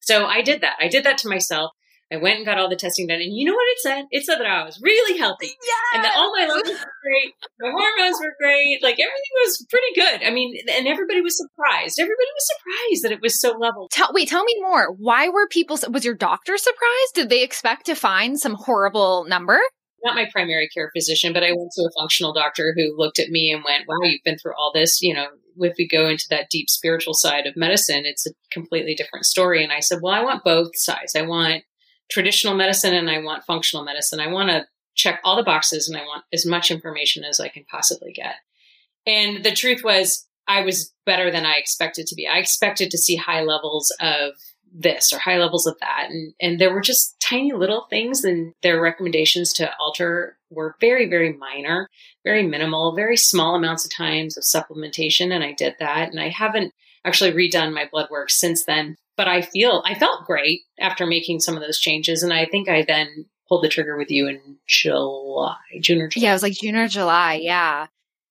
So 0.00 0.26
I 0.26 0.42
did 0.42 0.60
that. 0.60 0.74
I 0.78 0.88
did 0.88 1.04
that 1.04 1.16
to 1.18 1.28
myself. 1.30 1.70
I 2.12 2.16
went 2.16 2.36
and 2.36 2.44
got 2.44 2.58
all 2.58 2.68
the 2.68 2.76
testing 2.76 3.06
done, 3.06 3.20
and 3.20 3.34
you 3.34 3.46
know 3.46 3.54
what 3.54 3.68
it 3.68 3.78
said? 3.80 4.04
It 4.10 4.24
said 4.24 4.38
that 4.38 4.46
I 4.46 4.64
was 4.64 4.78
really 4.82 5.18
healthy, 5.18 5.46
yes! 5.46 5.94
and 5.94 6.04
that 6.04 6.14
all 6.14 6.32
my 6.36 6.46
levels 6.46 6.68
were 6.68 6.92
great, 7.02 7.32
my 7.58 7.70
hormones 7.70 8.20
were 8.20 8.34
great, 8.38 8.82
like 8.82 9.00
everything 9.00 9.34
was 9.44 9.66
pretty 9.70 9.94
good. 9.94 10.26
I 10.26 10.30
mean, 10.30 10.54
and 10.70 10.86
everybody 10.86 11.22
was 11.22 11.36
surprised. 11.36 11.98
Everybody 11.98 12.28
was 12.34 12.46
surprised 12.46 13.02
that 13.04 13.12
it 13.12 13.22
was 13.22 13.40
so 13.40 13.56
level. 13.58 13.88
Tell, 13.90 14.10
wait, 14.12 14.28
tell 14.28 14.44
me 14.44 14.54
more. 14.60 14.92
Why 14.92 15.28
were 15.28 15.48
people? 15.48 15.78
Was 15.90 16.04
your 16.04 16.14
doctor 16.14 16.56
surprised? 16.56 17.14
Did 17.14 17.30
they 17.30 17.42
expect 17.42 17.86
to 17.86 17.94
find 17.94 18.38
some 18.38 18.54
horrible 18.54 19.24
number? 19.24 19.60
Not 20.04 20.14
my 20.14 20.28
primary 20.30 20.68
care 20.68 20.90
physician, 20.94 21.32
but 21.32 21.42
I 21.42 21.52
went 21.52 21.70
to 21.76 21.82
a 21.82 22.00
functional 22.00 22.34
doctor 22.34 22.74
who 22.76 22.94
looked 22.96 23.18
at 23.18 23.30
me 23.30 23.50
and 23.50 23.64
went, 23.64 23.84
"Wow, 23.88 24.06
you've 24.06 24.22
been 24.24 24.36
through 24.38 24.54
all 24.58 24.70
this. 24.74 25.00
You 25.00 25.14
know, 25.14 25.28
if 25.60 25.74
we 25.78 25.88
go 25.88 26.06
into 26.08 26.26
that 26.28 26.50
deep 26.50 26.68
spiritual 26.68 27.14
side 27.14 27.46
of 27.46 27.56
medicine, 27.56 28.02
it's 28.04 28.26
a 28.26 28.30
completely 28.52 28.94
different 28.94 29.24
story." 29.24 29.64
And 29.64 29.72
I 29.72 29.80
said, 29.80 30.00
"Well, 30.02 30.12
I 30.12 30.22
want 30.22 30.44
both 30.44 30.72
sides. 30.74 31.16
I 31.16 31.22
want." 31.22 31.62
Traditional 32.10 32.54
medicine 32.54 32.94
and 32.94 33.10
I 33.10 33.18
want 33.18 33.44
functional 33.44 33.84
medicine. 33.84 34.20
I 34.20 34.28
want 34.28 34.50
to 34.50 34.66
check 34.94 35.20
all 35.24 35.36
the 35.36 35.42
boxes 35.42 35.88
and 35.88 35.96
I 35.96 36.02
want 36.02 36.24
as 36.32 36.46
much 36.46 36.70
information 36.70 37.24
as 37.24 37.40
I 37.40 37.48
can 37.48 37.64
possibly 37.64 38.12
get. 38.12 38.36
And 39.06 39.44
the 39.44 39.52
truth 39.52 39.82
was, 39.82 40.26
I 40.46 40.62
was 40.62 40.92
better 41.06 41.30
than 41.30 41.46
I 41.46 41.54
expected 41.56 42.06
to 42.08 42.14
be. 42.14 42.26
I 42.26 42.38
expected 42.38 42.90
to 42.90 42.98
see 42.98 43.16
high 43.16 43.42
levels 43.42 43.92
of 44.00 44.34
this 44.72 45.12
or 45.12 45.18
high 45.18 45.38
levels 45.38 45.66
of 45.66 45.78
that. 45.80 46.08
And, 46.10 46.34
and 46.40 46.58
there 46.58 46.72
were 46.72 46.80
just 46.80 47.18
tiny 47.20 47.52
little 47.52 47.86
things 47.88 48.24
and 48.24 48.52
their 48.62 48.80
recommendations 48.80 49.52
to 49.54 49.70
alter 49.78 50.36
were 50.50 50.76
very, 50.80 51.08
very 51.08 51.32
minor, 51.32 51.88
very 52.24 52.42
minimal, 52.42 52.94
very 52.94 53.16
small 53.16 53.54
amounts 53.54 53.84
of 53.84 53.94
times 53.94 54.36
of 54.36 54.42
supplementation. 54.42 55.32
And 55.32 55.44
I 55.44 55.52
did 55.52 55.76
that. 55.78 56.10
And 56.10 56.20
I 56.20 56.28
haven't 56.28 56.72
actually 57.04 57.32
redone 57.32 57.72
my 57.72 57.88
blood 57.90 58.08
work 58.10 58.30
since 58.30 58.64
then 58.64 58.96
but 59.16 59.28
I 59.28 59.42
feel 59.42 59.82
I 59.84 59.94
felt 59.94 60.26
great 60.26 60.62
after 60.80 61.06
making 61.06 61.40
some 61.40 61.56
of 61.56 61.62
those 61.62 61.78
changes, 61.78 62.22
and 62.22 62.32
I 62.32 62.46
think 62.46 62.68
I 62.68 62.82
then 62.82 63.26
pulled 63.48 63.64
the 63.64 63.68
trigger 63.68 63.96
with 63.96 64.10
you 64.10 64.26
in 64.28 64.56
July, 64.66 65.56
June 65.80 66.00
or 66.00 66.08
July. 66.08 66.24
Yeah, 66.24 66.30
it 66.30 66.34
was 66.34 66.42
like 66.42 66.54
June 66.54 66.76
or 66.76 66.88
July. 66.88 67.40
Yeah. 67.42 67.86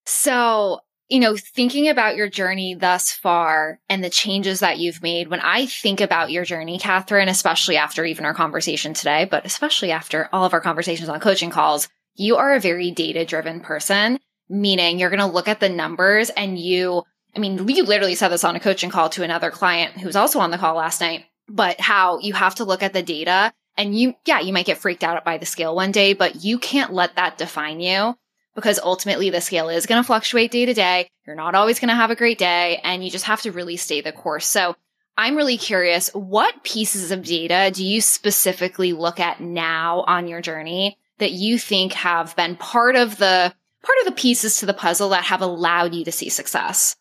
So 0.06 0.80
you 1.10 1.20
know, 1.20 1.36
thinking 1.36 1.90
about 1.90 2.16
your 2.16 2.30
journey 2.30 2.74
thus 2.74 3.12
far 3.12 3.80
and 3.90 4.04
the 4.04 4.10
changes 4.10 4.62
that 4.62 4.80
you've 4.80 5.04
made, 5.04 5.28
when 5.28 5.42
I 5.42 5.68
think 5.68 6.02
about 6.02 6.32
your 6.32 6.44
journey, 6.44 6.80
Catherine, 6.80 7.30
especially 7.30 7.78
after 7.78 8.04
even 8.06 8.26
our 8.26 8.34
conversation 8.34 8.94
today, 8.94 9.28
but 9.30 9.46
especially 9.46 9.92
after 9.92 10.30
all 10.34 10.46
of 10.46 10.54
our 10.54 10.62
conversations 10.62 11.10
on 11.10 11.20
coaching 11.20 11.52
calls, 11.52 11.88
you 12.16 12.38
are 12.38 12.56
a 12.56 12.60
very 12.60 12.90
data 12.90 13.26
driven 13.26 13.60
person, 13.60 14.20
meaning 14.50 14.98
you're 14.98 15.10
going 15.10 15.20
to 15.20 15.26
look 15.26 15.48
at 15.48 15.60
the 15.60 15.70
numbers 15.70 16.30
and 16.32 16.58
you 16.58 17.04
I 17.36 17.40
mean, 17.40 17.68
you 17.68 17.84
literally 17.84 18.16
said 18.16 18.30
this 18.30 18.44
on 18.44 18.56
a 18.56 18.60
coaching 18.60 18.90
call 18.90 19.10
to 19.10 19.24
another 19.24 19.50
client 19.50 19.94
who 19.94 20.06
was 20.06 20.16
also 20.16 20.40
on 20.40 20.52
the 20.52 20.58
call 20.58 20.76
last 20.76 21.02
night, 21.02 21.26
but 21.48 21.80
how 21.80 22.20
you 22.20 22.34
have 22.34 22.56
to 22.56 22.66
look 22.66 22.84
at 22.84 22.94
the 22.94 23.02
data 23.02 23.54
and 23.76 23.98
you, 23.98 24.14
yeah, 24.26 24.40
you 24.40 24.54
might 24.54 24.68
get 24.68 24.78
freaked 24.78 25.04
out 25.04 25.26
by 25.26 25.38
the 25.38 25.46
scale 25.46 25.76
one 25.76 25.92
day, 25.92 26.14
but 26.14 26.44
you 26.44 26.60
can't 26.60 26.94
let 26.94 27.16
that 27.16 27.38
define 27.38 27.80
you 27.80 28.16
because 28.56 28.80
ultimately 28.80 29.32
the 29.32 29.42
scale 29.42 29.70
is 29.70 29.88
going 29.88 30.02
to 30.02 30.06
fluctuate 30.06 30.52
day 30.52 30.66
to 30.66 30.74
day. 30.76 31.10
You're 31.26 31.36
not 31.36 31.56
always 31.56 31.80
going 31.80 31.90
to 31.90 31.96
have 31.96 32.12
a 32.12 32.16
great 32.16 32.38
day 32.38 32.80
and 32.84 33.04
you 33.04 33.10
just 33.10 33.26
have 33.26 33.42
to 33.42 33.52
really 33.52 33.78
stay 33.78 34.02
the 34.02 34.12
course. 34.12 34.46
So 34.46 34.76
I'm 35.18 35.36
really 35.36 35.58
curious, 35.58 36.10
what 36.14 36.64
pieces 36.64 37.12
of 37.12 37.24
data 37.24 37.72
do 37.74 37.84
you 37.84 38.02
specifically 38.02 38.94
look 38.94 39.20
at 39.20 39.42
now 39.42 40.02
on 40.08 40.28
your 40.28 40.42
journey 40.42 40.98
that 41.18 41.32
you 41.32 41.58
think 41.58 41.94
have 41.94 42.36
been 42.36 42.56
part 42.56 42.96
of 42.96 43.18
the 43.18 43.54
part 43.84 43.98
of 44.02 44.06
the 44.06 44.20
pieces 44.20 44.58
to 44.58 44.66
the 44.66 44.74
puzzle 44.74 45.10
that 45.10 45.26
have 45.26 45.42
allowed 45.42 45.94
you 45.94 46.06
to 46.06 46.12
see 46.12 46.30
success? 46.30 46.96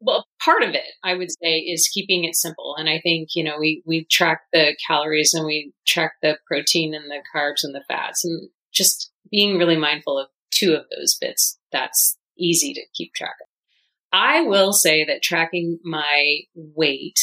Well, 0.00 0.26
part 0.44 0.62
of 0.62 0.74
it, 0.74 0.84
I 1.02 1.14
would 1.14 1.30
say, 1.30 1.58
is 1.58 1.90
keeping 1.92 2.24
it 2.24 2.36
simple. 2.36 2.76
And 2.78 2.88
I 2.88 3.00
think, 3.00 3.30
you 3.34 3.42
know, 3.42 3.58
we, 3.58 3.82
we 3.86 4.04
track 4.04 4.42
the 4.52 4.76
calories 4.86 5.32
and 5.32 5.46
we 5.46 5.72
track 5.86 6.14
the 6.22 6.38
protein 6.46 6.94
and 6.94 7.10
the 7.10 7.22
carbs 7.34 7.62
and 7.62 7.74
the 7.74 7.84
fats 7.88 8.24
and 8.24 8.50
just 8.72 9.10
being 9.30 9.58
really 9.58 9.76
mindful 9.76 10.18
of 10.18 10.28
two 10.50 10.74
of 10.74 10.84
those 10.96 11.16
bits. 11.18 11.58
That's 11.72 12.18
easy 12.38 12.74
to 12.74 12.82
keep 12.94 13.14
track 13.14 13.34
of. 13.40 13.48
I 14.12 14.42
will 14.42 14.72
say 14.72 15.04
that 15.04 15.22
tracking 15.22 15.78
my 15.84 16.40
weight 16.54 17.18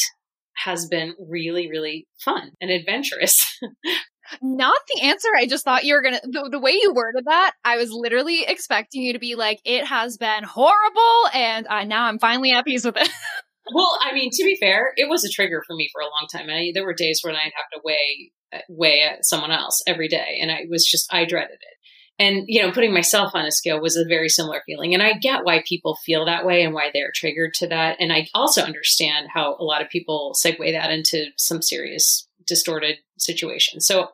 has 0.56 0.86
been 0.86 1.14
really, 1.18 1.68
really 1.68 2.06
fun 2.24 2.52
and 2.60 2.70
adventurous. 2.70 3.58
Not 4.42 4.80
the 4.94 5.02
answer 5.02 5.28
I 5.36 5.46
just 5.46 5.64
thought 5.64 5.84
you 5.84 5.94
were 5.94 6.02
gonna. 6.02 6.20
The, 6.22 6.48
the, 6.50 6.58
way 6.58 6.72
you 6.72 6.92
worded 6.94 7.24
that, 7.26 7.52
I 7.64 7.76
was 7.76 7.90
literally 7.92 8.44
expecting 8.46 9.02
you 9.02 9.12
to 9.12 9.18
be 9.18 9.34
like, 9.34 9.60
"It 9.64 9.86
has 9.86 10.16
been 10.16 10.44
horrible," 10.44 11.28
and 11.34 11.66
uh, 11.66 11.84
now 11.84 12.04
I'm 12.04 12.18
finally 12.18 12.52
at 12.52 12.64
peace 12.64 12.84
with 12.84 12.96
it. 12.96 13.08
well, 13.74 13.98
I 14.00 14.14
mean, 14.14 14.30
to 14.32 14.44
be 14.44 14.56
fair, 14.56 14.92
it 14.96 15.08
was 15.08 15.24
a 15.24 15.30
trigger 15.30 15.62
for 15.66 15.76
me 15.76 15.88
for 15.92 16.00
a 16.00 16.04
long 16.04 16.26
time. 16.32 16.48
I, 16.48 16.72
there 16.74 16.84
were 16.84 16.94
days 16.94 17.20
when 17.22 17.34
I'd 17.34 17.52
have 17.54 17.70
to 17.74 17.80
weigh 17.84 18.32
uh, 18.52 18.58
weigh 18.68 19.16
someone 19.22 19.50
else 19.50 19.82
every 19.86 20.08
day, 20.08 20.38
and 20.40 20.50
I 20.50 20.62
was 20.68 20.86
just 20.86 21.12
I 21.12 21.24
dreaded 21.24 21.58
it. 21.60 21.76
And 22.18 22.44
you 22.46 22.62
know, 22.62 22.70
putting 22.70 22.94
myself 22.94 23.32
on 23.34 23.44
a 23.44 23.52
scale 23.52 23.80
was 23.80 23.96
a 23.96 24.08
very 24.08 24.28
similar 24.28 24.62
feeling, 24.64 24.94
and 24.94 25.02
I 25.02 25.14
get 25.14 25.44
why 25.44 25.62
people 25.66 25.98
feel 26.04 26.24
that 26.24 26.46
way 26.46 26.62
and 26.62 26.72
why 26.72 26.90
they're 26.94 27.12
triggered 27.14 27.54
to 27.54 27.68
that. 27.68 27.96
And 28.00 28.12
I 28.12 28.28
also 28.34 28.62
understand 28.62 29.28
how 29.34 29.56
a 29.58 29.64
lot 29.64 29.82
of 29.82 29.88
people 29.88 30.34
segue 30.34 30.72
that 30.72 30.90
into 30.90 31.26
some 31.36 31.60
serious 31.60 32.28
distorted 32.46 32.96
situation. 33.18 33.80
So 33.80 34.10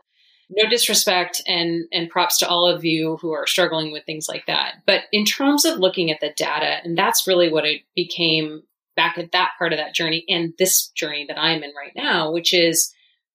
no 0.50 0.68
disrespect 0.68 1.42
and 1.46 1.84
and 1.92 2.10
props 2.10 2.38
to 2.38 2.48
all 2.48 2.66
of 2.66 2.84
you 2.84 3.18
who 3.20 3.32
are 3.32 3.46
struggling 3.46 3.92
with 3.92 4.04
things 4.04 4.26
like 4.28 4.46
that. 4.46 4.74
But 4.86 5.02
in 5.12 5.24
terms 5.24 5.64
of 5.64 5.78
looking 5.78 6.10
at 6.10 6.20
the 6.20 6.32
data, 6.36 6.78
and 6.84 6.98
that's 6.98 7.26
really 7.26 7.50
what 7.50 7.64
it 7.64 7.82
became 7.94 8.62
back 8.96 9.16
at 9.16 9.32
that 9.32 9.52
part 9.58 9.72
of 9.72 9.78
that 9.78 9.94
journey 9.94 10.24
and 10.28 10.52
this 10.58 10.88
journey 10.88 11.24
that 11.28 11.38
I'm 11.38 11.62
in 11.62 11.72
right 11.76 11.92
now, 11.94 12.32
which 12.32 12.52
is 12.52 12.92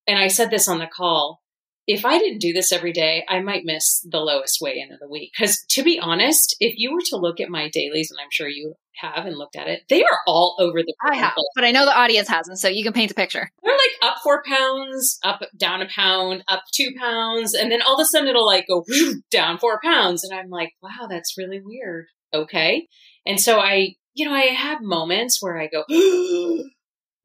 and 0.07 0.19
I 0.19 0.27
said 0.27 0.51
this 0.51 0.67
on 0.67 0.79
the 0.79 0.87
call, 0.87 1.41
if 1.87 2.05
I 2.05 2.17
didn't 2.19 2.39
do 2.39 2.53
this 2.53 2.71
every 2.71 2.91
day, 2.91 3.25
I 3.27 3.39
might 3.39 3.63
miss 3.63 4.05
the 4.09 4.19
lowest 4.19 4.59
weigh 4.61 4.79
in 4.79 4.91
of 4.91 4.99
the 4.99 5.09
week. 5.09 5.31
Because 5.37 5.63
to 5.69 5.83
be 5.83 5.99
honest, 5.99 6.55
if 6.59 6.77
you 6.77 6.93
were 6.93 7.01
to 7.09 7.17
look 7.17 7.39
at 7.39 7.49
my 7.49 7.69
dailies, 7.69 8.11
and 8.11 8.19
I'm 8.19 8.31
sure 8.31 8.47
you 8.47 8.75
have 8.99 9.25
and 9.25 9.37
looked 9.37 9.55
at 9.55 9.67
it, 9.67 9.83
they 9.89 10.03
are 10.03 10.19
all 10.27 10.55
over 10.59 10.81
the 10.81 10.93
I 11.03 11.15
have, 11.15 11.33
but 11.55 11.63
I 11.63 11.71
know 11.71 11.85
the 11.85 11.97
audience 11.97 12.27
hasn't, 12.27 12.59
so 12.59 12.67
you 12.67 12.83
can 12.83 12.93
paint 12.93 13.11
a 13.11 13.15
picture. 13.15 13.49
They're 13.63 13.73
like 13.73 14.11
up 14.11 14.19
four 14.23 14.43
pounds, 14.47 15.19
up 15.23 15.41
down 15.57 15.81
a 15.81 15.87
pound, 15.87 16.43
up 16.47 16.63
two 16.73 16.91
pounds, 16.97 17.53
and 17.53 17.71
then 17.71 17.81
all 17.81 17.95
of 17.95 18.01
a 18.01 18.05
sudden 18.05 18.27
it'll 18.27 18.45
like 18.45 18.67
go 18.67 18.85
down 19.31 19.57
four 19.57 19.79
pounds. 19.83 20.23
And 20.23 20.37
I'm 20.37 20.49
like, 20.49 20.73
wow, 20.81 21.07
that's 21.09 21.37
really 21.37 21.61
weird. 21.63 22.05
Okay. 22.33 22.87
And 23.25 23.39
so 23.39 23.59
I, 23.59 23.95
you 24.13 24.25
know, 24.25 24.33
I 24.33 24.45
have 24.45 24.81
moments 24.81 25.41
where 25.41 25.57
I 25.57 25.67
go, 25.67 25.83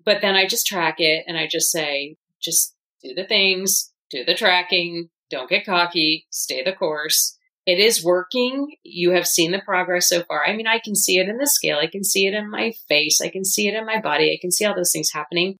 but 0.04 0.20
then 0.20 0.34
I 0.34 0.46
just 0.46 0.66
track 0.66 0.96
it 0.98 1.24
and 1.26 1.36
I 1.36 1.46
just 1.46 1.70
say, 1.70 2.16
just 2.40 2.74
do 3.02 3.14
the 3.14 3.24
things, 3.24 3.92
do 4.10 4.24
the 4.24 4.34
tracking, 4.34 5.08
don't 5.30 5.48
get 5.48 5.64
cocky, 5.64 6.26
stay 6.30 6.62
the 6.62 6.72
course. 6.72 7.36
It 7.70 7.78
is 7.78 8.04
working. 8.04 8.74
You 8.82 9.12
have 9.12 9.28
seen 9.28 9.52
the 9.52 9.60
progress 9.60 10.08
so 10.08 10.24
far. 10.24 10.44
I 10.44 10.56
mean, 10.56 10.66
I 10.66 10.80
can 10.80 10.96
see 10.96 11.18
it 11.18 11.28
in 11.28 11.36
the 11.36 11.46
scale. 11.46 11.78
I 11.78 11.86
can 11.86 12.02
see 12.02 12.26
it 12.26 12.34
in 12.34 12.50
my 12.50 12.72
face. 12.88 13.20
I 13.20 13.28
can 13.28 13.44
see 13.44 13.68
it 13.68 13.74
in 13.74 13.86
my 13.86 14.00
body. 14.00 14.32
I 14.32 14.40
can 14.40 14.50
see 14.50 14.64
all 14.64 14.74
those 14.74 14.90
things 14.90 15.12
happening. 15.12 15.56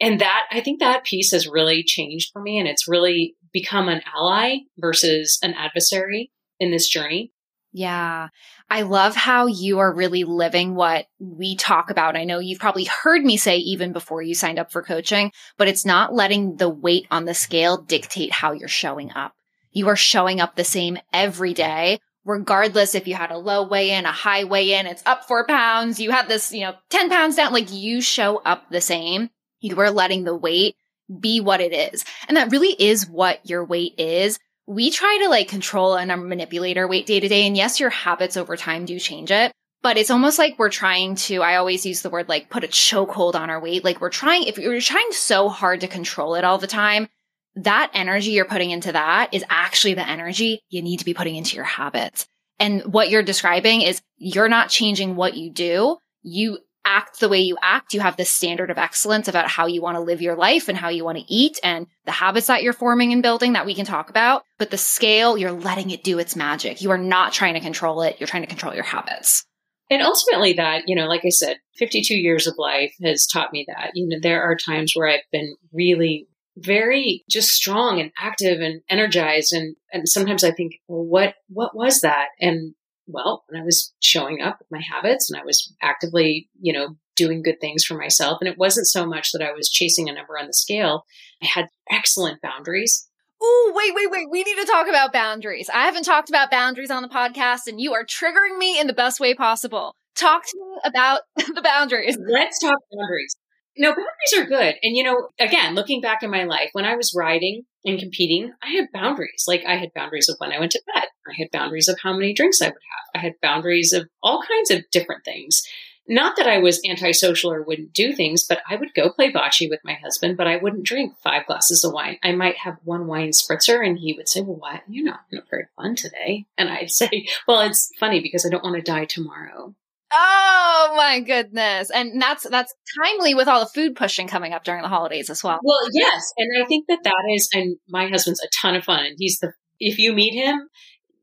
And 0.00 0.20
that, 0.20 0.46
I 0.52 0.60
think 0.60 0.78
that 0.78 1.02
piece 1.02 1.32
has 1.32 1.48
really 1.48 1.82
changed 1.82 2.30
for 2.32 2.40
me 2.40 2.60
and 2.60 2.68
it's 2.68 2.86
really 2.86 3.34
become 3.52 3.88
an 3.88 4.02
ally 4.16 4.58
versus 4.78 5.40
an 5.42 5.54
adversary 5.54 6.30
in 6.60 6.70
this 6.70 6.88
journey. 6.88 7.32
Yeah. 7.72 8.28
I 8.70 8.82
love 8.82 9.16
how 9.16 9.46
you 9.46 9.80
are 9.80 9.92
really 9.92 10.22
living 10.22 10.76
what 10.76 11.06
we 11.18 11.56
talk 11.56 11.90
about. 11.90 12.16
I 12.16 12.22
know 12.22 12.38
you've 12.38 12.60
probably 12.60 12.84
heard 12.84 13.24
me 13.24 13.36
say 13.36 13.56
even 13.56 13.92
before 13.92 14.22
you 14.22 14.36
signed 14.36 14.60
up 14.60 14.70
for 14.70 14.82
coaching, 14.82 15.32
but 15.58 15.66
it's 15.66 15.84
not 15.84 16.14
letting 16.14 16.54
the 16.54 16.68
weight 16.68 17.08
on 17.10 17.24
the 17.24 17.34
scale 17.34 17.78
dictate 17.78 18.30
how 18.30 18.52
you're 18.52 18.68
showing 18.68 19.10
up. 19.10 19.32
You 19.72 19.88
are 19.88 19.96
showing 19.96 20.40
up 20.40 20.56
the 20.56 20.64
same 20.64 20.98
every 21.12 21.54
day, 21.54 21.98
regardless 22.24 22.94
if 22.94 23.08
you 23.08 23.14
had 23.14 23.30
a 23.30 23.38
low 23.38 23.66
weigh 23.66 23.90
in, 23.90 24.04
a 24.04 24.12
high 24.12 24.44
weigh 24.44 24.74
in, 24.74 24.86
it's 24.86 25.02
up 25.06 25.24
four 25.26 25.46
pounds, 25.46 25.98
you 25.98 26.10
had 26.10 26.28
this, 26.28 26.52
you 26.52 26.60
know, 26.60 26.74
10 26.90 27.08
pounds 27.08 27.36
down, 27.36 27.52
like 27.52 27.72
you 27.72 28.00
show 28.00 28.38
up 28.38 28.70
the 28.70 28.80
same. 28.80 29.30
You 29.60 29.78
are 29.80 29.90
letting 29.90 30.24
the 30.24 30.36
weight 30.36 30.76
be 31.20 31.40
what 31.40 31.60
it 31.60 31.72
is. 31.72 32.04
And 32.28 32.36
that 32.36 32.50
really 32.50 32.74
is 32.78 33.08
what 33.08 33.40
your 33.48 33.64
weight 33.64 33.94
is 33.98 34.38
we 34.66 34.90
try 34.90 35.18
to 35.22 35.28
like 35.28 35.48
control 35.48 35.96
and 35.96 36.10
um, 36.10 36.28
manipulate 36.28 36.78
our 36.78 36.88
weight 36.88 37.06
day 37.06 37.20
to 37.20 37.28
day. 37.28 37.46
And 37.46 37.56
yes, 37.56 37.80
your 37.80 37.90
habits 37.90 38.36
over 38.36 38.56
time 38.56 38.84
do 38.84 38.98
change 38.98 39.30
it, 39.30 39.52
but 39.82 39.96
it's 39.96 40.10
almost 40.10 40.38
like 40.38 40.58
we're 40.58 40.70
trying 40.70 41.16
to, 41.16 41.42
I 41.42 41.56
always 41.56 41.84
use 41.84 42.02
the 42.02 42.10
word 42.10 42.28
like 42.28 42.50
put 42.50 42.64
a 42.64 42.68
chokehold 42.68 43.34
on 43.34 43.50
our 43.50 43.60
weight. 43.60 43.84
Like 43.84 44.00
we're 44.00 44.10
trying, 44.10 44.44
if 44.44 44.58
you're 44.58 44.80
trying 44.80 45.12
so 45.12 45.48
hard 45.48 45.80
to 45.80 45.88
control 45.88 46.34
it 46.34 46.44
all 46.44 46.58
the 46.58 46.66
time, 46.66 47.08
that 47.56 47.90
energy 47.94 48.30
you're 48.30 48.44
putting 48.44 48.70
into 48.70 48.92
that 48.92 49.32
is 49.32 49.44
actually 49.50 49.94
the 49.94 50.08
energy 50.08 50.60
you 50.70 50.82
need 50.82 50.98
to 50.98 51.04
be 51.04 51.14
putting 51.14 51.36
into 51.36 51.56
your 51.56 51.64
habits. 51.64 52.26
And 52.58 52.82
what 52.92 53.10
you're 53.10 53.22
describing 53.22 53.82
is 53.82 54.00
you're 54.16 54.48
not 54.48 54.70
changing 54.70 55.16
what 55.16 55.36
you 55.36 55.50
do. 55.50 55.98
You 56.22 56.58
act 56.84 57.20
the 57.20 57.28
way 57.28 57.40
you 57.40 57.56
act. 57.62 57.94
You 57.94 58.00
have 58.00 58.16
this 58.16 58.30
standard 58.30 58.70
of 58.70 58.78
excellence 58.78 59.28
about 59.28 59.48
how 59.48 59.66
you 59.66 59.82
want 59.82 59.96
to 59.96 60.00
live 60.02 60.22
your 60.22 60.36
life 60.36 60.68
and 60.68 60.76
how 60.76 60.88
you 60.88 61.04
want 61.04 61.18
to 61.18 61.32
eat 61.32 61.58
and 61.62 61.86
the 62.04 62.12
habits 62.12 62.48
that 62.48 62.62
you're 62.62 62.72
forming 62.72 63.12
and 63.12 63.22
building 63.22 63.52
that 63.52 63.66
we 63.66 63.74
can 63.74 63.86
talk 63.86 64.10
about. 64.10 64.42
But 64.58 64.70
the 64.70 64.78
scale, 64.78 65.36
you're 65.36 65.52
letting 65.52 65.90
it 65.90 66.04
do 66.04 66.18
its 66.18 66.36
magic. 66.36 66.82
You 66.82 66.90
are 66.90 66.98
not 66.98 67.32
trying 67.32 67.54
to 67.54 67.60
control 67.60 68.02
it. 68.02 68.16
You're 68.18 68.26
trying 68.26 68.42
to 68.42 68.48
control 68.48 68.74
your 68.74 68.84
habits. 68.84 69.44
And 69.90 70.02
ultimately 70.02 70.54
that, 70.54 70.84
you 70.86 70.96
know, 70.96 71.06
like 71.06 71.24
I 71.24 71.28
said, 71.28 71.58
52 71.78 72.14
years 72.14 72.46
of 72.46 72.54
life 72.56 72.94
has 73.02 73.26
taught 73.26 73.52
me 73.52 73.66
that, 73.68 73.90
you 73.94 74.08
know, 74.08 74.18
there 74.20 74.42
are 74.42 74.56
times 74.56 74.92
where 74.94 75.08
I've 75.08 75.20
been 75.30 75.54
really 75.72 76.28
very 76.56 77.24
just 77.30 77.50
strong 77.50 78.00
and 78.00 78.12
active 78.18 78.60
and 78.60 78.82
energized 78.88 79.52
and 79.52 79.76
and 79.92 80.08
sometimes 80.08 80.44
I 80.44 80.50
think, 80.50 80.74
well, 80.88 81.04
what 81.04 81.34
what 81.48 81.74
was 81.74 82.00
that? 82.00 82.28
And 82.40 82.74
well, 83.06 83.44
when 83.48 83.60
I 83.60 83.64
was 83.64 83.92
showing 84.00 84.40
up 84.40 84.58
with 84.58 84.70
my 84.70 84.80
habits 84.80 85.30
and 85.30 85.40
I 85.40 85.44
was 85.44 85.74
actively, 85.82 86.48
you 86.60 86.72
know, 86.72 86.96
doing 87.16 87.42
good 87.42 87.60
things 87.60 87.84
for 87.84 87.94
myself. 87.94 88.38
And 88.40 88.48
it 88.48 88.58
wasn't 88.58 88.86
so 88.86 89.06
much 89.06 89.32
that 89.32 89.42
I 89.42 89.52
was 89.52 89.68
chasing 89.68 90.08
a 90.08 90.12
number 90.12 90.38
on 90.38 90.46
the 90.46 90.54
scale. 90.54 91.04
I 91.42 91.46
had 91.46 91.68
excellent 91.90 92.40
boundaries. 92.40 93.08
Oh, 93.42 93.72
wait, 93.74 93.92
wait, 93.94 94.10
wait. 94.10 94.30
We 94.30 94.44
need 94.44 94.56
to 94.56 94.64
talk 94.64 94.88
about 94.88 95.12
boundaries. 95.12 95.68
I 95.68 95.84
haven't 95.84 96.04
talked 96.04 96.28
about 96.28 96.50
boundaries 96.50 96.90
on 96.90 97.02
the 97.02 97.08
podcast 97.08 97.66
and 97.66 97.80
you 97.80 97.92
are 97.92 98.04
triggering 98.04 98.56
me 98.56 98.78
in 98.78 98.86
the 98.86 98.92
best 98.92 99.18
way 99.18 99.34
possible. 99.34 99.96
Talk 100.14 100.44
to 100.44 100.56
me 100.56 100.76
about 100.84 101.22
the 101.36 101.62
boundaries. 101.62 102.16
Let's 102.20 102.60
talk 102.60 102.78
boundaries. 102.94 103.34
No, 103.76 103.90
boundaries 103.90 104.34
are 104.36 104.44
good. 104.44 104.74
And, 104.82 104.96
you 104.96 105.02
know, 105.02 105.28
again, 105.38 105.74
looking 105.74 106.00
back 106.00 106.22
in 106.22 106.30
my 106.30 106.44
life, 106.44 106.70
when 106.72 106.84
I 106.84 106.96
was 106.96 107.14
riding 107.16 107.64
and 107.84 107.98
competing, 107.98 108.52
I 108.62 108.70
had 108.70 108.92
boundaries. 108.92 109.44
Like 109.48 109.64
I 109.66 109.76
had 109.76 109.94
boundaries 109.94 110.28
of 110.28 110.36
when 110.38 110.52
I 110.52 110.58
went 110.58 110.72
to 110.72 110.82
bed. 110.94 111.04
I 111.26 111.34
had 111.36 111.50
boundaries 111.50 111.88
of 111.88 111.98
how 112.02 112.12
many 112.12 112.34
drinks 112.34 112.60
I 112.60 112.66
would 112.66 112.74
have. 112.74 113.10
I 113.14 113.18
had 113.18 113.40
boundaries 113.40 113.92
of 113.92 114.08
all 114.22 114.42
kinds 114.42 114.70
of 114.70 114.90
different 114.90 115.24
things. 115.24 115.66
Not 116.08 116.36
that 116.36 116.48
I 116.48 116.58
was 116.58 116.80
antisocial 116.88 117.52
or 117.52 117.62
wouldn't 117.62 117.92
do 117.92 118.12
things, 118.12 118.44
but 118.44 118.60
I 118.68 118.76
would 118.76 118.92
go 118.92 119.10
play 119.10 119.32
bocce 119.32 119.70
with 119.70 119.80
my 119.84 119.94
husband, 119.94 120.36
but 120.36 120.48
I 120.48 120.56
wouldn't 120.56 120.84
drink 120.84 121.14
five 121.22 121.46
glasses 121.46 121.84
of 121.84 121.92
wine. 121.92 122.18
I 122.22 122.32
might 122.32 122.58
have 122.58 122.78
one 122.82 123.06
wine 123.06 123.30
spritzer 123.30 123.86
and 123.86 123.98
he 123.98 124.12
would 124.14 124.28
say, 124.28 124.40
well, 124.40 124.56
what? 124.56 124.82
You're 124.88 125.04
not, 125.04 125.20
very 125.48 125.66
fun 125.76 125.94
today. 125.94 126.46
And 126.58 126.68
I'd 126.68 126.90
say, 126.90 127.28
well, 127.46 127.60
it's 127.60 127.90
funny 128.00 128.20
because 128.20 128.44
I 128.44 128.48
don't 128.48 128.64
want 128.64 128.76
to 128.76 128.82
die 128.82 129.04
tomorrow. 129.04 129.74
Oh 130.12 130.94
my 130.96 131.20
goodness. 131.20 131.90
And 131.90 132.20
that's 132.20 132.48
that's 132.48 132.74
timely 133.02 133.34
with 133.34 133.48
all 133.48 133.60
the 133.60 133.70
food 133.70 133.96
pushing 133.96 134.28
coming 134.28 134.52
up 134.52 134.64
during 134.64 134.82
the 134.82 134.88
holidays 134.88 135.30
as 135.30 135.42
well. 135.42 135.58
Well, 135.62 135.88
yes, 135.92 136.32
and 136.36 136.62
I 136.62 136.66
think 136.66 136.86
that 136.88 137.00
that 137.04 137.34
is 137.34 137.48
and 137.54 137.76
my 137.88 138.08
husband's 138.08 138.42
a 138.42 138.48
ton 138.60 138.76
of 138.76 138.84
fun 138.84 139.14
he's 139.18 139.38
the 139.38 139.52
if 139.82 139.98
you 139.98 140.12
meet 140.12 140.34
him, 140.34 140.68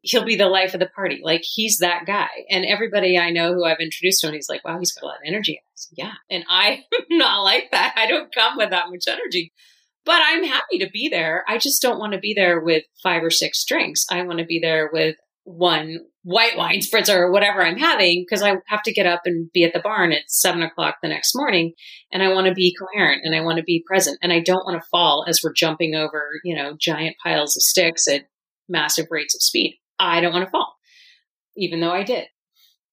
he'll 0.01 0.25
be 0.25 0.35
the 0.35 0.47
life 0.47 0.73
of 0.73 0.79
the 0.79 0.87
party. 0.87 1.21
Like 1.23 1.41
he's 1.43 1.77
that 1.77 2.05
guy. 2.05 2.29
And 2.49 2.65
everybody 2.65 3.17
I 3.17 3.31
know 3.31 3.53
who 3.53 3.65
I've 3.65 3.79
introduced 3.79 4.21
to 4.21 4.27
him, 4.27 4.33
he's 4.33 4.49
like, 4.49 4.63
wow, 4.65 4.77
he's 4.79 4.91
got 4.91 5.03
a 5.03 5.07
lot 5.07 5.17
of 5.17 5.23
energy. 5.25 5.61
Said, 5.75 5.97
yeah. 5.97 6.13
And 6.29 6.43
I'm 6.49 6.79
not 7.09 7.43
like 7.43 7.71
that. 7.71 7.93
I 7.97 8.07
don't 8.07 8.33
come 8.33 8.57
with 8.57 8.69
that 8.69 8.89
much 8.89 9.05
energy. 9.07 9.53
But 10.05 10.21
I'm 10.23 10.43
happy 10.43 10.79
to 10.79 10.89
be 10.89 11.09
there. 11.09 11.43
I 11.47 11.57
just 11.57 11.81
don't 11.81 11.99
want 11.99 12.13
to 12.13 12.19
be 12.19 12.33
there 12.33 12.59
with 12.59 12.83
five 13.03 13.23
or 13.23 13.29
six 13.29 13.65
drinks. 13.65 14.05
I 14.09 14.21
want 14.23 14.39
to 14.39 14.45
be 14.45 14.59
there 14.59 14.89
with 14.91 15.17
one 15.49 15.99
white 16.21 16.55
wine 16.55 16.79
spritzer 16.79 17.15
or 17.15 17.31
whatever 17.31 17.65
I'm 17.65 17.77
having 17.77 18.23
because 18.23 18.43
I 18.43 18.57
have 18.67 18.83
to 18.83 18.93
get 18.93 19.07
up 19.07 19.21
and 19.25 19.49
be 19.51 19.63
at 19.63 19.73
the 19.73 19.79
barn 19.79 20.11
at 20.11 20.29
seven 20.29 20.61
o'clock 20.61 20.97
the 21.01 21.09
next 21.09 21.35
morning. 21.35 21.73
And 22.11 22.21
I 22.21 22.31
want 22.33 22.45
to 22.47 22.53
be 22.53 22.75
coherent 22.77 23.21
and 23.23 23.35
I 23.35 23.41
want 23.41 23.57
to 23.57 23.63
be 23.63 23.83
present. 23.87 24.19
And 24.21 24.31
I 24.31 24.41
don't 24.41 24.65
want 24.65 24.79
to 24.79 24.87
fall 24.89 25.25
as 25.27 25.41
we're 25.43 25.53
jumping 25.53 25.95
over, 25.95 26.39
you 26.43 26.55
know, 26.55 26.75
giant 26.79 27.15
piles 27.23 27.57
of 27.57 27.63
sticks 27.63 28.07
at 28.07 28.27
massive 28.67 29.07
rates 29.09 29.33
of 29.33 29.41
speed. 29.41 29.79
I 29.97 30.21
don't 30.21 30.33
want 30.33 30.45
to 30.45 30.51
fall, 30.51 30.75
even 31.57 31.79
though 31.79 31.93
I 31.93 32.03
did. 32.03 32.27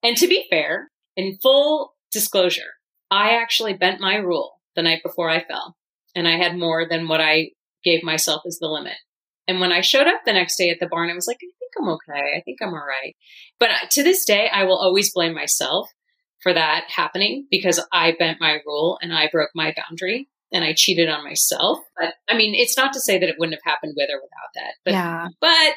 And 0.02 0.16
to 0.16 0.26
be 0.26 0.46
fair, 0.48 0.90
in 1.14 1.38
full 1.42 1.94
disclosure, 2.10 2.72
I 3.10 3.36
actually 3.36 3.74
bent 3.74 4.00
my 4.00 4.16
rule 4.16 4.60
the 4.74 4.82
night 4.82 5.02
before 5.04 5.28
I 5.28 5.44
fell 5.44 5.76
and 6.14 6.26
I 6.26 6.38
had 6.38 6.56
more 6.56 6.88
than 6.88 7.06
what 7.06 7.20
I 7.20 7.50
gave 7.84 8.02
myself 8.02 8.42
as 8.46 8.58
the 8.58 8.68
limit. 8.68 8.96
And 9.46 9.60
when 9.60 9.72
I 9.72 9.80
showed 9.80 10.06
up 10.06 10.22
the 10.24 10.32
next 10.32 10.56
day 10.56 10.70
at 10.70 10.80
the 10.80 10.88
barn, 10.88 11.10
I 11.10 11.14
was 11.14 11.26
like, 11.26 11.38
I'm 11.78 11.88
okay. 11.88 12.34
I 12.36 12.40
think 12.44 12.58
I'm 12.60 12.70
all 12.70 12.86
right. 12.86 13.14
But 13.58 13.70
uh, 13.70 13.86
to 13.90 14.02
this 14.02 14.24
day, 14.24 14.48
I 14.52 14.64
will 14.64 14.78
always 14.78 15.12
blame 15.12 15.34
myself 15.34 15.90
for 16.42 16.52
that 16.52 16.84
happening 16.88 17.46
because 17.50 17.84
I 17.92 18.14
bent 18.18 18.40
my 18.40 18.58
rule 18.66 18.98
and 19.02 19.12
I 19.12 19.28
broke 19.30 19.50
my 19.54 19.74
boundary 19.76 20.28
and 20.52 20.64
I 20.64 20.74
cheated 20.74 21.08
on 21.08 21.24
myself. 21.24 21.80
But 21.98 22.14
I 22.28 22.36
mean, 22.36 22.54
it's 22.54 22.76
not 22.76 22.92
to 22.92 23.00
say 23.00 23.18
that 23.18 23.28
it 23.28 23.36
wouldn't 23.38 23.58
have 23.62 23.72
happened 23.72 23.94
with 23.96 24.10
or 24.10 24.16
without 24.16 24.54
that. 24.54 24.74
But, 24.84 24.92
yeah. 24.92 25.28
but 25.40 25.74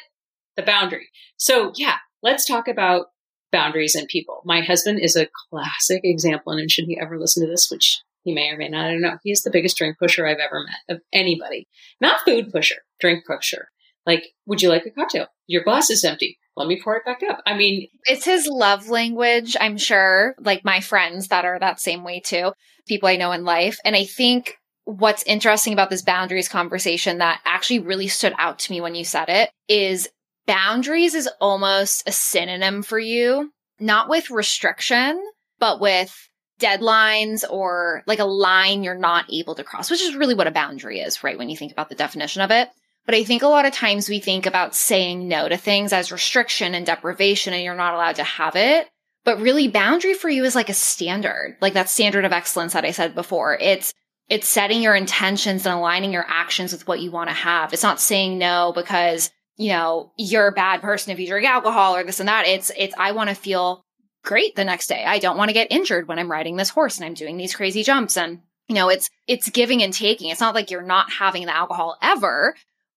the 0.56 0.62
boundary. 0.62 1.08
So 1.36 1.72
yeah, 1.74 1.96
let's 2.22 2.46
talk 2.46 2.68
about 2.68 3.06
boundaries 3.52 3.94
and 3.94 4.06
people. 4.08 4.42
My 4.44 4.60
husband 4.60 5.00
is 5.00 5.16
a 5.16 5.28
classic 5.50 6.02
example. 6.04 6.52
And 6.52 6.70
should 6.70 6.84
he 6.84 6.98
ever 7.00 7.18
listen 7.18 7.44
to 7.44 7.50
this, 7.50 7.68
which 7.70 8.00
he 8.22 8.34
may 8.34 8.50
or 8.50 8.56
may 8.56 8.68
not. 8.68 8.86
I 8.86 8.92
don't 8.92 9.00
know. 9.00 9.18
He 9.22 9.30
is 9.30 9.42
the 9.42 9.50
biggest 9.50 9.76
drink 9.76 9.98
pusher 9.98 10.26
I've 10.26 10.38
ever 10.38 10.64
met 10.64 10.96
of 10.96 11.02
anybody. 11.12 11.68
Not 12.00 12.20
food 12.20 12.52
pusher, 12.52 12.82
drink 13.00 13.24
pusher. 13.26 13.68
Like, 14.06 14.24
would 14.46 14.62
you 14.62 14.68
like 14.68 14.86
a 14.86 14.90
cocktail? 14.90 15.26
Your 15.46 15.62
glass 15.62 15.90
is 15.90 16.04
empty. 16.04 16.38
Let 16.56 16.68
me 16.68 16.80
pour 16.82 16.96
it 16.96 17.04
back 17.04 17.20
up. 17.28 17.40
I 17.46 17.56
mean, 17.56 17.88
it's 18.04 18.24
his 18.24 18.46
love 18.46 18.88
language, 18.88 19.56
I'm 19.60 19.78
sure. 19.78 20.34
Like 20.40 20.64
my 20.64 20.80
friends 20.80 21.28
that 21.28 21.44
are 21.44 21.58
that 21.58 21.80
same 21.80 22.04
way 22.04 22.20
too, 22.20 22.52
people 22.86 23.08
I 23.08 23.16
know 23.16 23.32
in 23.32 23.44
life. 23.44 23.78
And 23.84 23.94
I 23.94 24.04
think 24.04 24.56
what's 24.84 25.22
interesting 25.24 25.72
about 25.72 25.90
this 25.90 26.02
boundaries 26.02 26.48
conversation 26.48 27.18
that 27.18 27.40
actually 27.44 27.78
really 27.80 28.08
stood 28.08 28.34
out 28.38 28.58
to 28.60 28.72
me 28.72 28.80
when 28.80 28.94
you 28.94 29.04
said 29.04 29.28
it 29.28 29.50
is 29.68 30.08
boundaries 30.46 31.14
is 31.14 31.28
almost 31.40 32.02
a 32.06 32.12
synonym 32.12 32.82
for 32.82 32.98
you, 32.98 33.52
not 33.78 34.08
with 34.08 34.30
restriction, 34.30 35.22
but 35.60 35.80
with 35.80 36.14
deadlines 36.60 37.44
or 37.48 38.02
like 38.06 38.18
a 38.18 38.24
line 38.24 38.82
you're 38.82 38.98
not 38.98 39.24
able 39.32 39.54
to 39.54 39.64
cross, 39.64 39.90
which 39.90 40.02
is 40.02 40.14
really 40.14 40.34
what 40.34 40.46
a 40.46 40.52
boundary 40.52 41.00
is, 41.00 41.24
right? 41.24 41.38
When 41.38 41.48
you 41.48 41.56
think 41.56 41.72
about 41.72 41.88
the 41.88 41.94
definition 41.94 42.42
of 42.42 42.50
it. 42.50 42.68
But 43.06 43.14
I 43.14 43.24
think 43.24 43.42
a 43.42 43.48
lot 43.48 43.64
of 43.64 43.72
times 43.72 44.08
we 44.08 44.20
think 44.20 44.46
about 44.46 44.74
saying 44.74 45.26
no 45.26 45.48
to 45.48 45.56
things 45.56 45.92
as 45.92 46.12
restriction 46.12 46.74
and 46.74 46.86
deprivation 46.86 47.52
and 47.52 47.62
you're 47.62 47.74
not 47.74 47.94
allowed 47.94 48.16
to 48.16 48.24
have 48.24 48.56
it. 48.56 48.88
But 49.24 49.40
really 49.40 49.68
boundary 49.68 50.14
for 50.14 50.28
you 50.28 50.44
is 50.44 50.54
like 50.54 50.68
a 50.68 50.74
standard, 50.74 51.56
like 51.60 51.74
that 51.74 51.88
standard 51.88 52.24
of 52.24 52.32
excellence 52.32 52.72
that 52.72 52.84
I 52.84 52.90
said 52.92 53.14
before. 53.14 53.56
It's, 53.58 53.92
it's 54.28 54.46
setting 54.46 54.80
your 54.80 54.94
intentions 54.94 55.66
and 55.66 55.74
aligning 55.74 56.12
your 56.12 56.24
actions 56.26 56.72
with 56.72 56.86
what 56.86 57.00
you 57.00 57.10
want 57.10 57.28
to 57.28 57.34
have. 57.34 57.72
It's 57.72 57.82
not 57.82 58.00
saying 58.00 58.38
no 58.38 58.72
because, 58.74 59.30
you 59.56 59.70
know, 59.70 60.12
you're 60.16 60.46
a 60.46 60.52
bad 60.52 60.80
person 60.80 61.12
if 61.12 61.18
you 61.18 61.26
drink 61.26 61.46
alcohol 61.46 61.96
or 61.96 62.04
this 62.04 62.20
and 62.20 62.28
that. 62.28 62.46
It's, 62.46 62.70
it's, 62.78 62.94
I 62.96 63.12
want 63.12 63.28
to 63.28 63.34
feel 63.34 63.84
great 64.24 64.54
the 64.54 64.64
next 64.64 64.86
day. 64.86 65.04
I 65.04 65.18
don't 65.18 65.36
want 65.36 65.48
to 65.48 65.54
get 65.54 65.72
injured 65.72 66.06
when 66.06 66.18
I'm 66.18 66.30
riding 66.30 66.56
this 66.56 66.70
horse 66.70 66.96
and 66.96 67.04
I'm 67.04 67.14
doing 67.14 67.36
these 67.36 67.54
crazy 67.54 67.82
jumps. 67.82 68.16
And, 68.16 68.40
you 68.68 68.74
know, 68.74 68.88
it's, 68.88 69.10
it's 69.26 69.50
giving 69.50 69.82
and 69.82 69.92
taking. 69.92 70.30
It's 70.30 70.40
not 70.40 70.54
like 70.54 70.70
you're 70.70 70.80
not 70.80 71.10
having 71.10 71.44
the 71.44 71.56
alcohol 71.56 71.98
ever, 72.00 72.54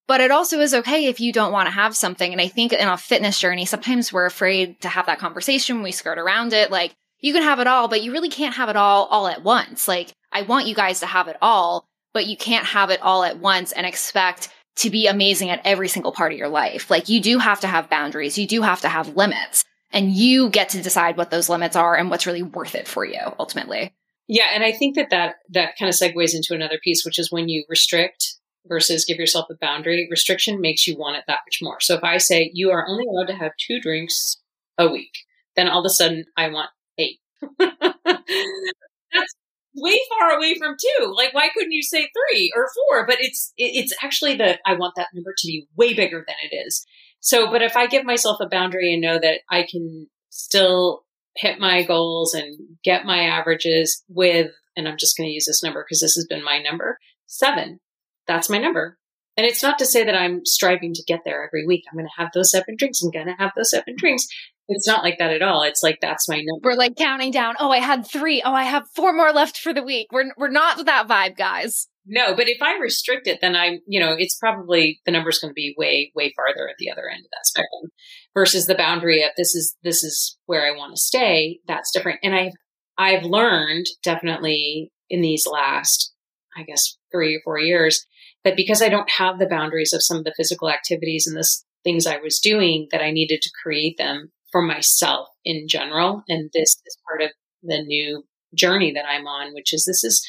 but 0.07 0.21
it 0.21 0.31
also 0.31 0.59
is 0.59 0.73
okay 0.73 1.05
if 1.05 1.19
you 1.19 1.31
don't 1.31 1.51
want 1.51 1.67
to 1.67 1.71
have 1.73 1.95
something. 1.95 2.31
And 2.31 2.41
I 2.41 2.47
think 2.47 2.73
in 2.73 2.87
a 2.87 2.97
fitness 2.97 3.39
journey, 3.39 3.65
sometimes 3.65 4.11
we're 4.11 4.25
afraid 4.25 4.81
to 4.81 4.89
have 4.89 5.05
that 5.05 5.19
conversation. 5.19 5.81
We 5.81 5.91
skirt 5.91 6.17
around 6.17 6.53
it. 6.53 6.71
Like, 6.71 6.95
you 7.23 7.31
can 7.33 7.41
have 7.41 7.59
it 7.59 7.67
all, 7.67 7.87
but 7.87 8.03
you 8.03 8.11
really 8.11 8.29
can't 8.29 8.55
have 8.55 8.69
it 8.69 8.75
all 8.75 9.05
all 9.05 9.27
at 9.27 9.43
once. 9.43 9.87
Like 9.87 10.13
I 10.31 10.43
want 10.43 10.67
you 10.67 10.75
guys 10.75 10.99
to 10.99 11.07
have 11.07 11.27
it 11.27 11.37
all, 11.41 11.87
but 12.13 12.27
you 12.27 12.37
can't 12.37 12.65
have 12.65 12.91
it 12.91 13.01
all 13.01 13.23
at 13.23 13.39
once 13.39 13.71
and 13.71 13.87
expect 13.87 14.49
to 14.75 14.89
be 14.89 15.07
amazing 15.07 15.49
at 15.49 15.61
every 15.63 15.87
single 15.87 16.11
part 16.11 16.33
of 16.33 16.37
your 16.37 16.49
life. 16.49 16.91
Like 16.91 17.07
you 17.09 17.21
do 17.21 17.39
have 17.39 17.61
to 17.61 17.67
have 17.67 17.89
boundaries. 17.89 18.37
You 18.37 18.45
do 18.45 18.61
have 18.61 18.81
to 18.81 18.89
have 18.89 19.15
limits 19.15 19.63
and 19.91 20.11
you 20.11 20.49
get 20.49 20.69
to 20.69 20.81
decide 20.81 21.15
what 21.15 21.31
those 21.31 21.47
limits 21.47 21.77
are 21.77 21.95
and 21.95 22.09
what's 22.09 22.27
really 22.27 22.43
worth 22.43 22.75
it 22.75 22.87
for 22.87 23.05
you 23.05 23.21
ultimately. 23.39 23.93
Yeah. 24.27 24.47
And 24.53 24.63
I 24.63 24.73
think 24.73 24.95
that 24.95 25.09
that, 25.11 25.35
that 25.51 25.77
kind 25.79 25.87
of 25.89 25.95
segues 25.95 26.35
into 26.35 26.53
another 26.53 26.79
piece, 26.83 27.05
which 27.05 27.19
is 27.19 27.31
when 27.31 27.47
you 27.47 27.63
restrict 27.69 28.35
versus 28.67 29.05
give 29.05 29.17
yourself 29.17 29.47
a 29.49 29.55
boundary, 29.55 30.07
restriction 30.09 30.61
makes 30.61 30.87
you 30.87 30.97
want 30.97 31.17
it 31.17 31.23
that 31.27 31.41
much 31.47 31.59
more. 31.61 31.79
So 31.79 31.95
if 31.95 32.03
I 32.03 32.17
say 32.17 32.51
you 32.53 32.71
are 32.71 32.87
only 32.87 33.05
allowed 33.05 33.27
to 33.27 33.35
have 33.35 33.51
two 33.57 33.79
drinks 33.79 34.37
a 34.77 34.87
week, 34.87 35.11
then 35.55 35.67
all 35.67 35.81
of 35.81 35.85
a 35.85 35.89
sudden 35.89 36.25
I 36.37 36.49
want 36.49 36.69
eight. 36.97 37.19
That's 37.59 39.35
way 39.75 39.99
far 40.09 40.37
away 40.37 40.55
from 40.57 40.75
two. 40.79 41.13
Like, 41.15 41.33
why 41.33 41.49
couldn't 41.53 41.71
you 41.71 41.83
say 41.83 42.07
three 42.07 42.51
or 42.55 42.67
four? 42.75 43.05
But 43.05 43.17
it's 43.19 43.53
it's 43.57 43.93
actually 44.01 44.35
the 44.35 44.59
I 44.65 44.73
want 44.73 44.93
that 44.95 45.09
number 45.13 45.33
to 45.37 45.47
be 45.47 45.67
way 45.75 45.93
bigger 45.93 46.23
than 46.25 46.35
it 46.43 46.55
is. 46.55 46.85
So, 47.19 47.49
but 47.49 47.61
if 47.61 47.75
I 47.75 47.87
give 47.87 48.05
myself 48.05 48.37
a 48.41 48.49
boundary 48.49 48.93
and 48.93 49.01
know 49.01 49.19
that 49.19 49.41
I 49.49 49.65
can 49.69 50.07
still 50.29 51.03
hit 51.35 51.59
my 51.59 51.83
goals 51.83 52.33
and 52.33 52.57
get 52.83 53.05
my 53.05 53.23
averages 53.23 54.03
with, 54.09 54.51
and 54.75 54.87
I'm 54.87 54.97
just 54.97 55.17
going 55.17 55.27
to 55.29 55.33
use 55.33 55.45
this 55.45 55.63
number 55.63 55.83
because 55.83 56.01
this 56.01 56.15
has 56.15 56.27
been 56.29 56.43
my 56.43 56.59
number 56.59 56.99
seven. 57.27 57.79
That's 58.27 58.49
my 58.49 58.57
number. 58.57 58.97
And 59.35 59.45
it's 59.47 59.63
not 59.63 59.79
to 59.79 59.85
say 59.85 60.03
that 60.03 60.15
I'm 60.15 60.45
striving 60.45 60.93
to 60.93 61.03
get 61.07 61.21
there 61.25 61.43
every 61.45 61.65
week. 61.65 61.83
I'm 61.91 61.97
going 61.97 62.05
to 62.05 62.21
have 62.21 62.31
those 62.33 62.51
seven 62.51 62.75
drinks. 62.77 63.01
I'm 63.01 63.09
going 63.09 63.27
to 63.27 63.35
have 63.39 63.51
those 63.55 63.71
seven 63.71 63.95
drinks. 63.97 64.27
It's 64.67 64.87
not 64.87 65.03
like 65.03 65.17
that 65.17 65.33
at 65.33 65.41
all. 65.41 65.63
It's 65.63 65.81
like 65.83 65.97
that's 66.01 66.29
my 66.29 66.37
number. 66.37 66.69
We're 66.69 66.77
like 66.77 66.95
counting 66.95 67.31
down. 67.31 67.55
Oh, 67.59 67.71
I 67.71 67.79
had 67.79 68.05
three. 68.07 68.41
Oh, 68.45 68.53
I 68.53 68.63
have 68.63 68.83
four 68.95 69.11
more 69.11 69.33
left 69.33 69.57
for 69.57 69.73
the 69.73 69.83
week. 69.83 70.07
We're 70.11 70.31
we're 70.37 70.49
not 70.49 70.85
that 70.85 71.07
vibe, 71.07 71.35
guys. 71.35 71.87
No, 72.05 72.35
but 72.35 72.49
if 72.49 72.61
I 72.61 72.77
restrict 72.79 73.27
it, 73.27 73.39
then 73.41 73.55
I'm, 73.55 73.79
you 73.87 73.99
know, 73.99 74.13
it's 74.17 74.37
probably 74.37 74.99
the 75.05 75.11
number's 75.11 75.39
going 75.39 75.51
to 75.51 75.55
be 75.55 75.73
way, 75.77 76.11
way 76.15 76.33
farther 76.35 76.67
at 76.67 76.75
the 76.77 76.91
other 76.91 77.07
end 77.09 77.21
of 77.23 77.31
that 77.31 77.45
spectrum 77.45 77.91
versus 78.33 78.65
the 78.65 78.75
boundary 78.75 79.23
of 79.23 79.29
this 79.37 79.55
is, 79.55 79.77
this 79.83 80.03
is 80.03 80.37
where 80.45 80.65
I 80.65 80.77
want 80.77 80.93
to 80.93 81.01
stay. 81.01 81.59
That's 81.65 81.91
different. 81.91 82.19
And 82.21 82.35
I've, 82.35 82.51
I've 82.97 83.23
learned 83.23 83.85
definitely 84.03 84.91
in 85.09 85.21
these 85.21 85.47
last, 85.49 86.13
I 86.57 86.63
guess, 86.63 86.97
three 87.09 87.37
or 87.37 87.41
four 87.45 87.57
years 87.57 88.05
that 88.43 88.55
because 88.55 88.81
I 88.81 88.89
don't 88.89 89.09
have 89.09 89.39
the 89.39 89.47
boundaries 89.47 89.93
of 89.93 90.03
some 90.03 90.17
of 90.17 90.23
the 90.23 90.33
physical 90.35 90.69
activities 90.69 91.27
and 91.27 91.35
the 91.35 91.47
things 91.83 92.07
I 92.07 92.17
was 92.17 92.39
doing, 92.39 92.87
that 92.91 93.01
I 93.01 93.11
needed 93.11 93.41
to 93.41 93.51
create 93.61 93.97
them 93.97 94.31
for 94.51 94.61
myself 94.61 95.27
in 95.43 95.67
general. 95.67 96.23
And 96.27 96.49
this 96.53 96.77
is 96.85 96.97
part 97.07 97.21
of 97.21 97.31
the 97.61 97.81
new 97.81 98.23
journey 98.55 98.93
that 98.93 99.05
I'm 99.05 99.27
on, 99.27 99.53
which 99.53 99.73
is 99.73 99.85
this 99.85 100.03
is 100.03 100.25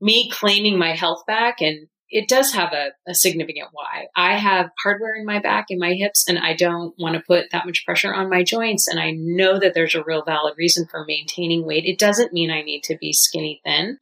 me 0.00 0.30
claiming 0.30 0.78
my 0.78 0.92
health 0.92 1.22
back. 1.26 1.60
And 1.60 1.88
it 2.08 2.28
does 2.28 2.52
have 2.52 2.72
a, 2.72 2.90
a 3.08 3.14
significant 3.14 3.68
why. 3.72 4.06
I 4.16 4.36
have 4.36 4.70
hardware 4.82 5.14
in 5.16 5.26
my 5.26 5.40
back 5.40 5.66
and 5.70 5.80
my 5.80 5.92
hips, 5.92 6.28
and 6.28 6.38
I 6.38 6.54
don't 6.54 6.94
want 6.98 7.16
to 7.16 7.22
put 7.26 7.50
that 7.50 7.66
much 7.66 7.84
pressure 7.84 8.14
on 8.14 8.30
my 8.30 8.44
joints. 8.44 8.86
And 8.86 9.00
I 9.00 9.10
know 9.10 9.58
that 9.58 9.74
there's 9.74 9.94
a 9.94 10.04
real 10.04 10.22
valid 10.24 10.54
reason 10.56 10.86
for 10.90 11.04
maintaining 11.06 11.66
weight. 11.66 11.84
It 11.84 11.98
doesn't 11.98 12.32
mean 12.32 12.50
I 12.50 12.62
need 12.62 12.82
to 12.84 12.96
be 12.96 13.12
skinny 13.12 13.60
thin. 13.64 13.98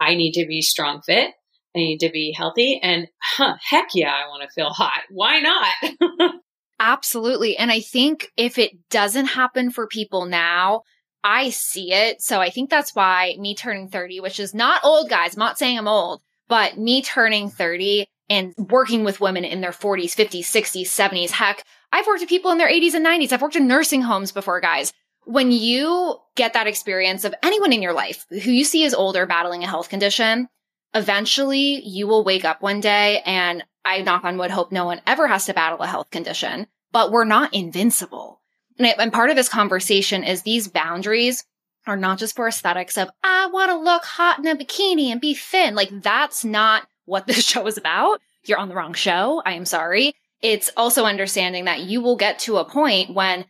I 0.00 0.14
need 0.14 0.32
to 0.32 0.46
be 0.46 0.62
strong 0.62 1.02
fit. 1.02 1.34
I 1.74 1.78
need 1.78 1.98
to 1.98 2.10
be 2.10 2.32
healthy. 2.36 2.80
And 2.82 3.08
huh, 3.20 3.56
heck 3.62 3.88
yeah, 3.94 4.12
I 4.12 4.28
want 4.28 4.42
to 4.42 4.48
feel 4.48 4.70
hot. 4.70 5.02
Why 5.10 5.40
not? 5.40 6.34
Absolutely. 6.80 7.56
And 7.56 7.70
I 7.70 7.80
think 7.80 8.28
if 8.36 8.58
it 8.58 8.72
doesn't 8.90 9.26
happen 9.26 9.70
for 9.70 9.86
people 9.86 10.26
now, 10.26 10.82
I 11.24 11.50
see 11.50 11.92
it. 11.92 12.20
So 12.20 12.40
I 12.40 12.50
think 12.50 12.68
that's 12.68 12.94
why 12.94 13.36
me 13.38 13.54
turning 13.54 13.88
30, 13.88 14.20
which 14.20 14.40
is 14.40 14.54
not 14.54 14.84
old, 14.84 15.08
guys, 15.08 15.34
I'm 15.34 15.40
not 15.40 15.58
saying 15.58 15.78
I'm 15.78 15.88
old, 15.88 16.20
but 16.48 16.76
me 16.76 17.00
turning 17.00 17.48
30 17.48 18.06
and 18.28 18.54
working 18.56 19.04
with 19.04 19.20
women 19.20 19.44
in 19.44 19.60
their 19.60 19.70
40s, 19.70 20.14
50s, 20.16 20.40
60s, 20.40 20.86
70s. 20.86 21.30
Heck, 21.30 21.64
I've 21.92 22.06
worked 22.06 22.20
with 22.20 22.28
people 22.28 22.50
in 22.50 22.58
their 22.58 22.70
80s 22.70 22.94
and 22.94 23.06
90s. 23.06 23.32
I've 23.32 23.42
worked 23.42 23.56
in 23.56 23.68
nursing 23.68 24.02
homes 24.02 24.32
before, 24.32 24.60
guys. 24.60 24.92
When 25.24 25.52
you 25.52 26.16
get 26.34 26.54
that 26.54 26.66
experience 26.66 27.24
of 27.24 27.34
anyone 27.42 27.72
in 27.72 27.82
your 27.82 27.92
life 27.92 28.26
who 28.30 28.50
you 28.50 28.64
see 28.64 28.84
as 28.84 28.94
older 28.94 29.24
battling 29.26 29.62
a 29.62 29.68
health 29.68 29.88
condition, 29.88 30.48
eventually 30.94 31.80
you 31.84 32.06
will 32.06 32.24
wake 32.24 32.44
up 32.44 32.62
one 32.62 32.80
day 32.80 33.22
and 33.24 33.64
I 33.84 34.02
knock 34.02 34.24
on 34.24 34.38
wood 34.38 34.50
hope 34.50 34.70
no 34.70 34.84
one 34.84 35.00
ever 35.06 35.26
has 35.26 35.46
to 35.46 35.54
battle 35.54 35.80
a 35.80 35.86
health 35.86 36.10
condition, 36.10 36.66
but 36.92 37.10
we're 37.10 37.24
not 37.24 37.54
invincible. 37.54 38.40
And, 38.78 39.12
part 39.12 39.30
of 39.30 39.36
this 39.36 39.48
conversation 39.48 40.24
is 40.24 40.42
these 40.42 40.68
boundaries 40.68 41.44
are 41.86 41.96
not 41.96 42.18
just 42.18 42.36
for 42.36 42.46
aesthetics 42.46 42.96
of, 42.96 43.10
I 43.22 43.48
want 43.52 43.70
to 43.70 43.76
look 43.76 44.04
hot 44.04 44.38
in 44.38 44.46
a 44.46 44.56
bikini 44.56 45.06
and 45.06 45.20
be 45.20 45.34
thin. 45.34 45.74
Like 45.74 45.90
that's 46.02 46.44
not 46.44 46.86
what 47.04 47.26
this 47.26 47.44
show 47.48 47.66
is 47.66 47.76
about. 47.76 48.20
You're 48.44 48.58
on 48.58 48.68
the 48.68 48.74
wrong 48.74 48.94
show. 48.94 49.42
I 49.44 49.54
am 49.54 49.64
sorry. 49.64 50.14
It's 50.40 50.70
also 50.76 51.04
understanding 51.04 51.66
that 51.66 51.80
you 51.80 52.00
will 52.00 52.16
get 52.16 52.40
to 52.40 52.58
a 52.58 52.64
point 52.64 53.14
when 53.14 53.44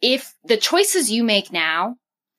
if 0.00 0.34
the 0.44 0.56
choices 0.56 1.10
you 1.10 1.24
make 1.24 1.52
now 1.52 1.96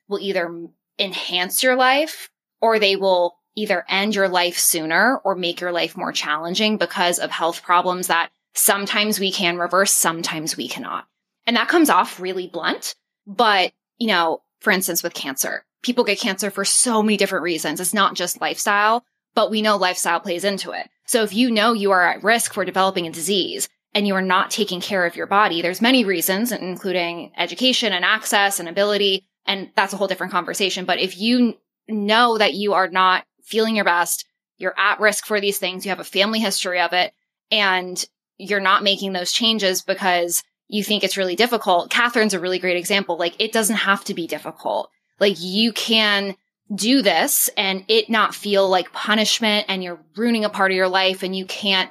will 0.07 0.19
either 0.19 0.67
enhance 0.99 1.63
your 1.63 1.75
life 1.75 2.29
or 2.61 2.79
they 2.79 2.95
will 2.95 3.37
either 3.57 3.83
end 3.89 4.13
your 4.13 4.29
life 4.29 4.57
sooner 4.57 5.17
or 5.23 5.35
make 5.35 5.59
your 5.59 5.71
life 5.71 5.97
more 5.97 6.11
challenging 6.13 6.77
because 6.77 7.17
of 7.17 7.31
health 7.31 7.63
problems 7.63 8.07
that 8.07 8.29
sometimes 8.53 9.19
we 9.19 9.31
can 9.31 9.57
reverse, 9.57 9.91
sometimes 9.91 10.55
we 10.55 10.67
cannot. 10.67 11.05
And 11.47 11.57
that 11.57 11.67
comes 11.67 11.89
off 11.89 12.19
really 12.19 12.47
blunt. 12.47 12.95
But, 13.25 13.73
you 13.97 14.07
know, 14.07 14.41
for 14.61 14.71
instance, 14.71 15.01
with 15.01 15.15
cancer, 15.15 15.65
people 15.81 16.03
get 16.03 16.19
cancer 16.19 16.51
for 16.51 16.63
so 16.63 17.01
many 17.01 17.17
different 17.17 17.43
reasons. 17.43 17.79
It's 17.79 17.93
not 17.93 18.15
just 18.15 18.39
lifestyle, 18.39 19.03
but 19.33 19.49
we 19.49 19.63
know 19.63 19.75
lifestyle 19.75 20.19
plays 20.19 20.43
into 20.43 20.71
it. 20.71 20.87
So 21.07 21.23
if 21.23 21.33
you 21.33 21.49
know 21.49 21.73
you 21.73 21.91
are 21.91 22.07
at 22.07 22.23
risk 22.23 22.53
for 22.53 22.63
developing 22.63 23.07
a 23.07 23.11
disease 23.11 23.69
and 23.93 24.05
you 24.05 24.13
are 24.13 24.21
not 24.21 24.51
taking 24.51 24.81
care 24.81 25.05
of 25.05 25.15
your 25.15 25.27
body, 25.27 25.63
there's 25.63 25.81
many 25.81 26.05
reasons, 26.05 26.51
including 26.51 27.31
education 27.37 27.91
and 27.91 28.05
access 28.05 28.59
and 28.59 28.69
ability. 28.69 29.25
And 29.47 29.71
that's 29.75 29.93
a 29.93 29.97
whole 29.97 30.07
different 30.07 30.33
conversation. 30.33 30.85
But 30.85 30.99
if 30.99 31.17
you 31.17 31.55
know 31.87 32.37
that 32.37 32.53
you 32.53 32.73
are 32.73 32.89
not 32.89 33.25
feeling 33.47 33.75
your 33.75 33.85
best, 33.85 34.25
you're 34.57 34.77
at 34.77 34.99
risk 34.99 35.25
for 35.25 35.39
these 35.39 35.57
things, 35.57 35.85
you 35.85 35.89
have 35.89 35.99
a 35.99 36.03
family 36.03 36.39
history 36.39 36.79
of 36.79 36.93
it, 36.93 37.13
and 37.51 38.03
you're 38.37 38.59
not 38.59 38.83
making 38.83 39.13
those 39.13 39.31
changes 39.31 39.81
because 39.81 40.43
you 40.67 40.83
think 40.83 41.03
it's 41.03 41.17
really 41.17 41.35
difficult. 41.35 41.89
Catherine's 41.89 42.33
a 42.33 42.39
really 42.39 42.59
great 42.59 42.77
example. 42.77 43.17
Like 43.17 43.39
it 43.39 43.51
doesn't 43.51 43.77
have 43.77 44.03
to 44.05 44.13
be 44.13 44.27
difficult. 44.27 44.89
Like 45.19 45.37
you 45.39 45.71
can 45.71 46.35
do 46.73 47.01
this 47.01 47.49
and 47.55 47.85
it 47.87 48.09
not 48.09 48.35
feel 48.35 48.67
like 48.67 48.91
punishment 48.91 49.65
and 49.69 49.81
you're 49.81 49.99
ruining 50.17 50.43
a 50.43 50.49
part 50.49 50.71
of 50.71 50.75
your 50.75 50.89
life 50.89 51.23
and 51.23 51.35
you 51.35 51.45
can't 51.45 51.89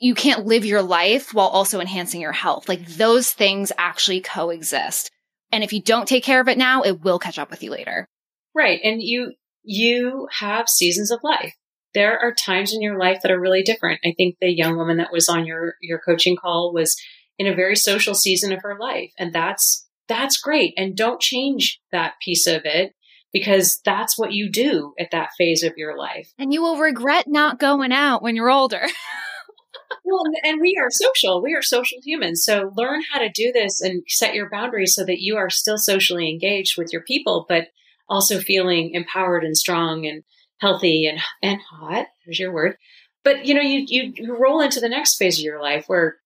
you 0.00 0.14
can't 0.14 0.46
live 0.46 0.64
your 0.64 0.82
life 0.82 1.34
while 1.34 1.48
also 1.48 1.80
enhancing 1.80 2.20
your 2.20 2.32
health. 2.32 2.68
Like 2.68 2.86
those 2.86 3.32
things 3.32 3.72
actually 3.78 4.20
coexist. 4.20 5.10
And 5.50 5.64
if 5.64 5.72
you 5.72 5.82
don't 5.82 6.06
take 6.06 6.22
care 6.22 6.40
of 6.40 6.46
it 6.46 6.58
now, 6.58 6.82
it 6.82 7.02
will 7.02 7.18
catch 7.18 7.38
up 7.38 7.50
with 7.50 7.64
you 7.64 7.72
later. 7.72 8.06
Right. 8.54 8.78
And 8.84 9.02
you 9.02 9.32
you 9.68 10.28
have 10.38 10.66
seasons 10.66 11.10
of 11.10 11.20
life. 11.22 11.54
There 11.92 12.18
are 12.18 12.32
times 12.32 12.72
in 12.72 12.80
your 12.80 12.98
life 12.98 13.20
that 13.22 13.30
are 13.30 13.40
really 13.40 13.62
different. 13.62 14.00
I 14.02 14.14
think 14.16 14.36
the 14.40 14.48
young 14.48 14.78
woman 14.78 14.96
that 14.96 15.12
was 15.12 15.28
on 15.28 15.44
your 15.44 15.74
your 15.82 15.98
coaching 15.98 16.36
call 16.36 16.72
was 16.72 16.96
in 17.38 17.46
a 17.46 17.54
very 17.54 17.76
social 17.76 18.14
season 18.14 18.50
of 18.50 18.62
her 18.62 18.78
life 18.80 19.12
and 19.18 19.32
that's 19.32 19.86
that's 20.08 20.38
great 20.38 20.72
and 20.78 20.96
don't 20.96 21.20
change 21.20 21.80
that 21.92 22.14
piece 22.24 22.46
of 22.46 22.62
it 22.64 22.94
because 23.30 23.78
that's 23.84 24.18
what 24.18 24.32
you 24.32 24.50
do 24.50 24.94
at 24.98 25.10
that 25.12 25.30
phase 25.36 25.62
of 25.62 25.74
your 25.76 25.98
life. 25.98 26.32
And 26.38 26.52
you 26.52 26.62
will 26.62 26.78
regret 26.78 27.26
not 27.28 27.60
going 27.60 27.92
out 27.92 28.22
when 28.22 28.34
you're 28.34 28.50
older. 28.50 28.80
well, 30.04 30.22
and 30.44 30.62
we 30.62 30.78
are 30.80 30.88
social. 30.90 31.42
We 31.42 31.54
are 31.54 31.60
social 31.60 31.98
humans. 32.02 32.42
So 32.42 32.72
learn 32.74 33.02
how 33.12 33.18
to 33.18 33.28
do 33.28 33.52
this 33.52 33.82
and 33.82 34.02
set 34.08 34.34
your 34.34 34.48
boundaries 34.48 34.94
so 34.94 35.04
that 35.04 35.20
you 35.20 35.36
are 35.36 35.50
still 35.50 35.76
socially 35.76 36.30
engaged 36.30 36.78
with 36.78 36.90
your 36.90 37.02
people, 37.02 37.44
but 37.46 37.68
also 38.08 38.40
feeling 38.40 38.92
empowered 38.94 39.44
and 39.44 39.56
strong 39.56 40.06
and 40.06 40.22
healthy 40.60 41.06
and 41.06 41.20
and 41.42 41.60
hot. 41.60 42.06
There's 42.24 42.38
your 42.38 42.52
word. 42.52 42.76
But 43.24 43.46
you 43.46 43.54
know, 43.54 43.60
you 43.60 43.84
you, 43.86 44.12
you 44.14 44.36
roll 44.36 44.60
into 44.60 44.80
the 44.80 44.88
next 44.88 45.16
phase 45.16 45.38
of 45.38 45.44
your 45.44 45.60
life 45.60 45.84
where 45.86 46.16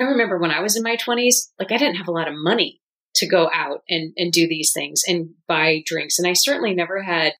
I 0.00 0.04
remember 0.04 0.38
when 0.38 0.50
I 0.50 0.60
was 0.60 0.76
in 0.76 0.82
my 0.82 0.96
20s, 0.96 1.34
like 1.58 1.72
I 1.72 1.76
didn't 1.76 1.96
have 1.96 2.08
a 2.08 2.12
lot 2.12 2.28
of 2.28 2.34
money 2.36 2.80
to 3.16 3.28
go 3.28 3.50
out 3.52 3.82
and 3.88 4.12
and 4.16 4.32
do 4.32 4.48
these 4.48 4.72
things 4.72 5.02
and 5.06 5.30
buy 5.46 5.82
drinks, 5.84 6.18
and 6.18 6.28
I 6.28 6.32
certainly 6.34 6.74
never 6.74 7.02
had 7.02 7.34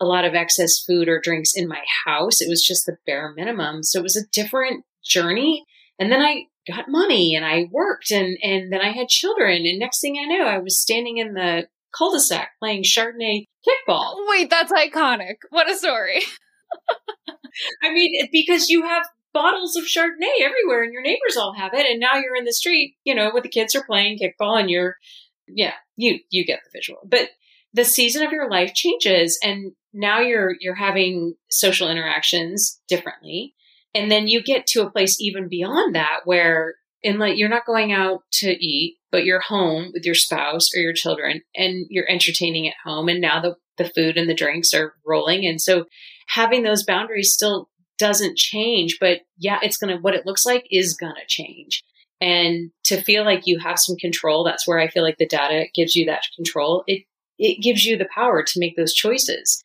a 0.00 0.06
lot 0.06 0.24
of 0.24 0.34
excess 0.34 0.82
food 0.86 1.08
or 1.08 1.20
drinks 1.20 1.52
in 1.54 1.68
my 1.68 1.82
house. 2.04 2.40
It 2.40 2.48
was 2.48 2.62
just 2.62 2.86
the 2.86 2.98
bare 3.06 3.32
minimum. 3.34 3.82
So 3.82 4.00
it 4.00 4.02
was 4.02 4.16
a 4.16 4.28
different 4.32 4.84
journey. 5.04 5.64
And 5.98 6.12
then 6.12 6.20
I 6.20 6.44
got 6.66 6.88
money 6.88 7.34
and 7.34 7.44
I 7.44 7.64
worked 7.70 8.10
and, 8.10 8.36
and 8.42 8.72
then 8.72 8.80
I 8.80 8.90
had 8.90 9.08
children. 9.08 9.64
And 9.64 9.78
next 9.78 10.00
thing 10.00 10.18
I 10.18 10.26
know, 10.26 10.44
I 10.44 10.58
was 10.58 10.80
standing 10.80 11.16
in 11.18 11.34
the 11.34 11.68
cul-de-sac 11.96 12.50
playing 12.58 12.82
Chardonnay 12.82 13.46
kickball. 13.66 14.14
Wait, 14.28 14.50
that's 14.50 14.72
iconic. 14.72 15.36
What 15.50 15.70
a 15.70 15.76
story. 15.76 16.22
I 17.82 17.92
mean, 17.92 18.28
because 18.32 18.68
you 18.68 18.82
have 18.82 19.06
bottles 19.32 19.76
of 19.76 19.84
Chardonnay 19.84 20.40
everywhere 20.42 20.82
and 20.82 20.92
your 20.92 21.02
neighbors 21.02 21.36
all 21.36 21.54
have 21.54 21.74
it. 21.74 21.86
And 21.86 22.00
now 22.00 22.14
you're 22.14 22.36
in 22.36 22.44
the 22.44 22.52
street, 22.52 22.96
you 23.04 23.14
know, 23.14 23.30
where 23.30 23.42
the 23.42 23.48
kids 23.48 23.74
are 23.74 23.84
playing 23.84 24.18
kickball 24.18 24.58
and 24.58 24.70
you're, 24.70 24.96
yeah, 25.46 25.74
you, 25.96 26.20
you 26.30 26.44
get 26.44 26.60
the 26.64 26.78
visual. 26.78 27.00
But 27.06 27.30
the 27.72 27.84
season 27.84 28.26
of 28.26 28.32
your 28.32 28.50
life 28.50 28.72
changes 28.74 29.38
and 29.42 29.72
now 29.92 30.20
you're, 30.20 30.54
you're 30.60 30.74
having 30.74 31.34
social 31.50 31.90
interactions 31.90 32.80
differently. 32.88 33.54
And 33.94 34.10
then 34.10 34.28
you 34.28 34.42
get 34.42 34.66
to 34.68 34.82
a 34.82 34.90
place 34.90 35.20
even 35.20 35.48
beyond 35.48 35.94
that 35.94 36.20
where 36.24 36.74
in 37.02 37.18
like 37.18 37.36
you're 37.36 37.48
not 37.48 37.66
going 37.66 37.92
out 37.92 38.22
to 38.32 38.48
eat, 38.48 38.96
but 39.16 39.24
you're 39.24 39.40
home 39.40 39.92
with 39.94 40.04
your 40.04 40.14
spouse 40.14 40.68
or 40.76 40.80
your 40.82 40.92
children 40.92 41.40
and 41.54 41.86
you're 41.88 42.06
entertaining 42.06 42.68
at 42.68 42.74
home. 42.84 43.08
And 43.08 43.18
now 43.18 43.40
the, 43.40 43.54
the 43.78 43.88
food 43.88 44.18
and 44.18 44.28
the 44.28 44.34
drinks 44.34 44.74
are 44.74 44.92
rolling. 45.06 45.46
And 45.46 45.58
so 45.58 45.86
having 46.28 46.64
those 46.64 46.84
boundaries 46.84 47.32
still 47.32 47.70
doesn't 47.96 48.36
change, 48.36 48.98
but 49.00 49.20
yeah, 49.38 49.58
it's 49.62 49.78
going 49.78 49.96
to, 49.96 50.02
what 50.02 50.12
it 50.12 50.26
looks 50.26 50.44
like 50.44 50.66
is 50.70 50.98
going 50.98 51.14
to 51.14 51.26
change. 51.26 51.82
And 52.20 52.72
to 52.84 53.00
feel 53.00 53.24
like 53.24 53.46
you 53.46 53.58
have 53.58 53.78
some 53.78 53.96
control, 53.96 54.44
that's 54.44 54.68
where 54.68 54.78
I 54.78 54.88
feel 54.88 55.02
like 55.02 55.16
the 55.16 55.26
data 55.26 55.64
gives 55.74 55.96
you 55.96 56.04
that 56.04 56.24
control. 56.36 56.84
It, 56.86 57.04
it 57.38 57.62
gives 57.62 57.86
you 57.86 57.96
the 57.96 58.08
power 58.14 58.42
to 58.42 58.60
make 58.60 58.76
those 58.76 58.92
choices. 58.92 59.64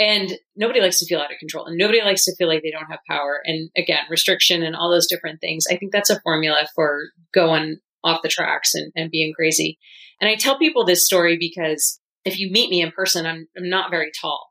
And 0.00 0.32
nobody 0.56 0.80
likes 0.80 0.98
to 0.98 1.06
feel 1.06 1.20
out 1.20 1.30
of 1.30 1.38
control 1.38 1.66
and 1.66 1.78
nobody 1.78 2.02
likes 2.02 2.24
to 2.24 2.34
feel 2.34 2.48
like 2.48 2.64
they 2.64 2.72
don't 2.72 2.90
have 2.90 2.98
power. 3.08 3.40
And 3.44 3.70
again, 3.76 4.02
restriction 4.10 4.64
and 4.64 4.74
all 4.74 4.90
those 4.90 5.06
different 5.06 5.40
things. 5.40 5.66
I 5.70 5.76
think 5.76 5.92
that's 5.92 6.10
a 6.10 6.20
formula 6.22 6.66
for 6.74 7.10
going 7.32 7.78
off 8.04 8.22
the 8.22 8.28
tracks 8.28 8.74
and, 8.74 8.92
and 8.96 9.10
being 9.10 9.32
crazy. 9.34 9.78
And 10.20 10.28
I 10.28 10.34
tell 10.36 10.58
people 10.58 10.84
this 10.84 11.06
story 11.06 11.36
because 11.38 12.00
if 12.24 12.38
you 12.38 12.50
meet 12.50 12.70
me 12.70 12.82
in 12.82 12.92
person, 12.92 13.26
I'm, 13.26 13.46
I'm 13.56 13.68
not 13.68 13.90
very 13.90 14.10
tall. 14.20 14.48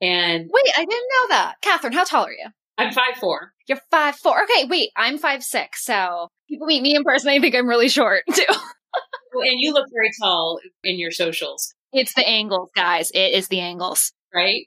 And 0.00 0.48
wait, 0.52 0.72
I 0.76 0.84
didn't 0.84 0.90
know 0.90 1.28
that. 1.30 1.54
Catherine, 1.60 1.92
how 1.92 2.04
tall 2.04 2.26
are 2.26 2.32
you? 2.32 2.46
I'm 2.76 2.92
five 2.92 3.16
four. 3.18 3.52
You're 3.66 3.80
five 3.90 4.14
four. 4.16 4.40
Okay, 4.44 4.66
wait, 4.66 4.90
I'm 4.96 5.18
five 5.18 5.42
six. 5.42 5.84
So 5.84 6.28
people 6.48 6.66
meet 6.66 6.82
me 6.82 6.94
in 6.94 7.02
person, 7.02 7.28
they 7.28 7.40
think 7.40 7.56
I'm 7.56 7.68
really 7.68 7.88
short 7.88 8.22
too. 8.32 8.44
and 8.48 9.60
you 9.60 9.72
look 9.72 9.86
very 9.92 10.10
tall 10.22 10.60
in 10.84 10.98
your 10.98 11.10
socials. 11.10 11.74
It's 11.92 12.14
the 12.14 12.26
angles, 12.26 12.70
guys. 12.76 13.10
It 13.10 13.34
is 13.34 13.48
the 13.48 13.60
angles. 13.60 14.12
Right? 14.32 14.66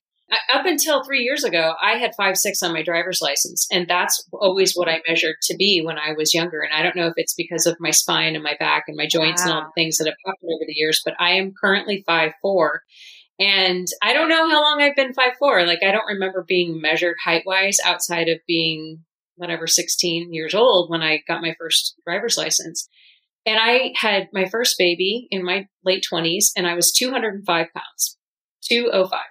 Up 0.53 0.65
until 0.65 1.03
three 1.03 1.23
years 1.23 1.43
ago, 1.43 1.73
I 1.81 1.97
had 1.97 2.15
five 2.15 2.37
six 2.37 2.63
on 2.63 2.73
my 2.73 2.83
driver's 2.83 3.19
license, 3.21 3.67
and 3.71 3.87
that's 3.87 4.23
always 4.31 4.73
what 4.73 4.87
I 4.87 5.01
measured 5.07 5.35
to 5.43 5.55
be 5.57 5.81
when 5.83 5.97
I 5.97 6.13
was 6.13 6.33
younger. 6.33 6.61
And 6.61 6.73
I 6.73 6.83
don't 6.83 6.95
know 6.95 7.07
if 7.07 7.13
it's 7.17 7.33
because 7.33 7.65
of 7.65 7.77
my 7.79 7.91
spine 7.91 8.35
and 8.35 8.43
my 8.43 8.55
back 8.59 8.85
and 8.87 8.95
my 8.95 9.07
joints 9.07 9.43
wow. 9.43 9.51
and 9.51 9.53
all 9.53 9.63
the 9.63 9.81
things 9.81 9.97
that 9.97 10.07
have 10.07 10.15
happened 10.25 10.51
over 10.53 10.63
the 10.65 10.73
years, 10.73 11.01
but 11.03 11.15
I 11.19 11.31
am 11.31 11.53
currently 11.59 12.03
five 12.05 12.33
four, 12.41 12.83
and 13.39 13.87
I 14.01 14.13
don't 14.13 14.29
know 14.29 14.49
how 14.49 14.61
long 14.61 14.81
I've 14.81 14.95
been 14.95 15.13
five 15.13 15.33
four. 15.37 15.65
Like 15.65 15.83
I 15.83 15.91
don't 15.91 16.07
remember 16.07 16.45
being 16.47 16.79
measured 16.79 17.17
height 17.23 17.43
wise 17.45 17.79
outside 17.83 18.29
of 18.29 18.39
being 18.47 19.03
whatever 19.35 19.67
sixteen 19.67 20.33
years 20.33 20.53
old 20.53 20.89
when 20.89 21.01
I 21.01 21.23
got 21.27 21.41
my 21.41 21.55
first 21.59 21.95
driver's 22.05 22.37
license. 22.37 22.87
And 23.43 23.57
I 23.59 23.93
had 23.95 24.27
my 24.33 24.47
first 24.47 24.75
baby 24.77 25.27
in 25.31 25.43
my 25.43 25.67
late 25.83 26.05
twenties, 26.07 26.51
and 26.55 26.67
I 26.67 26.75
was 26.75 26.93
two 26.93 27.11
hundred 27.11 27.33
and 27.33 27.45
five 27.45 27.67
pounds, 27.75 28.17
two 28.63 28.89
oh 28.93 29.07
five. 29.07 29.30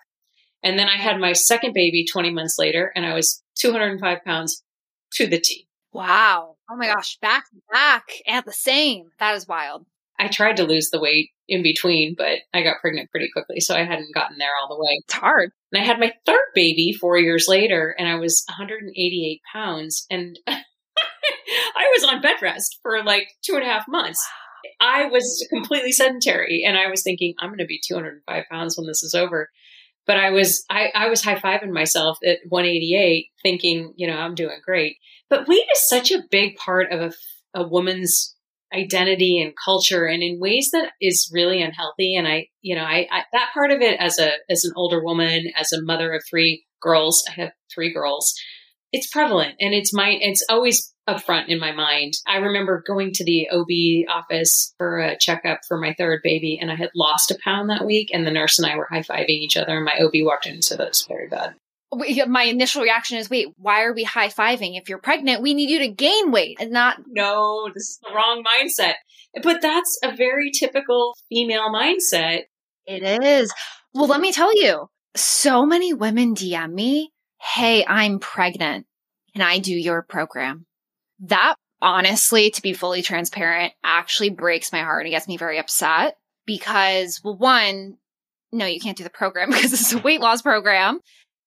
And 0.62 0.78
then 0.78 0.88
I 0.88 0.96
had 0.96 1.18
my 1.18 1.32
second 1.32 1.72
baby 1.72 2.04
20 2.10 2.30
months 2.30 2.56
later 2.58 2.92
and 2.94 3.06
I 3.06 3.14
was 3.14 3.42
205 3.58 4.24
pounds 4.24 4.62
to 5.14 5.26
the 5.26 5.40
T. 5.40 5.66
Wow. 5.92 6.56
Oh 6.70 6.76
my 6.76 6.86
gosh. 6.86 7.18
Back 7.20 7.44
back 7.70 8.10
at 8.26 8.44
the 8.44 8.52
same. 8.52 9.10
That 9.18 9.34
is 9.34 9.48
wild. 9.48 9.86
I 10.18 10.28
tried 10.28 10.58
to 10.58 10.64
lose 10.64 10.90
the 10.90 11.00
weight 11.00 11.30
in 11.48 11.62
between, 11.62 12.14
but 12.16 12.40
I 12.52 12.62
got 12.62 12.80
pregnant 12.80 13.10
pretty 13.10 13.30
quickly. 13.32 13.58
So 13.60 13.74
I 13.74 13.84
hadn't 13.84 14.14
gotten 14.14 14.36
there 14.38 14.50
all 14.60 14.68
the 14.68 14.80
way. 14.80 14.90
It's 15.02 15.14
hard. 15.14 15.50
And 15.72 15.82
I 15.82 15.84
had 15.84 15.98
my 15.98 16.12
third 16.26 16.44
baby 16.54 16.92
four 16.92 17.18
years 17.18 17.46
later 17.48 17.94
and 17.98 18.06
I 18.06 18.16
was 18.16 18.44
188 18.48 19.40
pounds 19.52 20.06
and 20.10 20.38
I 20.46 21.90
was 21.94 22.04
on 22.04 22.20
bed 22.20 22.36
rest 22.42 22.78
for 22.82 23.02
like 23.02 23.28
two 23.42 23.54
and 23.54 23.62
a 23.62 23.66
half 23.66 23.86
months. 23.88 24.24
I 24.78 25.06
was 25.06 25.46
completely 25.50 25.92
sedentary 25.92 26.64
and 26.66 26.76
I 26.76 26.88
was 26.88 27.02
thinking, 27.02 27.34
I'm 27.38 27.48
going 27.48 27.58
to 27.58 27.66
be 27.66 27.80
205 27.86 28.44
pounds 28.50 28.76
when 28.76 28.86
this 28.86 29.02
is 29.02 29.14
over. 29.14 29.48
But 30.10 30.18
I 30.18 30.30
was 30.30 30.64
I, 30.68 30.88
I 30.92 31.08
was 31.08 31.22
high 31.22 31.36
fiving 31.36 31.70
myself 31.70 32.18
at 32.26 32.38
188, 32.48 33.26
thinking, 33.44 33.94
you 33.94 34.08
know, 34.08 34.16
I'm 34.16 34.34
doing 34.34 34.58
great. 34.60 34.96
But 35.28 35.46
weight 35.46 35.62
is 35.72 35.88
such 35.88 36.10
a 36.10 36.24
big 36.28 36.56
part 36.56 36.90
of 36.90 37.00
a, 37.54 37.60
a 37.60 37.68
woman's 37.68 38.34
identity 38.74 39.40
and 39.40 39.54
culture 39.64 40.06
and 40.06 40.20
in 40.20 40.40
ways 40.40 40.70
that 40.72 40.90
is 41.00 41.30
really 41.32 41.60
unhealthy 41.60 42.14
and 42.14 42.28
i 42.28 42.46
you 42.62 42.76
know 42.76 42.84
I, 42.84 43.08
I, 43.10 43.22
that 43.32 43.50
part 43.52 43.72
of 43.72 43.80
it 43.80 43.98
as 43.98 44.16
a 44.20 44.30
as 44.48 44.62
an 44.62 44.72
older 44.76 45.02
woman 45.02 45.46
as 45.56 45.72
a 45.72 45.82
mother 45.82 46.12
of 46.12 46.22
three 46.30 46.64
girls 46.80 47.24
i 47.28 47.32
have 47.40 47.50
three 47.74 47.92
girls 47.92 48.32
it's 48.92 49.10
prevalent 49.10 49.56
and 49.58 49.74
it's 49.74 49.92
my 49.92 50.16
it's 50.20 50.44
always 50.48 50.94
up 51.10 51.22
front 51.22 51.48
in 51.48 51.58
my 51.58 51.72
mind. 51.72 52.14
I 52.26 52.36
remember 52.36 52.82
going 52.86 53.12
to 53.14 53.24
the 53.24 53.48
OB 53.50 54.08
office 54.14 54.74
for 54.78 54.98
a 54.98 55.18
checkup 55.18 55.60
for 55.66 55.78
my 55.78 55.94
third 55.96 56.20
baby 56.22 56.58
and 56.60 56.70
I 56.70 56.76
had 56.76 56.90
lost 56.94 57.30
a 57.30 57.38
pound 57.42 57.70
that 57.70 57.84
week 57.84 58.10
and 58.12 58.26
the 58.26 58.30
nurse 58.30 58.58
and 58.58 58.70
I 58.70 58.76
were 58.76 58.88
high-fiving 58.90 59.28
each 59.28 59.56
other 59.56 59.76
and 59.76 59.84
my 59.84 59.98
OB 59.98 60.12
walked 60.26 60.46
in 60.46 60.54
and 60.54 60.64
said 60.64 60.78
that 60.78 60.88
was 60.88 61.06
very 61.06 61.28
bad. 61.28 61.54
My 62.28 62.44
initial 62.44 62.82
reaction 62.82 63.18
is, 63.18 63.28
wait, 63.28 63.48
why 63.56 63.82
are 63.82 63.92
we 63.92 64.04
high 64.04 64.28
fiving? 64.28 64.78
If 64.78 64.88
you're 64.88 64.98
pregnant, 64.98 65.42
we 65.42 65.54
need 65.54 65.70
you 65.70 65.80
to 65.80 65.88
gain 65.88 66.30
weight 66.30 66.58
and 66.60 66.70
not. 66.70 66.98
No, 67.08 67.68
this 67.74 67.82
is 67.82 67.98
the 68.02 68.14
wrong 68.14 68.44
mindset. 68.44 68.94
But 69.42 69.60
that's 69.60 69.98
a 70.04 70.14
very 70.14 70.52
typical 70.52 71.16
female 71.28 71.68
mindset. 71.72 72.42
It 72.86 73.22
is. 73.22 73.52
Well, 73.92 74.06
let 74.06 74.20
me 74.20 74.32
tell 74.32 74.56
you, 74.56 74.88
so 75.16 75.66
many 75.66 75.92
women 75.92 76.36
DM 76.36 76.72
me 76.72 77.10
Hey, 77.42 77.84
I'm 77.86 78.18
pregnant. 78.18 78.86
Can 79.32 79.42
I 79.42 79.58
do 79.58 79.72
your 79.72 80.02
program? 80.02 80.66
That 81.20 81.54
honestly, 81.82 82.50
to 82.50 82.62
be 82.62 82.72
fully 82.72 83.02
transparent, 83.02 83.72
actually 83.82 84.30
breaks 84.30 84.72
my 84.72 84.80
heart 84.80 85.04
and 85.04 85.12
gets 85.12 85.28
me 85.28 85.36
very 85.36 85.58
upset 85.58 86.16
because, 86.46 87.20
well, 87.24 87.36
one, 87.36 87.96
no, 88.52 88.66
you 88.66 88.80
can't 88.80 88.96
do 88.96 89.04
the 89.04 89.10
program 89.10 89.50
because 89.50 89.72
it's 89.72 89.92
a 89.92 89.98
weight 89.98 90.20
loss 90.20 90.42
program. 90.42 91.00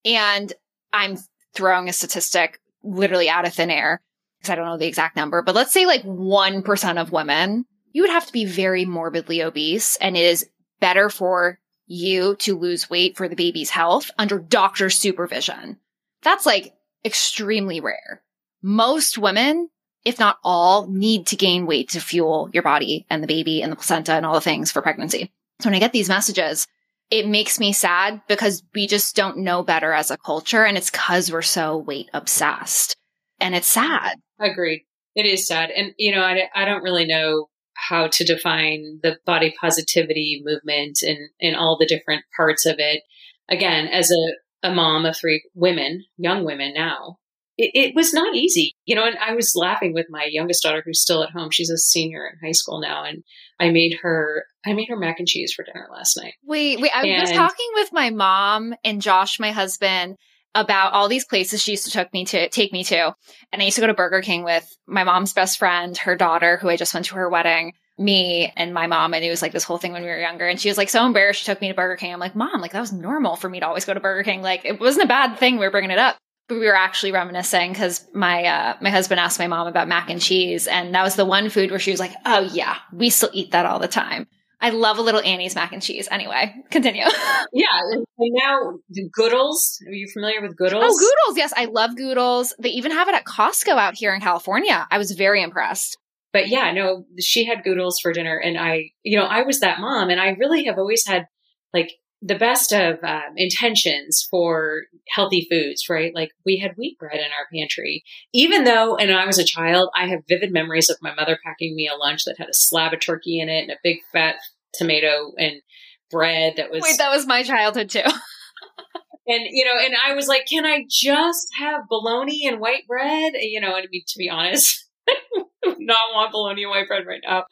And 0.06 0.52
I'm 0.92 1.18
throwing 1.54 1.90
a 1.90 1.94
statistic 1.94 2.60
literally 2.84 3.30
out 3.30 3.48
of 3.48 3.54
thin 3.54 3.70
air 3.70 4.02
because 4.40 4.52
I 4.52 4.56
don't 4.56 4.66
know 4.66 4.78
the 4.78 4.88
exact 4.88 5.16
number, 5.16 5.42
but 5.42 5.56
let's 5.56 5.72
say 5.72 5.86
like 5.86 6.04
1% 6.04 7.02
of 7.02 7.12
women, 7.12 7.66
you 7.92 8.02
would 8.02 8.12
have 8.12 8.26
to 8.26 8.34
be 8.34 8.46
very 8.46 8.86
morbidly 8.86 9.42
obese 9.44 9.96
and 9.98 10.18
it 10.18 10.26
is 10.26 10.50
better 10.80 11.10
for 11.10 11.60
you 11.86 12.36
to 12.38 12.58
lose 12.58 12.90
weight 12.90 13.16
for 13.16 13.28
the 13.28 13.36
baby's 13.36 13.70
health 13.70 14.10
under 14.18 14.40
doctor 14.40 14.90
supervision. 14.90 15.78
That's 16.24 16.46
like 16.46 16.74
extremely 17.06 17.80
rare. 17.80 18.23
Most 18.64 19.18
women, 19.18 19.70
if 20.06 20.20
not 20.20 20.40
all, 20.44 20.88
need 20.88 21.28
to 21.28 21.36
gain 21.36 21.66
weight 21.66 21.90
to 21.90 22.00
fuel 22.00 22.50
your 22.54 22.64
body 22.64 23.06
and 23.10 23.22
the 23.22 23.28
baby 23.28 23.62
and 23.62 23.72
the 23.72 23.76
placenta 23.76 24.14
and 24.14 24.26
all 24.26 24.34
the 24.34 24.42
things 24.42 24.72
for 24.72 24.82
pregnancy. 24.82 25.32
So 25.62 25.68
when 25.68 25.76
I 25.76 25.80
get 25.80 25.92
these 25.92 26.10
messages, 26.10 26.68
it 27.12 27.28
makes 27.28 27.60
me 27.60 27.74
sad 27.74 28.22
because 28.28 28.64
we 28.74 28.88
just 28.88 29.16
don't 29.16 29.38
know 29.38 29.62
better 29.62 29.94
as 29.94 30.10
a 30.10 30.18
culture. 30.18 30.66
And 30.66 30.78
it's 30.78 30.90
because 30.90 31.32
we're 31.32 31.42
so 31.42 31.78
weight 31.78 32.10
obsessed. 32.14 32.96
And 33.40 33.54
it's 33.54 33.68
sad. 33.68 34.16
Agreed. 34.40 34.86
It 35.16 35.26
is 35.26 35.46
sad. 35.46 35.70
And, 35.70 35.94
you 35.98 36.16
know, 36.16 36.22
I, 36.22 36.50
I 36.56 36.66
don't 36.66 36.84
really 36.84 37.06
know 37.06 37.50
how 37.76 38.08
to 38.08 38.24
define 38.24 39.00
the 39.04 39.18
body 39.26 39.54
positivity 39.60 40.42
movement 40.44 41.04
and, 41.04 41.18
and 41.42 41.56
all 41.56 41.78
the 41.78 41.86
different 41.86 42.24
parts 42.36 42.66
of 42.66 42.76
it. 42.80 43.04
Again, 43.50 43.88
as 43.88 44.10
a 44.10 44.34
a 44.64 44.74
mom 44.74 45.06
of 45.06 45.16
three 45.16 45.44
women, 45.54 46.06
young 46.18 46.46
women 46.46 46.74
now. 46.74 47.18
It, 47.64 47.72
it, 47.74 47.96
was 47.96 48.14
not 48.14 48.36
easy, 48.36 48.76
you 48.86 48.96
know, 48.96 49.06
and 49.06 49.18
I 49.18 49.34
was 49.34 49.56
laughing 49.56 49.94
with 49.94 50.08
my 50.10 50.28
youngest 50.30 50.64
daughter 50.64 50.82
who's 50.86 51.02
still 51.02 51.24
at 51.24 51.32
home. 51.32 51.50
She's 51.52 51.70
a 51.70 51.78
senior 51.78 52.28
in 52.28 52.46
high 52.46 52.54
school 52.54 52.80
now. 52.80 53.04
And 53.04 53.24
I 53.60 53.70
made 53.70 53.98
her, 54.02 54.46
I 54.66 54.74
made 54.74 54.90
her 54.90 54.98
mac 54.98 55.20
and 55.20 55.28
cheese 55.28 55.54
for 55.54 55.64
dinner 55.64 55.88
last 55.92 56.18
night. 56.18 56.34
Wait, 56.44 56.80
wait, 56.80 56.92
I 56.96 57.06
and, 57.06 57.22
was 57.22 57.32
talking 57.32 57.70
with 57.76 57.90
my 57.94 58.10
mom 58.10 58.74
and 58.84 59.02
Josh, 59.02 59.40
my 59.40 59.52
husband, 59.52 60.18
about 60.56 60.94
all 60.94 61.08
these 61.08 61.26
places 61.26 61.62
she 61.62 61.72
used 61.72 61.86
to 61.86 61.92
take 61.92 62.14
me 62.14 62.26
to 62.26 62.50
take 62.50 62.72
me 62.72 62.84
to. 62.84 63.16
And 63.52 63.62
I 63.62 63.66
used 63.66 63.76
to 63.76 63.82
go 63.82 63.88
to 63.88 63.94
Burger 63.94 64.22
King 64.22 64.44
with 64.44 64.68
my 64.88 65.04
mom's 65.04 65.34
best 65.34 65.58
friend, 65.58 65.98
her 65.98 66.16
daughter, 66.16 66.58
who 66.58 66.70
I 66.70 66.78
just 66.78 66.94
went 66.94 67.08
to 67.08 67.16
her 67.16 67.30
wedding 67.30 67.74
me 67.98 68.52
and 68.56 68.74
my 68.74 68.88
mom 68.88 69.14
and 69.14 69.24
it 69.24 69.30
was 69.30 69.42
like 69.42 69.52
this 69.52 69.64
whole 69.64 69.78
thing 69.78 69.92
when 69.92 70.02
we 70.02 70.10
were 70.10 70.20
younger 70.20 70.48
and 70.48 70.60
she 70.60 70.68
was 70.68 70.78
like 70.78 70.90
so 70.90 71.06
embarrassed 71.06 71.40
she 71.40 71.46
took 71.46 71.62
me 71.62 71.68
to 71.68 71.76
burger 71.76 71.96
king 71.96 72.12
i'm 72.12 72.20
like 72.20 72.36
mom 72.36 72.60
like 72.60 72.72
that 72.72 72.80
was 72.80 72.92
normal 72.92 73.36
for 73.36 73.48
me 73.48 73.60
to 73.60 73.68
always 73.68 73.86
go 73.86 73.94
to 73.94 74.00
burger 74.00 74.24
king 74.24 74.42
like 74.42 74.66
it 74.66 74.80
wasn't 74.80 75.04
a 75.04 75.08
bad 75.08 75.38
thing 75.38 75.58
we 75.58 75.66
were 75.66 75.72
bringing 75.72 75.92
it 75.92 76.00
up 76.00 76.18
we 76.60 76.66
were 76.66 76.76
actually 76.76 77.12
reminiscing 77.12 77.72
because 77.72 78.06
my 78.14 78.44
uh, 78.46 78.78
my 78.82 78.90
husband 78.90 79.20
asked 79.20 79.40
my 79.40 79.48
mom 79.48 79.68
about 79.68 79.88
mac 79.88 80.10
and 80.10 80.22
cheese 80.22 80.68
and 80.68 80.94
that 80.96 81.04
was 81.04 81.16
the 81.16 81.26
one 81.26 81.50
food 81.50 81.70
where 81.70 81.80
she 81.80 81.92
was 81.92 82.00
like 82.00 82.14
oh 82.26 82.42
yeah 82.54 82.78
we 82.92 83.10
still 83.10 83.30
eat 83.34 83.52
that 83.52 83.66
all 83.66 83.80
the 83.80 83.88
time 83.88 84.28
I 84.64 84.70
love 84.70 84.98
a 84.98 85.02
little 85.02 85.20
Annie's 85.20 85.56
mac 85.56 85.74
and 85.74 85.82
cheese. 85.82 86.08
Anyway, 86.10 86.56
continue. 86.72 87.04
yeah. 87.54 87.68
And 87.92 88.06
now 88.18 88.76
the 88.90 89.10
Goodles. 89.12 89.78
Are 89.86 89.92
you 89.92 90.08
familiar 90.08 90.42
with 90.42 90.56
Goodles? 90.56 90.86
Oh, 90.88 90.98
Goodles. 90.98 91.38
Yes, 91.38 91.52
I 91.58 91.66
love 91.66 91.98
Goodles. 91.98 92.56
They 92.60 92.70
even 92.70 92.94
have 92.94 93.10
it 93.10 93.14
at 93.14 93.26
Costco 93.26 93.74
out 93.74 93.96
here 93.98 94.16
in 94.16 94.22
California. 94.22 94.88
I 94.90 94.98
was 95.00 95.12
very 95.12 95.44
impressed. 95.44 95.98
But 96.32 96.48
yeah, 96.48 96.72
no, 96.72 97.04
she 97.20 97.44
had 97.44 97.66
Goodles 97.66 98.00
for 98.02 98.14
dinner. 98.14 98.38
And 98.38 98.58
I, 98.58 98.92
you 99.04 99.20
know, 99.20 99.26
I 99.26 99.44
was 99.44 99.60
that 99.60 99.82
mom 99.82 100.10
and 100.10 100.22
I 100.22 100.30
really 100.30 100.64
have 100.64 100.78
always 100.78 101.06
had 101.06 101.26
like 101.74 101.92
the 102.26 102.36
best 102.36 102.72
of 102.72 103.04
um, 103.04 103.34
intentions 103.36 104.26
for 104.32 104.84
healthy 105.10 105.46
foods, 105.52 105.90
right? 105.90 106.14
Like 106.16 106.32
we 106.46 106.58
had 106.58 106.72
wheat 106.78 106.98
bread 106.98 107.18
in 107.18 107.26
our 107.26 107.48
pantry. 107.54 108.04
Even 108.34 108.64
though, 108.64 108.96
and 108.96 109.12
I 109.12 109.26
was 109.26 109.38
a 109.38 109.44
child, 109.44 109.90
I 109.94 110.08
have 110.08 110.22
vivid 110.30 110.54
memories 110.54 110.90
of 110.90 110.98
my 111.02 111.14
mother 111.14 111.38
packing 111.46 111.76
me 111.76 111.90
a 111.94 111.98
lunch 111.98 112.24
that 112.24 112.38
had 112.38 112.48
a 112.48 112.54
slab 112.54 112.94
of 112.94 113.02
turkey 113.02 113.40
in 113.40 113.50
it 113.50 113.64
and 113.64 113.72
a 113.72 113.78
big 113.84 113.98
fat 114.14 114.36
tomato 114.74 115.34
and 115.38 115.62
bread 116.10 116.54
that 116.56 116.72
was. 116.72 116.82
Wait, 116.82 116.98
that 116.98 117.12
was 117.12 117.28
my 117.28 117.44
childhood 117.44 117.90
too. 117.90 118.00
and 119.28 119.44
you 119.52 119.66
know, 119.66 119.84
and 119.84 119.94
I 120.08 120.16
was 120.16 120.30
like, 120.30 120.46
can 120.48 120.66
I 120.66 120.86
just 120.90 121.50
have 121.60 121.90
bologna 121.90 122.48
and 122.48 122.62
white 122.62 122.88
bread? 122.88 123.34
You 123.36 123.60
know, 123.60 123.76
and 123.76 123.86
to 123.92 124.18
be 124.18 124.30
honest, 124.30 124.88
not 125.80 126.14
want 126.14 126.32
bologna 126.32 126.66
white 126.66 126.88
bread 126.88 127.06
right 127.06 127.22
now. 127.24 127.46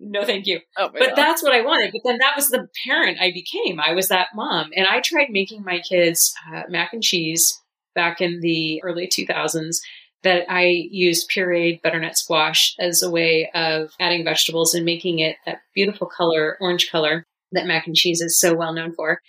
No 0.00 0.24
thank 0.24 0.46
you. 0.46 0.60
Oh 0.76 0.90
but 0.92 1.10
God. 1.10 1.16
that's 1.16 1.42
what 1.42 1.54
i 1.54 1.62
wanted. 1.62 1.92
But 1.92 2.02
then 2.04 2.18
that 2.18 2.36
was 2.36 2.48
the 2.48 2.68
parent 2.86 3.18
i 3.20 3.30
became. 3.32 3.80
I 3.80 3.92
was 3.92 4.08
that 4.08 4.28
mom. 4.34 4.70
And 4.76 4.86
i 4.86 5.00
tried 5.00 5.30
making 5.30 5.64
my 5.64 5.80
kids 5.80 6.34
uh, 6.52 6.62
mac 6.68 6.92
and 6.92 7.02
cheese 7.02 7.60
back 7.94 8.20
in 8.20 8.40
the 8.40 8.82
early 8.82 9.06
2000s 9.06 9.76
that 10.24 10.50
i 10.50 10.64
used 10.90 11.30
pureed 11.30 11.80
butternut 11.82 12.16
squash 12.16 12.74
as 12.80 13.02
a 13.02 13.10
way 13.10 13.50
of 13.54 13.92
adding 14.00 14.24
vegetables 14.24 14.74
and 14.74 14.84
making 14.84 15.20
it 15.20 15.36
that 15.46 15.58
beautiful 15.74 16.08
color 16.08 16.56
orange 16.60 16.90
color 16.90 17.24
that 17.54 17.66
mac 17.66 17.86
and 17.86 17.96
cheese 17.96 18.20
is 18.20 18.38
so 18.38 18.54
well 18.54 18.72
known 18.72 18.92
for. 18.92 19.20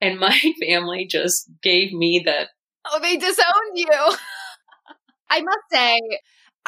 And 0.00 0.18
my 0.18 0.38
family 0.68 1.06
just 1.06 1.50
gave 1.62 1.92
me 1.92 2.20
the 2.24 2.48
oh 2.86 3.00
they 3.00 3.16
disowned 3.16 3.74
you. 3.74 3.88
I 5.30 5.42
must 5.42 5.58
say 5.70 6.00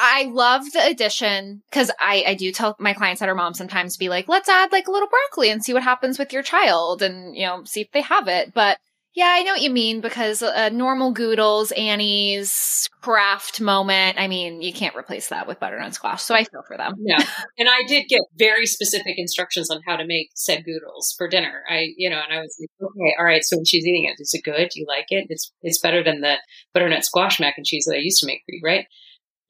I 0.03 0.23
love 0.23 0.63
the 0.71 0.83
addition 0.83 1.61
because 1.69 1.91
I, 1.99 2.23
I 2.27 2.33
do 2.33 2.51
tell 2.51 2.75
my 2.79 2.93
clients 2.93 3.19
that 3.19 3.29
are 3.29 3.35
moms 3.35 3.59
sometimes 3.59 3.97
be 3.97 4.09
like, 4.09 4.27
let's 4.27 4.49
add 4.49 4.71
like 4.71 4.87
a 4.87 4.91
little 4.91 5.07
broccoli 5.07 5.51
and 5.51 5.63
see 5.63 5.73
what 5.73 5.83
happens 5.83 6.17
with 6.17 6.33
your 6.33 6.41
child 6.41 7.03
and, 7.03 7.35
you 7.35 7.45
know, 7.45 7.63
see 7.65 7.81
if 7.81 7.91
they 7.91 8.01
have 8.01 8.27
it. 8.27 8.51
But 8.51 8.79
yeah, 9.13 9.27
I 9.27 9.43
know 9.43 9.51
what 9.51 9.61
you 9.61 9.69
mean 9.69 10.01
because 10.01 10.41
a 10.41 10.71
normal 10.71 11.11
Goodles, 11.11 11.71
Annie's 11.73 12.89
Kraft 13.01 13.61
moment. 13.61 14.19
I 14.19 14.27
mean, 14.27 14.61
you 14.61 14.73
can't 14.73 14.95
replace 14.95 15.27
that 15.27 15.47
with 15.47 15.59
butternut 15.59 15.93
squash. 15.93 16.23
So 16.23 16.33
I 16.33 16.45
feel 16.45 16.63
for 16.65 16.77
them. 16.77 16.95
Yeah. 16.99 17.17
and 17.59 17.69
I 17.69 17.83
did 17.87 18.07
get 18.07 18.21
very 18.37 18.65
specific 18.65 19.15
instructions 19.17 19.69
on 19.69 19.81
how 19.85 19.97
to 19.97 20.05
make 20.07 20.29
said 20.33 20.63
Goodles 20.65 21.13
for 21.15 21.27
dinner. 21.27 21.61
I, 21.69 21.89
you 21.97 22.09
know, 22.09 22.21
and 22.23 22.33
I 22.33 22.41
was 22.41 22.57
like, 22.59 22.89
okay, 22.89 23.13
all 23.19 23.25
right. 23.25 23.43
So 23.43 23.57
when 23.57 23.65
she's 23.65 23.85
eating 23.85 24.05
it, 24.05 24.15
is 24.19 24.33
it 24.33 24.43
good? 24.43 24.69
Do 24.69 24.79
you 24.79 24.85
like 24.87 25.07
it? 25.09 25.27
It's, 25.29 25.51
it's 25.61 25.79
better 25.79 26.03
than 26.03 26.21
the 26.21 26.37
butternut 26.73 27.05
squash 27.05 27.39
mac 27.39 27.55
and 27.57 27.65
cheese 27.65 27.85
that 27.87 27.97
I 27.97 28.01
used 28.01 28.21
to 28.21 28.27
make 28.27 28.41
for 28.45 28.53
you, 28.53 28.61
right? 28.63 28.85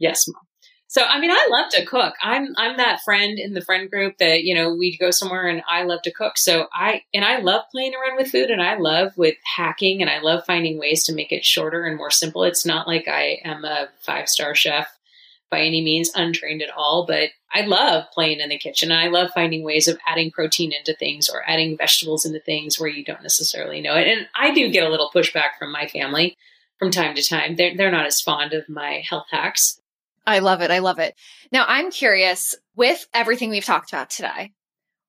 Yes, 0.01 0.27
mom. 0.27 0.41
So 0.87 1.03
I 1.03 1.21
mean, 1.21 1.31
I 1.31 1.47
love 1.49 1.69
to 1.71 1.85
cook. 1.85 2.15
I'm 2.21 2.53
I'm 2.57 2.75
that 2.75 2.99
friend 3.05 3.39
in 3.39 3.53
the 3.53 3.61
friend 3.61 3.89
group 3.89 4.17
that 4.17 4.43
you 4.43 4.53
know 4.53 4.75
we 4.75 4.97
go 4.97 5.09
somewhere 5.09 5.47
and 5.47 5.61
I 5.69 5.83
love 5.83 6.01
to 6.01 6.11
cook. 6.11 6.37
So 6.37 6.67
I 6.73 7.03
and 7.13 7.23
I 7.23 7.37
love 7.37 7.63
playing 7.71 7.93
around 7.93 8.17
with 8.17 8.29
food 8.29 8.49
and 8.49 8.61
I 8.61 8.77
love 8.77 9.13
with 9.15 9.35
hacking 9.55 10.01
and 10.01 10.09
I 10.09 10.19
love 10.19 10.43
finding 10.45 10.77
ways 10.77 11.05
to 11.05 11.13
make 11.13 11.31
it 11.31 11.45
shorter 11.45 11.85
and 11.85 11.95
more 11.95 12.11
simple. 12.11 12.43
It's 12.43 12.65
not 12.65 12.87
like 12.87 13.07
I 13.07 13.39
am 13.45 13.63
a 13.63 13.87
five 14.01 14.27
star 14.27 14.53
chef 14.53 14.87
by 15.49 15.61
any 15.61 15.81
means, 15.81 16.11
untrained 16.15 16.61
at 16.61 16.71
all, 16.75 17.05
but 17.05 17.29
I 17.53 17.61
love 17.61 18.05
playing 18.13 18.39
in 18.39 18.49
the 18.49 18.57
kitchen 18.57 18.91
and 18.91 18.99
I 18.99 19.07
love 19.07 19.31
finding 19.33 19.63
ways 19.63 19.87
of 19.87 19.97
adding 20.05 20.31
protein 20.31 20.73
into 20.73 20.93
things 20.93 21.29
or 21.29 21.49
adding 21.49 21.77
vegetables 21.77 22.25
into 22.25 22.39
things 22.39 22.79
where 22.79 22.89
you 22.89 23.03
don't 23.05 23.21
necessarily 23.21 23.81
know 23.81 23.95
it. 23.95 24.07
And 24.07 24.27
I 24.35 24.53
do 24.53 24.71
get 24.71 24.85
a 24.85 24.89
little 24.89 25.11
pushback 25.13 25.57
from 25.59 25.71
my 25.71 25.87
family 25.87 26.37
from 26.79 26.91
time 26.91 27.15
to 27.15 27.23
time. 27.23 27.55
They're 27.55 27.77
they're 27.77 27.91
not 27.91 28.07
as 28.07 28.19
fond 28.19 28.51
of 28.51 28.67
my 28.67 29.03
health 29.07 29.27
hacks 29.31 29.80
I 30.25 30.39
love 30.39 30.61
it. 30.61 30.71
I 30.71 30.79
love 30.79 30.99
it. 30.99 31.15
Now, 31.51 31.65
I'm 31.67 31.91
curious 31.91 32.55
with 32.75 33.07
everything 33.13 33.49
we've 33.49 33.65
talked 33.65 33.91
about 33.91 34.09
today, 34.09 34.51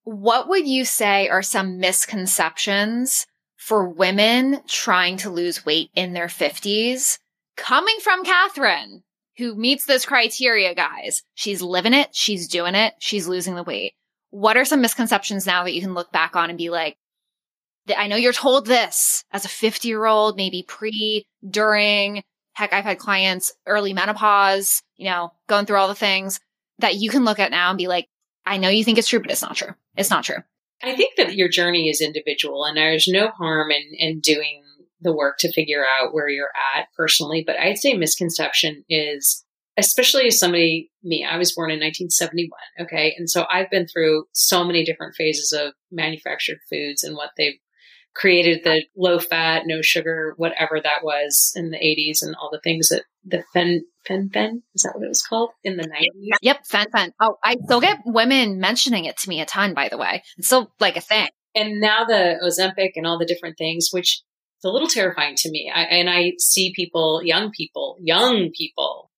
what 0.05 0.49
would 0.49 0.67
you 0.67 0.85
say 0.85 1.29
are 1.29 1.43
some 1.43 1.79
misconceptions 1.79 3.27
for 3.57 3.89
women 3.89 4.61
trying 4.67 5.17
to 5.19 5.31
lose 5.31 5.65
weight 5.65 5.91
in 5.95 6.13
their 6.13 6.27
50s 6.27 7.19
coming 7.57 7.97
from 8.03 8.25
Catherine, 8.25 9.03
who 9.37 9.55
meets 9.55 9.85
this 9.85 10.05
criteria, 10.05 10.75
guys? 10.75 11.23
She's 11.35 11.63
living 11.63 11.95
it, 11.95 12.15
she's 12.15 12.49
doing 12.49 12.75
it, 12.75 12.95
she's 12.99 13.29
losing 13.29 13.55
the 13.55 13.63
weight. 13.63 13.93
What 14.31 14.57
are 14.57 14.65
some 14.65 14.81
misconceptions 14.81 15.47
now 15.47 15.63
that 15.65 15.75
you 15.75 15.81
can 15.81 15.95
look 15.95 16.11
back 16.11 16.35
on 16.35 16.49
and 16.49 16.59
be 16.59 16.71
like, 16.71 16.97
I 17.95 18.07
know 18.07 18.17
you're 18.17 18.33
told 18.33 18.67
this 18.67 19.25
as 19.33 19.45
a 19.45 19.49
50 19.49 19.89
year 19.89 20.07
old, 20.07 20.37
maybe 20.37 20.65
pre, 20.67 21.25
during, 21.49 22.23
Heck, 22.55 22.73
I've 22.73 22.85
had 22.85 22.99
clients 22.99 23.53
early 23.67 23.93
menopause, 23.93 24.83
you 25.03 25.11
know, 25.11 25.33
going 25.49 25.67
through 25.67 25.79
all 25.79 25.89
the 25.89 25.95
things 25.95 26.39
that 26.79 26.95
you 26.95 27.11
can 27.11 27.25
look 27.25 27.41
at 27.41 27.51
now 27.51 27.71
and 27.71 27.79
be 27.79 27.89
like, 27.89 28.09
I 28.47 28.57
know 28.57 28.69
you 28.69 28.85
think 28.85 28.99
it's 28.99 29.09
true, 29.09 29.21
but 29.21 29.31
it's 29.31 29.43
not 29.43 29.57
true. 29.57 29.75
It's 29.97 30.11
not 30.11 30.25
true. 30.25 30.39
I 30.83 30.95
think 30.95 31.17
that 31.17 31.35
your 31.35 31.49
journey 31.49 31.89
is 31.89 32.01
individual 32.01 32.65
and 32.65 32.77
there's 32.77 33.07
no 33.09 33.29
harm 33.29 33.71
in, 33.71 33.83
in 33.95 34.21
doing 34.21 34.63
the 35.01 35.15
work 35.15 35.39
to 35.39 35.53
figure 35.53 35.85
out 35.85 36.15
where 36.15 36.29
you're 36.29 36.53
at 36.77 36.87
personally. 36.97 37.43
But 37.45 37.59
I'd 37.59 37.79
say 37.79 37.95
misconception 37.95 38.85
is, 38.89 39.45
especially 39.77 40.27
as 40.27 40.39
somebody, 40.39 40.91
me, 41.03 41.25
I 41.25 41.37
was 41.37 41.53
born 41.53 41.71
in 41.71 41.81
1971. 41.81 42.51
Okay. 42.81 43.15
And 43.19 43.29
so 43.29 43.45
I've 43.51 43.71
been 43.71 43.87
through 43.89 44.27
so 44.33 44.65
many 44.65 44.85
different 44.85 45.15
phases 45.17 45.53
of 45.53 45.73
manufactured 45.91 46.59
foods 46.71 47.03
and 47.03 47.17
what 47.17 47.31
they've 47.37 47.59
created 48.15 48.63
the 48.63 48.85
low 48.97 49.19
fat, 49.19 49.63
no 49.67 49.83
sugar, 49.83 50.35
whatever 50.37 50.81
that 50.83 51.03
was 51.03 51.53
in 51.57 51.71
the 51.71 51.79
80s 51.79 52.23
and 52.23 52.35
all 52.37 52.51
the 52.53 52.61
things 52.61 52.89
that 52.89 53.05
the 53.25 53.43
fen 53.53 53.85
fen 54.07 54.31
fen 54.33 54.63
is 54.75 54.83
that 54.83 54.93
what 54.95 55.05
it 55.05 55.09
was 55.09 55.23
called 55.23 55.51
in 55.65 55.77
the 55.77 55.85
90s? 55.85 56.37
Yep, 56.43 56.67
fen 56.67 56.87
fen. 56.91 57.13
Oh, 57.21 57.37
I 57.43 57.57
still 57.65 57.81
get 57.81 57.99
women 58.05 58.59
mentioning 58.59 59.05
it 59.05 59.17
to 59.19 59.29
me 59.29 59.41
a 59.41 59.47
ton. 59.47 59.75
By 59.75 59.89
the 59.89 59.99
way, 59.99 60.23
it's 60.37 60.49
still 60.49 60.73
like 60.81 60.97
a 60.97 61.01
thing. 61.01 61.29
And 61.55 61.81
now 61.81 62.05
the 62.05 62.37
Ozempic 62.43 62.93
and 62.97 63.07
all 63.07 63.19
the 63.19 63.27
different 63.27 63.59
things, 63.59 63.89
which 63.91 64.23
it's 64.63 64.65
a 64.65 64.71
little 64.71 64.89
terrifying 64.89 65.35
to 65.39 65.51
me. 65.51 65.71
I, 65.75 65.83
and 65.83 66.09
I 66.09 66.33
see 66.39 66.73
people, 66.75 67.21
young 67.25 67.51
people, 67.51 67.97
young 68.01 68.51
people 68.57 69.11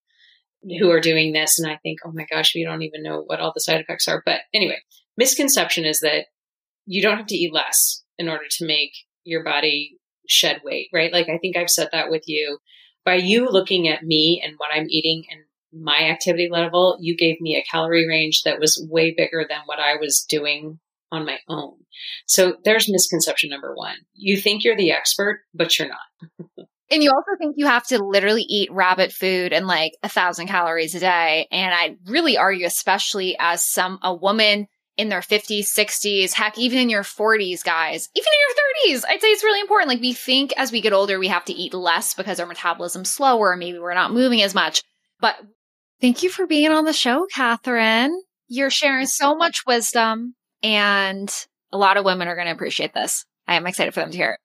who 0.80 0.90
are 0.90 1.00
doing 1.00 1.32
this, 1.32 1.58
and 1.58 1.70
I 1.70 1.76
think, 1.82 1.98
oh 2.04 2.12
my 2.12 2.26
gosh, 2.30 2.54
we 2.54 2.64
don't 2.64 2.82
even 2.82 3.02
know 3.02 3.22
what 3.26 3.40
all 3.40 3.52
the 3.54 3.60
side 3.60 3.80
effects 3.80 4.08
are. 4.08 4.22
But 4.24 4.40
anyway, 4.54 4.78
misconception 5.16 5.84
is 5.84 6.00
that 6.00 6.26
you 6.86 7.02
don't 7.02 7.18
have 7.18 7.26
to 7.26 7.36
eat 7.36 7.52
less 7.52 8.02
in 8.18 8.28
order 8.28 8.44
to 8.50 8.66
make 8.66 8.92
your 9.24 9.44
body 9.44 9.98
shed 10.28 10.62
weight, 10.64 10.88
right? 10.92 11.12
Like 11.12 11.28
I 11.28 11.38
think 11.38 11.56
I've 11.56 11.70
said 11.70 11.88
that 11.92 12.10
with 12.10 12.22
you. 12.26 12.58
By 13.04 13.16
you 13.16 13.48
looking 13.48 13.88
at 13.88 14.02
me 14.02 14.42
and 14.44 14.54
what 14.56 14.70
I'm 14.72 14.86
eating 14.88 15.24
and 15.30 15.40
my 15.72 16.08
activity 16.08 16.48
level, 16.50 16.96
you 17.00 17.16
gave 17.16 17.40
me 17.40 17.56
a 17.56 17.70
calorie 17.70 18.08
range 18.08 18.42
that 18.44 18.60
was 18.60 18.86
way 18.90 19.12
bigger 19.12 19.44
than 19.48 19.60
what 19.66 19.80
I 19.80 19.96
was 19.96 20.24
doing 20.28 20.78
on 21.10 21.26
my 21.26 21.38
own. 21.48 21.74
So 22.26 22.56
there's 22.64 22.90
misconception 22.90 23.50
number 23.50 23.74
one. 23.74 23.96
You 24.14 24.36
think 24.36 24.64
you're 24.64 24.76
the 24.76 24.92
expert, 24.92 25.42
but 25.54 25.78
you're 25.78 25.88
not. 25.88 26.66
and 26.90 27.02
you 27.02 27.10
also 27.10 27.36
think 27.38 27.54
you 27.56 27.66
have 27.66 27.86
to 27.88 28.02
literally 28.02 28.42
eat 28.42 28.72
rabbit 28.72 29.12
food 29.12 29.52
and 29.52 29.66
like 29.66 29.92
a 30.02 30.08
thousand 30.08 30.48
calories 30.48 30.94
a 30.94 31.00
day. 31.00 31.48
And 31.50 31.72
I 31.74 31.96
really 32.06 32.36
argue, 32.36 32.66
especially 32.66 33.36
as 33.38 33.64
some, 33.64 33.98
a 34.02 34.14
woman 34.14 34.66
in 34.96 35.08
their 35.08 35.20
50s, 35.20 35.64
60s, 35.64 36.32
heck, 36.32 36.58
even 36.58 36.78
in 36.78 36.88
your 36.88 37.02
40s, 37.02 37.64
guys, 37.64 38.08
even 38.14 38.26
in 38.26 38.92
your 38.92 38.98
30s, 38.98 39.04
I'd 39.08 39.20
say 39.20 39.28
it's 39.28 39.44
really 39.44 39.60
important. 39.60 39.88
Like 39.88 40.00
we 40.00 40.12
think 40.12 40.52
as 40.56 40.70
we 40.70 40.80
get 40.80 40.92
older, 40.92 41.18
we 41.18 41.28
have 41.28 41.44
to 41.46 41.52
eat 41.52 41.74
less 41.74 42.14
because 42.14 42.38
our 42.38 42.46
metabolism's 42.46 43.10
slower. 43.10 43.56
Maybe 43.56 43.78
we're 43.78 43.94
not 43.94 44.12
moving 44.12 44.42
as 44.42 44.54
much. 44.54 44.82
But 45.20 45.36
thank 46.00 46.22
you 46.22 46.30
for 46.30 46.46
being 46.46 46.70
on 46.70 46.84
the 46.84 46.92
show, 46.92 47.26
Catherine. 47.34 48.22
You're 48.48 48.70
sharing 48.70 49.06
so 49.06 49.34
much 49.34 49.62
wisdom 49.66 50.34
and 50.62 51.32
a 51.72 51.78
lot 51.78 51.96
of 51.96 52.04
women 52.04 52.28
are 52.28 52.36
going 52.36 52.46
to 52.46 52.52
appreciate 52.52 52.94
this. 52.94 53.24
I 53.48 53.56
am 53.56 53.66
excited 53.66 53.94
for 53.94 54.00
them 54.00 54.10
to 54.10 54.16
hear 54.16 54.32
it. 54.32 54.40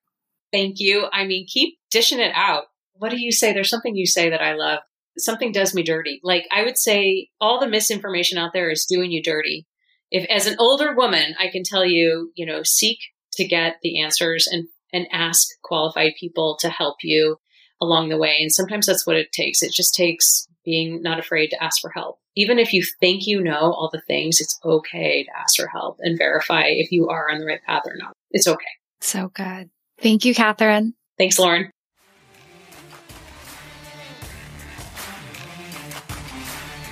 Thank 0.52 0.80
you. 0.80 1.08
I 1.12 1.26
mean, 1.26 1.45
keep 1.47 1.78
dishing 1.91 2.20
it 2.20 2.32
out. 2.34 2.64
What 2.93 3.12
do 3.12 3.22
you 3.22 3.32
say? 3.32 3.54
There's 3.54 3.70
something 3.70 3.95
you 3.95 4.08
say 4.08 4.32
that 4.32 4.41
I 4.41 4.56
love. 4.56 4.80
Something 5.18 5.52
does 5.52 5.76
me 5.76 5.84
dirty. 5.84 6.20
Like 6.24 6.47
I 6.52 6.64
would 6.64 6.78
say 6.78 7.28
all 7.39 7.60
the 7.60 7.68
misinformation 7.68 8.38
out 8.38 8.52
there 8.54 8.72
is 8.72 8.86
doing 8.89 9.12
you 9.12 9.22
dirty 9.22 9.68
if 10.12 10.26
as 10.30 10.47
an 10.47 10.55
older 10.60 10.95
woman, 10.95 11.36
I 11.39 11.49
can 11.49 11.64
tell 11.64 11.86
you, 11.86 12.32
you 12.36 12.45
know, 12.45 12.62
seek 12.64 12.99
to 13.34 13.47
get 13.47 13.78
the 13.82 14.01
answers 14.01 14.47
and, 14.47 14.68
and 14.91 15.07
ask 15.12 15.47
qualified 15.64 16.14
people 16.20 16.57
to 16.62 16.70
help 16.70 16.97
you 17.03 17.38
along 17.82 18.10
the 18.10 18.18
way. 18.18 18.38
And 18.41 18.51
sometimes 18.51 18.86
that's 18.86 19.07
what 19.07 19.16
it 19.16 19.32
takes. 19.32 19.62
It 19.62 19.72
just 19.72 19.93
takes 19.93 20.47
being 20.66 21.01
not 21.01 21.20
afraid 21.20 21.47
to 21.47 21.64
ask 21.64 21.82
for 21.82 21.91
help. 21.91 22.20
Even 22.36 22.60
if 22.60 22.74
you 22.74 22.84
think 22.99 23.26
you 23.26 23.41
know 23.41 23.74
all 23.74 23.89
the 23.91 24.01
things, 24.01 24.39
it's 24.39 24.60
okay 24.64 25.24
to 25.24 25.30
ask 25.38 25.57
for 25.57 25.68
help 25.68 25.97
and 25.99 26.18
verify 26.18 26.66
if 26.68 26.91
you 26.91 27.10
are 27.10 27.30
on 27.30 27.39
the 27.39 27.45
right 27.45 27.64
path 27.66 27.84
or 27.86 27.95
not. 27.95 28.14
It's 28.32 28.47
okay. 28.47 28.66
So 29.01 29.30
good. 29.34 29.70
Thank 29.99 30.26
you, 30.26 30.34
Catherine. 30.34 30.93
Thanks, 31.18 31.39
Lauren. 31.39 31.72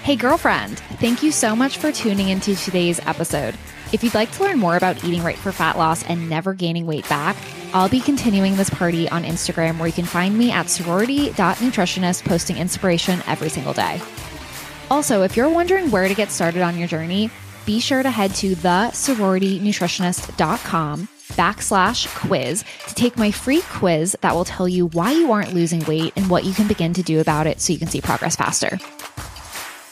Hey, 0.07 0.15
girlfriend, 0.15 0.79
thank 1.01 1.21
you 1.21 1.33
so 1.33 1.53
much 1.53 1.79
for 1.79 1.91
tuning 1.91 2.29
into 2.29 2.55
today's 2.55 3.05
episode. 3.05 3.55
If 3.91 4.05
you'd 4.05 4.13
like 4.13 4.31
to 4.31 4.43
learn 4.43 4.57
more 4.57 4.77
about 4.77 5.03
eating 5.03 5.21
right 5.21 5.37
for 5.37 5.51
fat 5.51 5.77
loss 5.77 6.05
and 6.05 6.29
never 6.29 6.53
gaining 6.53 6.87
weight 6.87 7.09
back, 7.09 7.35
I'll 7.73 7.89
be 7.89 7.99
continuing 7.99 8.55
this 8.55 8.69
party 8.69 9.09
on 9.09 9.25
Instagram 9.25 9.77
where 9.77 9.87
you 9.87 9.93
can 9.93 10.05
find 10.05 10.37
me 10.37 10.49
at 10.49 10.69
sorority.nutritionist 10.69 12.23
posting 12.23 12.55
inspiration 12.55 13.21
every 13.27 13.49
single 13.49 13.73
day. 13.73 13.99
Also, 14.89 15.23
if 15.23 15.35
you're 15.35 15.49
wondering 15.49 15.91
where 15.91 16.07
to 16.07 16.15
get 16.15 16.31
started 16.31 16.61
on 16.61 16.77
your 16.77 16.87
journey, 16.87 17.29
be 17.65 17.81
sure 17.81 18.01
to 18.01 18.09
head 18.09 18.33
to 18.35 18.55
thesororitynutritionist.com 18.55 21.09
backslash 21.33 22.07
quiz 22.15 22.63
to 22.87 22.95
take 22.95 23.17
my 23.17 23.29
free 23.29 23.61
quiz 23.71 24.15
that 24.21 24.33
will 24.33 24.45
tell 24.45 24.69
you 24.69 24.87
why 24.87 25.11
you 25.11 25.33
aren't 25.33 25.53
losing 25.53 25.83
weight 25.83 26.13
and 26.15 26.29
what 26.29 26.45
you 26.45 26.53
can 26.53 26.69
begin 26.69 26.93
to 26.93 27.03
do 27.03 27.19
about 27.19 27.45
it 27.45 27.59
so 27.59 27.73
you 27.73 27.79
can 27.79 27.89
see 27.89 27.99
progress 27.99 28.37
faster. 28.37 28.79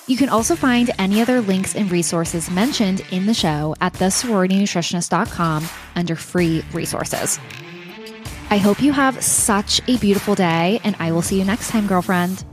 You 0.08 0.18
can 0.18 0.30
also 0.30 0.56
find 0.56 0.92
any 1.00 1.22
other 1.22 1.42
links 1.42 1.76
and 1.76 1.92
resources 1.92 2.50
mentioned 2.52 3.02
in 3.12 3.26
the 3.26 3.34
show 3.34 3.76
at 3.82 3.94
thesororitynutritionist.com 3.94 5.68
under 5.96 6.16
free 6.16 6.64
resources. 6.74 7.40
I 8.52 8.58
hope 8.58 8.82
you 8.82 8.94
have 8.94 9.24
such 9.24 9.82
a 9.88 9.98
beautiful 9.98 10.36
day, 10.36 10.80
and 10.84 10.96
I 11.00 11.12
will 11.12 11.24
see 11.24 11.40
you 11.40 11.46
next 11.46 11.70
time, 11.70 11.88
girlfriend. 11.88 12.46